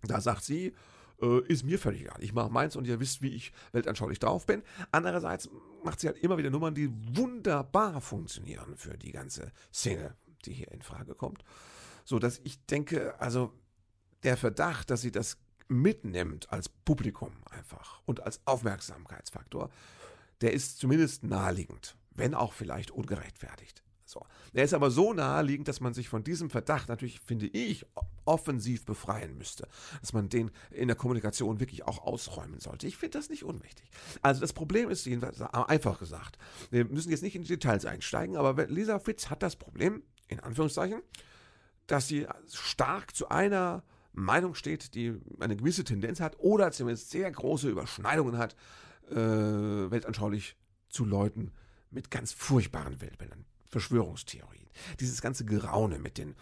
da 0.02 0.20
sagt 0.20 0.42
sie, 0.44 0.74
äh, 1.20 1.40
ist 1.46 1.64
mir 1.64 1.78
völlig 1.78 2.02
egal. 2.02 2.22
Ich 2.22 2.32
mache 2.32 2.50
meins 2.50 2.76
und 2.76 2.86
ihr 2.86 3.00
wisst, 3.00 3.22
wie 3.22 3.34
ich 3.34 3.52
weltanschaulich 3.72 4.18
drauf 4.18 4.46
bin. 4.46 4.62
Andererseits 4.90 5.48
macht 5.84 6.00
sie 6.00 6.08
halt 6.08 6.18
immer 6.18 6.38
wieder 6.38 6.50
Nummern, 6.50 6.74
die 6.74 6.90
wunderbar 7.16 8.00
funktionieren 8.00 8.76
für 8.76 8.96
die 8.96 9.12
ganze 9.12 9.52
Szene, 9.72 10.14
die 10.44 10.52
hier 10.52 10.70
in 10.72 10.82
Frage 10.82 11.14
kommt. 11.14 11.44
So 12.04 12.18
dass 12.18 12.40
ich 12.44 12.64
denke, 12.66 13.20
also 13.20 13.52
der 14.22 14.36
Verdacht, 14.36 14.90
dass 14.90 15.00
sie 15.00 15.12
das 15.12 15.38
mitnimmt 15.68 16.52
als 16.52 16.68
Publikum 16.68 17.32
einfach 17.50 18.02
und 18.04 18.22
als 18.22 18.40
Aufmerksamkeitsfaktor, 18.46 19.70
der 20.40 20.52
ist 20.52 20.78
zumindest 20.78 21.24
naheliegend, 21.24 21.96
wenn 22.10 22.34
auch 22.34 22.52
vielleicht 22.52 22.90
ungerechtfertigt. 22.90 23.82
So. 24.12 24.26
Er 24.52 24.64
ist 24.64 24.74
aber 24.74 24.90
so 24.90 25.14
naheliegend, 25.14 25.68
dass 25.68 25.80
man 25.80 25.94
sich 25.94 26.08
von 26.08 26.22
diesem 26.22 26.50
Verdacht 26.50 26.88
natürlich, 26.88 27.20
finde 27.20 27.46
ich, 27.46 27.86
offensiv 28.26 28.84
befreien 28.84 29.38
müsste. 29.38 29.66
Dass 30.00 30.12
man 30.12 30.28
den 30.28 30.50
in 30.70 30.88
der 30.88 30.96
Kommunikation 30.96 31.60
wirklich 31.60 31.84
auch 31.84 32.04
ausräumen 32.04 32.60
sollte. 32.60 32.86
Ich 32.86 32.98
finde 32.98 33.18
das 33.18 33.30
nicht 33.30 33.42
unwichtig. 33.42 33.90
Also 34.20 34.42
das 34.42 34.52
Problem 34.52 34.90
ist 34.90 35.06
jedenfalls 35.06 35.40
einfach 35.40 35.98
gesagt. 35.98 36.36
Wir 36.70 36.84
müssen 36.84 37.10
jetzt 37.10 37.22
nicht 37.22 37.34
in 37.34 37.42
die 37.42 37.48
Details 37.48 37.86
einsteigen, 37.86 38.36
aber 38.36 38.66
Lisa 38.66 38.98
Fitz 38.98 39.30
hat 39.30 39.42
das 39.42 39.56
Problem, 39.56 40.02
in 40.28 40.40
Anführungszeichen, 40.40 41.00
dass 41.86 42.06
sie 42.06 42.26
stark 42.52 43.16
zu 43.16 43.30
einer 43.30 43.82
Meinung 44.12 44.54
steht, 44.54 44.94
die 44.94 45.18
eine 45.40 45.56
gewisse 45.56 45.84
Tendenz 45.84 46.20
hat 46.20 46.38
oder 46.38 46.70
zumindest 46.70 47.10
sehr 47.10 47.30
große 47.30 47.70
Überschneidungen 47.70 48.36
hat, 48.36 48.54
äh, 49.10 49.16
weltanschaulich 49.16 50.56
zu 50.90 51.06
Leuten 51.06 51.50
mit 51.90 52.10
ganz 52.10 52.32
furchtbaren 52.32 53.00
Weltbildern. 53.00 53.46
Verschwörungstheorien. 53.72 54.68
Dieses 55.00 55.20
ganze 55.20 55.44
Geraune 55.44 55.98
mit 55.98 56.18
den 56.18 56.36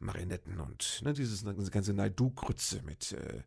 Marionetten 0.00 0.60
und 0.60 1.00
ne, 1.04 1.12
dieses, 1.12 1.44
diese 1.44 1.70
ganze 1.70 1.94
Naidu-Grütze 1.94 2.82
mit 2.82 3.12
äh, 3.12 3.42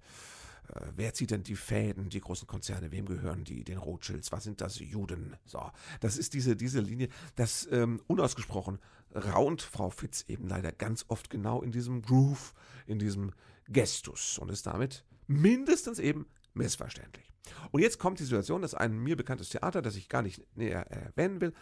äh, 0.70 0.82
wer 0.96 1.14
zieht 1.14 1.32
denn 1.32 1.44
die 1.44 1.56
Fäden, 1.56 2.10
die 2.10 2.22
großen 2.22 2.48
Konzerne, 2.48 2.92
wem 2.92 3.06
gehören 3.06 3.44
die, 3.44 3.64
den 3.64 3.78
Rothschilds, 3.78 4.32
was 4.32 4.46
sind 4.46 4.62
das, 4.62 4.80
Juden? 4.80 5.36
So, 5.46 5.62
das 6.00 6.18
ist 6.18 6.34
diese, 6.34 6.56
diese 6.56 6.80
Linie, 6.80 7.10
das 7.36 7.68
ähm, 7.72 8.02
unausgesprochen 8.08 8.80
raunt 9.14 9.62
Frau 9.62 9.90
Fitz 9.90 10.26
eben 10.28 10.48
leider 10.48 10.72
ganz 10.72 11.06
oft 11.08 11.30
genau 11.30 11.62
in 11.62 11.72
diesem 11.72 12.02
Groove, 12.02 12.54
in 12.88 13.00
diesem 13.00 13.32
Gestus 13.68 14.40
und 14.40 14.50
ist 14.50 14.66
damit 14.66 15.06
mindestens 15.28 16.00
eben 16.00 16.26
missverständlich. 16.56 17.32
Und 17.72 17.82
jetzt 17.82 18.00
kommt 18.00 18.20
die 18.20 18.24
Situation, 18.24 18.62
dass 18.62 18.74
ein 18.74 18.98
mir 18.98 19.16
bekanntes 19.16 19.50
Theater, 19.50 19.82
das 19.82 19.96
ich 19.96 20.10
gar 20.10 20.22
nicht 20.22 20.44
näher 20.56 20.88
erwähnen 20.90 21.42
will, 21.42 21.54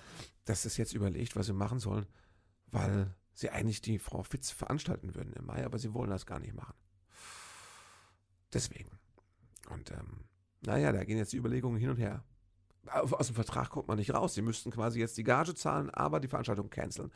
dass 0.46 0.66
es 0.66 0.78
jetzt 0.78 0.94
überlegt, 0.94 1.36
was 1.36 1.48
sie 1.48 1.54
machen 1.54 1.80
sollen, 1.80 2.06
weil 2.68 3.14
sie 3.34 3.50
eigentlich 3.50 3.82
die 3.82 4.00
Frau 4.00 4.24
Fitz 4.24 4.52
veranstalten 4.52 5.16
würden 5.16 5.34
im 5.34 5.46
Mai, 5.46 5.66
aber 5.66 5.80
sie 5.80 5.94
wollen 5.94 6.10
das 6.10 6.26
gar 6.26 6.40
nicht 6.40 6.54
machen. 6.54 6.76
Deswegen. 8.54 8.92
Und 9.70 9.92
ähm, 9.92 10.26
naja, 10.62 10.92
da 10.92 11.04
gehen 11.04 11.18
jetzt 11.18 11.34
die 11.34 11.38
Überlegungen 11.38 11.80
hin 11.80 11.90
und 11.90 11.98
her. 11.98 12.24
Aus 12.86 13.28
dem 13.28 13.36
Vertrag 13.36 13.70
kommt 13.70 13.88
man 13.88 13.98
nicht 13.98 14.14
raus. 14.14 14.36
Sie 14.36 14.42
müssten 14.42 14.70
quasi 14.72 15.00
jetzt 15.00 15.18
die 15.18 15.24
Gage 15.24 15.56
zahlen, 15.56 15.90
aber 15.90 16.20
die 16.20 16.28
Veranstaltung 16.28 16.70
canceln. 16.70 17.12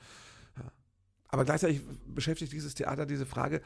Aber 1.30 1.44
gleichzeitig 1.46 1.82
beschäftigt 2.06 2.54
dieses 2.54 2.74
Theater 2.74 3.06
diese 3.06 3.26
Frage, 3.26 3.62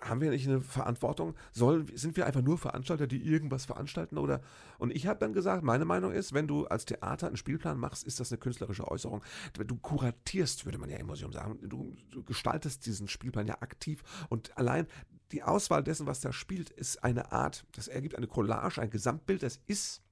haben 0.00 0.20
wir 0.20 0.30
nicht 0.30 0.46
eine 0.46 0.60
Verantwortung? 0.60 1.34
Soll, 1.52 1.86
sind 1.96 2.16
wir 2.16 2.26
einfach 2.26 2.42
nur 2.42 2.58
Veranstalter, 2.58 3.06
die 3.06 3.22
irgendwas 3.22 3.64
veranstalten? 3.64 4.18
Oder? 4.18 4.40
Und 4.78 4.94
ich 4.94 5.06
habe 5.06 5.18
dann 5.18 5.32
gesagt, 5.32 5.64
meine 5.64 5.84
Meinung 5.84 6.12
ist, 6.12 6.32
wenn 6.32 6.46
du 6.46 6.66
als 6.66 6.84
Theater 6.84 7.26
einen 7.26 7.36
Spielplan 7.36 7.78
machst, 7.78 8.04
ist 8.04 8.20
das 8.20 8.30
eine 8.30 8.38
künstlerische 8.38 8.86
Äußerung. 8.86 9.22
Du 9.54 9.76
kuratierst, 9.76 10.64
würde 10.64 10.78
man 10.78 10.90
ja 10.90 10.98
im 10.98 11.06
Museum 11.06 11.32
sagen. 11.32 11.58
Du, 11.68 11.96
du 12.10 12.22
gestaltest 12.22 12.86
diesen 12.86 13.08
Spielplan 13.08 13.46
ja 13.46 13.60
aktiv. 13.60 14.02
Und 14.28 14.56
allein 14.56 14.86
die 15.32 15.42
Auswahl 15.42 15.82
dessen, 15.82 16.06
was 16.06 16.20
da 16.20 16.32
spielt, 16.32 16.70
ist 16.70 17.02
eine 17.02 17.32
Art, 17.32 17.66
das 17.72 17.88
ergibt 17.88 18.14
eine 18.14 18.28
Collage, 18.28 18.80
ein 18.80 18.90
Gesamtbild. 18.90 19.42
Das 19.42 19.60
ist, 19.66 20.02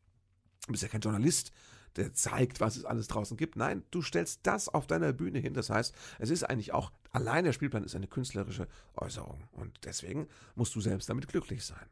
du 0.67 0.73
bist 0.73 0.83
ja 0.83 0.89
kein 0.89 1.01
Journalist, 1.01 1.53
der 1.97 2.13
zeigt, 2.13 2.61
was 2.61 2.77
es 2.77 2.85
alles 2.85 3.09
draußen 3.09 3.37
gibt. 3.37 3.57
Nein, 3.57 3.83
du 3.91 4.03
stellst 4.03 4.41
das 4.45 4.69
auf 4.69 4.87
deiner 4.87 5.13
Bühne 5.13 5.39
hin. 5.39 5.55
Das 5.55 5.71
heißt, 5.71 5.95
es 6.19 6.31
ist 6.31 6.45
eigentlich 6.45 6.73
auch, 6.73 6.93
allein 7.13 7.45
der 7.45 7.53
Spielplan 7.53 7.85
ist 7.85 7.97
eine 7.97 8.07
künstlerische 8.07 8.69
Äußerung. 8.95 9.45
Und 9.53 9.79
deswegen 9.85 10.29
musst 10.55 10.75
du 10.75 10.81
selbst 10.81 11.09
damit 11.09 11.29
glücklich 11.29 11.65
sein. 11.65 11.87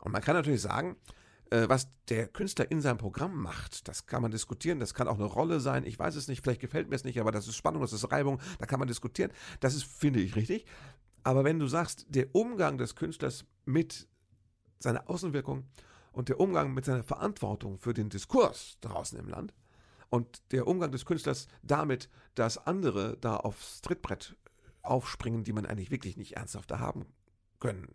Und 0.00 0.12
man 0.12 0.22
kann 0.22 0.34
natürlich 0.34 0.62
sagen, 0.62 0.96
äh, 1.50 1.68
was 1.68 1.88
der 2.08 2.28
Künstler 2.28 2.70
in 2.70 2.80
seinem 2.80 2.98
Programm 2.98 3.40
macht, 3.40 3.88
das 3.88 4.06
kann 4.06 4.22
man 4.22 4.30
diskutieren, 4.30 4.80
das 4.80 4.94
kann 4.94 5.08
auch 5.08 5.16
eine 5.16 5.24
Rolle 5.24 5.60
sein, 5.60 5.84
ich 5.84 5.98
weiß 5.98 6.16
es 6.16 6.28
nicht, 6.28 6.42
vielleicht 6.42 6.60
gefällt 6.60 6.88
mir 6.88 6.96
es 6.96 7.04
nicht, 7.04 7.20
aber 7.20 7.32
das 7.32 7.46
ist 7.46 7.56
Spannung, 7.56 7.82
das 7.82 7.92
ist 7.92 8.10
Reibung, 8.10 8.40
da 8.58 8.66
kann 8.66 8.78
man 8.78 8.88
diskutieren. 8.88 9.30
Das 9.60 9.74
ist, 9.74 9.84
finde 9.84 10.20
ich, 10.20 10.36
richtig. 10.36 10.66
Aber 11.22 11.44
wenn 11.44 11.58
du 11.58 11.66
sagst, 11.66 12.06
der 12.08 12.34
Umgang 12.34 12.76
des 12.76 12.96
Künstlers 12.96 13.44
mit 13.64 14.06
seiner 14.78 15.08
Außenwirkung 15.08 15.64
und 16.14 16.28
der 16.28 16.40
Umgang 16.40 16.72
mit 16.72 16.84
seiner 16.84 17.02
Verantwortung 17.02 17.78
für 17.78 17.92
den 17.92 18.08
Diskurs 18.08 18.78
draußen 18.80 19.18
im 19.18 19.28
Land 19.28 19.52
und 20.10 20.42
der 20.52 20.66
Umgang 20.66 20.92
des 20.92 21.04
Künstlers 21.04 21.48
damit, 21.62 22.08
dass 22.34 22.58
andere 22.58 23.18
da 23.20 23.36
aufs 23.36 23.80
Trittbrett 23.80 24.36
aufspringen, 24.82 25.44
die 25.44 25.52
man 25.52 25.66
eigentlich 25.66 25.90
wirklich 25.90 26.16
nicht 26.16 26.36
ernsthafter 26.36 26.78
haben 26.78 27.06
können 27.58 27.88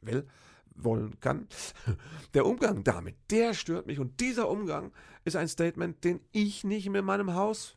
will, 0.00 0.26
wollen 0.74 1.20
kann. 1.20 1.46
Der 2.34 2.46
Umgang 2.46 2.84
damit, 2.84 3.16
der 3.30 3.54
stört 3.54 3.86
mich 3.86 3.98
und 3.98 4.20
dieser 4.20 4.48
Umgang 4.48 4.92
ist 5.24 5.36
ein 5.36 5.48
Statement, 5.48 6.02
den 6.04 6.20
ich 6.32 6.64
nicht 6.64 6.86
in 6.86 7.04
meinem 7.04 7.34
Haus 7.34 7.76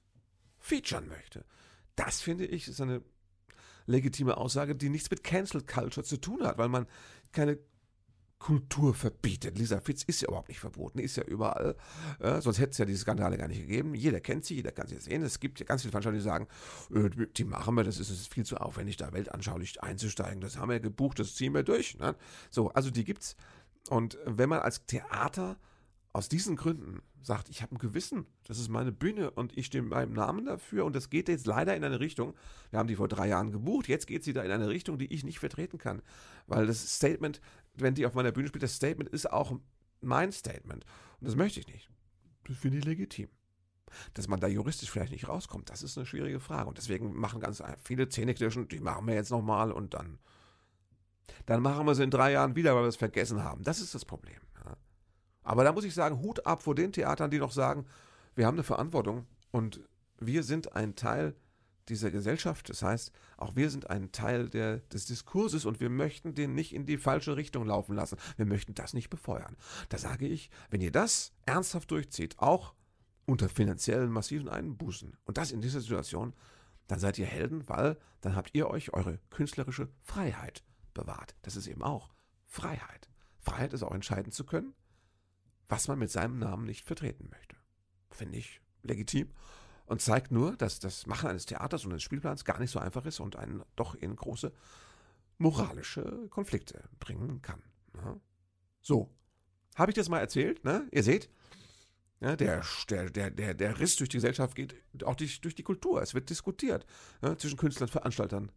featuren 0.58 1.10
möchte. 1.10 1.44
Das 1.96 2.22
finde 2.22 2.46
ich 2.46 2.68
ist 2.68 2.80
eine 2.80 3.02
legitime 3.86 4.38
Aussage, 4.38 4.76
die 4.76 4.90
nichts 4.90 5.12
mit 5.12 5.24
Cancel 5.24 5.62
Culture 5.64 6.06
zu 6.06 6.18
tun 6.18 6.44
hat, 6.44 6.58
weil 6.58 6.70
man 6.70 6.88
keine 7.32 7.60
Kultur 8.44 8.94
verbietet. 8.94 9.58
Lisa 9.58 9.80
Fitz 9.80 10.04
ist 10.04 10.20
ja 10.22 10.28
überhaupt 10.28 10.50
nicht 10.50 10.60
verboten, 10.60 11.00
ist 11.00 11.16
ja 11.16 11.24
überall. 11.24 11.78
Äh, 12.20 12.42
sonst 12.42 12.60
hätte 12.60 12.72
es 12.72 12.78
ja 12.78 12.84
diese 12.84 13.00
Skandale 13.00 13.38
gar 13.38 13.48
nicht 13.48 13.62
gegeben. 13.62 13.96
Jeder 13.96 14.20
kennt 14.20 14.44
sie, 14.44 14.56
jeder 14.56 14.74
kann 14.74 14.86
sie 14.86 14.98
sehen. 14.98 15.24
Es 15.24 15.40
gibt 15.40 15.62
ja 15.62 15.66
ganz 15.66 15.84
viele 15.84 15.92
Veranstalter, 15.92 16.18
die 16.18 16.24
sagen, 16.24 16.48
äh, 16.94 17.10
die 17.38 17.46
machen 17.46 17.74
wir, 17.76 17.86
das 17.86 18.02
ist, 18.02 18.12
das 18.12 18.20
ist 18.20 18.34
viel 18.34 18.46
zu 18.46 18.58
aufwendig, 18.58 18.98
da 18.98 19.14
weltanschaulich 19.14 19.82
einzusteigen. 19.82 20.42
Das 20.42 20.58
haben 20.58 20.70
wir 20.70 20.82
gebucht, 20.82 21.20
das 21.20 21.36
ziehen 21.36 21.54
wir 21.54 21.64
durch. 21.64 21.98
Ne? 22.00 22.18
So, 22.52 22.70
also 22.72 22.92
die 22.92 23.06
gibt's. 23.06 23.38
Und 23.90 24.18
wenn 24.26 24.50
man 24.50 24.60
als 24.60 24.86
Theater 24.88 25.58
aus 26.12 26.28
diesen 26.28 26.58
Gründen 26.58 27.02
sagt, 27.22 27.50
ich 27.50 27.62
habe 27.62 27.74
ein 27.74 27.78
Gewissen, 27.78 28.26
das 28.46 28.60
ist 28.60 28.68
meine 28.68 28.92
Bühne 28.92 29.32
und 29.32 29.58
ich 29.58 29.68
stehe 29.68 29.82
meinem 29.82 30.14
Namen 30.14 30.46
dafür 30.46 30.84
und 30.86 30.96
das 30.96 31.10
geht 31.10 31.30
jetzt 31.30 31.48
leider 31.48 31.76
in 31.76 31.84
eine 31.84 32.00
Richtung, 32.00 32.34
wir 32.70 32.80
haben 32.80 32.88
die 32.88 32.98
vor 32.98 33.08
drei 33.08 33.30
Jahren 33.30 33.52
gebucht, 33.52 33.88
jetzt 33.88 34.06
geht 34.06 34.24
sie 34.24 34.34
da 34.34 34.44
in 34.44 34.52
eine 34.52 34.70
Richtung, 34.70 34.98
die 34.98 35.12
ich 35.12 35.24
nicht 35.24 35.40
vertreten 35.40 35.78
kann, 35.78 36.02
weil 36.48 36.68
das 36.68 36.96
Statement, 36.96 37.40
wenn 37.76 37.96
die 37.96 38.06
auf 38.06 38.14
meiner 38.14 38.32
Bühne 38.32 38.48
spielt, 38.48 38.64
das 38.64 38.76
Statement 38.76 39.10
ist 39.10 39.32
auch 39.32 39.54
mein 40.02 40.32
Statement 40.32 40.86
und 41.20 41.28
das 41.28 41.36
möchte 41.36 41.60
ich 41.60 41.68
nicht. 41.68 41.90
Das 42.48 42.58
finde 42.58 42.78
ich 42.78 42.86
legitim. 42.86 43.30
Dass 44.16 44.28
man 44.28 44.40
da 44.40 44.48
juristisch 44.48 44.90
vielleicht 44.90 45.12
nicht 45.12 45.28
rauskommt, 45.28 45.70
das 45.70 45.84
ist 45.84 45.98
eine 45.98 46.06
schwierige 46.06 46.40
Frage 46.40 46.68
und 46.68 46.78
deswegen 46.78 47.14
machen 47.14 47.40
ganz 47.40 47.62
viele 47.84 48.10
Zähneknirschen, 48.10 48.68
die 48.68 48.80
machen 48.80 49.08
wir 49.08 49.14
jetzt 49.14 49.30
nochmal 49.30 49.72
und 49.72 49.94
dann, 49.94 50.18
dann 51.46 51.62
machen 51.62 51.86
wir 51.86 51.94
sie 51.94 52.04
in 52.04 52.10
drei 52.10 52.32
Jahren 52.32 52.56
wieder, 52.56 52.76
weil 52.76 52.84
wir 52.84 52.88
es 52.88 52.96
vergessen 52.96 53.44
haben. 53.44 53.64
Das 53.64 53.80
ist 53.80 53.94
das 53.94 54.04
Problem. 54.06 54.40
Aber 55.44 55.64
da 55.64 55.74
muss 55.74 55.84
ich 55.84 55.94
sagen, 55.94 56.22
Hut 56.22 56.46
ab 56.46 56.64
vor 56.64 56.74
den 56.74 56.94
Theatern, 56.94 57.30
die 57.30 57.38
noch 57.38 57.52
sagen, 57.52 57.86
wir 58.36 58.48
haben 58.48 58.56
eine 58.56 58.64
Verantwortung 58.64 59.28
und 59.52 59.82
wir 60.20 60.44
sind 60.44 60.76
ein 60.76 60.96
Teil 60.96 61.36
dieser 61.89 62.12
Gesellschaft. 62.12 62.69
Das 62.69 62.82
heißt, 62.82 63.12
auch 63.38 63.56
wir 63.56 63.69
sind 63.69 63.89
ein 63.89 64.12
Teil 64.12 64.50
der, 64.50 64.78
des 64.78 65.06
Diskurses 65.06 65.65
und 65.65 65.80
wir 65.80 65.89
möchten 65.89 66.36
den 66.36 66.56
nicht 66.56 66.74
in 66.74 66.86
die 66.86 66.98
falsche 66.98 67.36
Richtung 67.36 67.65
laufen 67.65 67.96
lassen. 67.96 68.17
Wir 68.38 68.46
möchten 68.46 68.74
das 68.74 68.93
nicht 68.93 69.10
befeuern. 69.10 69.56
Da 69.89 69.98
sage 69.98 70.28
ich, 70.28 70.50
wenn 70.69 70.82
ihr 70.82 70.91
das 70.91 71.34
ernsthaft 71.46 71.91
durchzieht, 71.91 72.39
auch 72.39 72.74
unter 73.26 73.50
finanziellen 73.50 74.12
massiven 74.12 74.50
Einbußen 74.50 75.17
und 75.26 75.38
das 75.38 75.52
in 75.52 75.62
dieser 75.62 75.82
Situation, 75.82 76.34
dann 76.88 77.00
seid 77.00 77.17
ihr 77.17 77.26
Helden, 77.26 77.67
weil 77.69 77.98
dann 78.22 78.36
habt 78.36 78.52
ihr 78.54 78.69
euch 78.69 78.93
eure 78.93 79.19
künstlerische 79.30 79.89
Freiheit 80.02 80.63
bewahrt. 80.93 81.36
Das 81.41 81.56
ist 81.56 81.67
eben 81.67 81.82
auch 81.82 82.13
Freiheit. 82.46 83.10
Freiheit 83.39 83.74
ist 83.74 83.84
auch 83.84 83.93
entscheiden 83.93 84.32
zu 84.32 84.46
können, 84.46 84.74
was 85.67 85.88
man 85.88 86.00
mit 86.00 86.12
seinem 86.12 86.39
Namen 86.39 86.65
nicht 86.65 86.86
vertreten 86.86 87.30
möchte. 87.32 87.56
Finde 88.12 88.38
ich 88.38 88.62
legitim 88.84 89.30
und 89.86 90.02
zeigt 90.02 90.32
nur, 90.32 90.56
dass 90.56 90.80
das 90.80 91.08
Machen 91.08 91.30
eines 91.30 91.46
Theaters 91.46 91.86
und 91.86 91.91
eines 91.91 92.04
Spielplans 92.04 92.46
gar 92.46 92.60
nicht 92.60 92.72
so 92.72 92.80
einfach 92.80 93.06
ist 93.06 93.19
und 93.19 93.36
einen 93.36 93.63
doch 93.76 93.96
in 93.96 94.15
große 94.15 94.52
moralische 95.38 96.28
Konflikte 96.30 96.84
bringen 97.00 97.41
kann. 97.41 97.62
Ja. 97.96 98.19
So, 98.82 99.10
habe 99.76 99.91
ich 99.91 99.96
das 99.96 100.10
mal 100.10 100.19
erzählt? 100.19 100.63
Ne? 100.63 100.88
Ihr 100.91 101.04
seht, 101.04 101.30
ja, 102.19 102.36
der, 102.36 102.63
der, 102.89 103.32
der, 103.32 103.54
der 103.54 103.80
Riss 103.80 103.98
durch 103.98 104.10
die 104.10 104.17
Gesellschaft 104.17 104.56
geht 104.56 104.76
auch 105.04 105.15
durch, 105.15 105.41
durch 105.41 105.56
die 105.56 105.63
Kultur. 105.63 106.02
Es 106.02 106.13
wird 106.13 106.30
diskutiert 106.30 106.86
ja, 107.22 107.38
zwischen 107.38 107.58
Künstlern 107.58 107.88
und 107.88 107.91
Veranstaltern. 107.91 108.52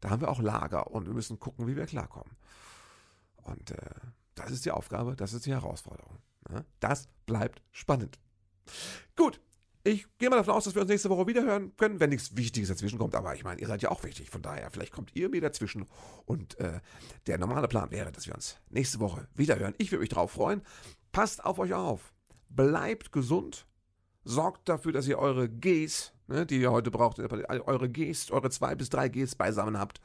Da 0.00 0.10
haben 0.10 0.20
wir 0.20 0.28
auch 0.28 0.40
Lager 0.40 0.90
und 0.90 1.06
wir 1.06 1.14
müssen 1.14 1.38
gucken, 1.38 1.66
wie 1.66 1.76
wir 1.76 1.86
klarkommen. 1.86 2.36
Und 3.36 3.70
äh, 3.70 3.76
das 4.34 4.50
ist 4.50 4.64
die 4.64 4.70
Aufgabe, 4.70 5.16
das 5.16 5.32
ist 5.32 5.46
die 5.46 5.52
Herausforderung. 5.52 6.18
Das 6.80 7.08
bleibt 7.26 7.62
spannend. 7.70 8.18
Gut, 9.16 9.40
ich 9.82 10.06
gehe 10.18 10.28
mal 10.28 10.36
davon 10.36 10.54
aus, 10.54 10.64
dass 10.64 10.74
wir 10.74 10.82
uns 10.82 10.90
nächste 10.90 11.08
Woche 11.08 11.26
wiederhören 11.26 11.74
können, 11.76 12.00
wenn 12.00 12.10
nichts 12.10 12.36
Wichtiges 12.36 12.68
dazwischen 12.68 12.98
kommt. 12.98 13.14
Aber 13.14 13.34
ich 13.34 13.44
meine, 13.44 13.60
ihr 13.60 13.66
seid 13.66 13.82
ja 13.82 13.90
auch 13.90 14.04
wichtig. 14.04 14.30
Von 14.30 14.42
daher, 14.42 14.70
vielleicht 14.70 14.92
kommt 14.92 15.14
ihr 15.14 15.30
mir 15.30 15.40
dazwischen. 15.40 15.86
Und 16.26 16.58
äh, 16.60 16.80
der 17.26 17.38
normale 17.38 17.66
Plan 17.66 17.90
wäre, 17.90 18.12
dass 18.12 18.26
wir 18.26 18.34
uns 18.34 18.58
nächste 18.68 19.00
Woche 19.00 19.26
wiederhören. 19.34 19.74
Ich 19.78 19.90
würde 19.90 20.00
mich 20.00 20.10
darauf 20.10 20.32
freuen. 20.32 20.62
Passt 21.12 21.44
auf 21.44 21.58
euch 21.58 21.72
auf. 21.72 22.12
Bleibt 22.50 23.12
gesund. 23.12 23.66
Sorgt 24.22 24.68
dafür, 24.68 24.92
dass 24.92 25.08
ihr 25.08 25.18
eure 25.18 25.48
Gs, 25.48 26.12
ne, 26.26 26.44
die 26.44 26.60
ihr 26.60 26.72
heute 26.72 26.90
braucht, 26.90 27.18
eure 27.18 27.88
Gs, 27.88 28.30
eure 28.30 28.50
zwei 28.50 28.74
bis 28.74 28.90
drei 28.90 29.08
Gs 29.08 29.34
beisammen 29.34 29.78
habt. 29.78 30.00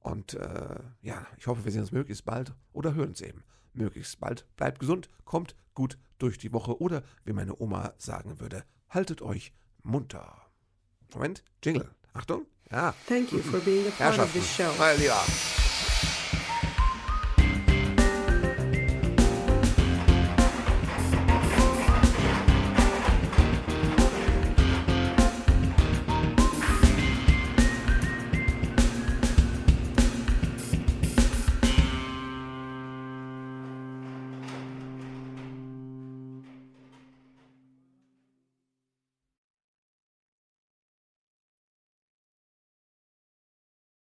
Und 0.00 0.34
äh, 0.34 0.80
ja, 1.00 1.26
ich 1.38 1.46
hoffe, 1.46 1.64
wir 1.64 1.72
sehen 1.72 1.80
uns 1.80 1.92
möglichst 1.92 2.26
bald 2.26 2.52
oder 2.72 2.94
hören 2.94 3.08
uns 3.08 3.22
eben 3.22 3.42
möglichst 3.72 4.20
bald. 4.20 4.46
Bleibt 4.56 4.80
gesund, 4.80 5.08
kommt 5.24 5.56
gut 5.74 5.98
durch 6.18 6.36
die 6.36 6.52
Woche 6.52 6.80
oder, 6.80 7.02
wie 7.24 7.32
meine 7.32 7.58
Oma 7.58 7.94
sagen 7.96 8.40
würde, 8.40 8.64
haltet 8.88 9.22
euch 9.22 9.52
munter. 9.82 10.46
Moment, 11.14 11.42
Jingle. 11.64 11.88
Achtung. 12.12 12.46
Ja. 12.70 12.94
Thank 13.06 13.32
you 13.32 13.40
for 13.40 13.60
being 13.60 13.86
a 13.86 13.90
part 13.90 14.18
of 14.18 14.32
this 14.32 14.54
show. 14.56 14.70
Mein 14.78 14.98
Lieber. 14.98 15.57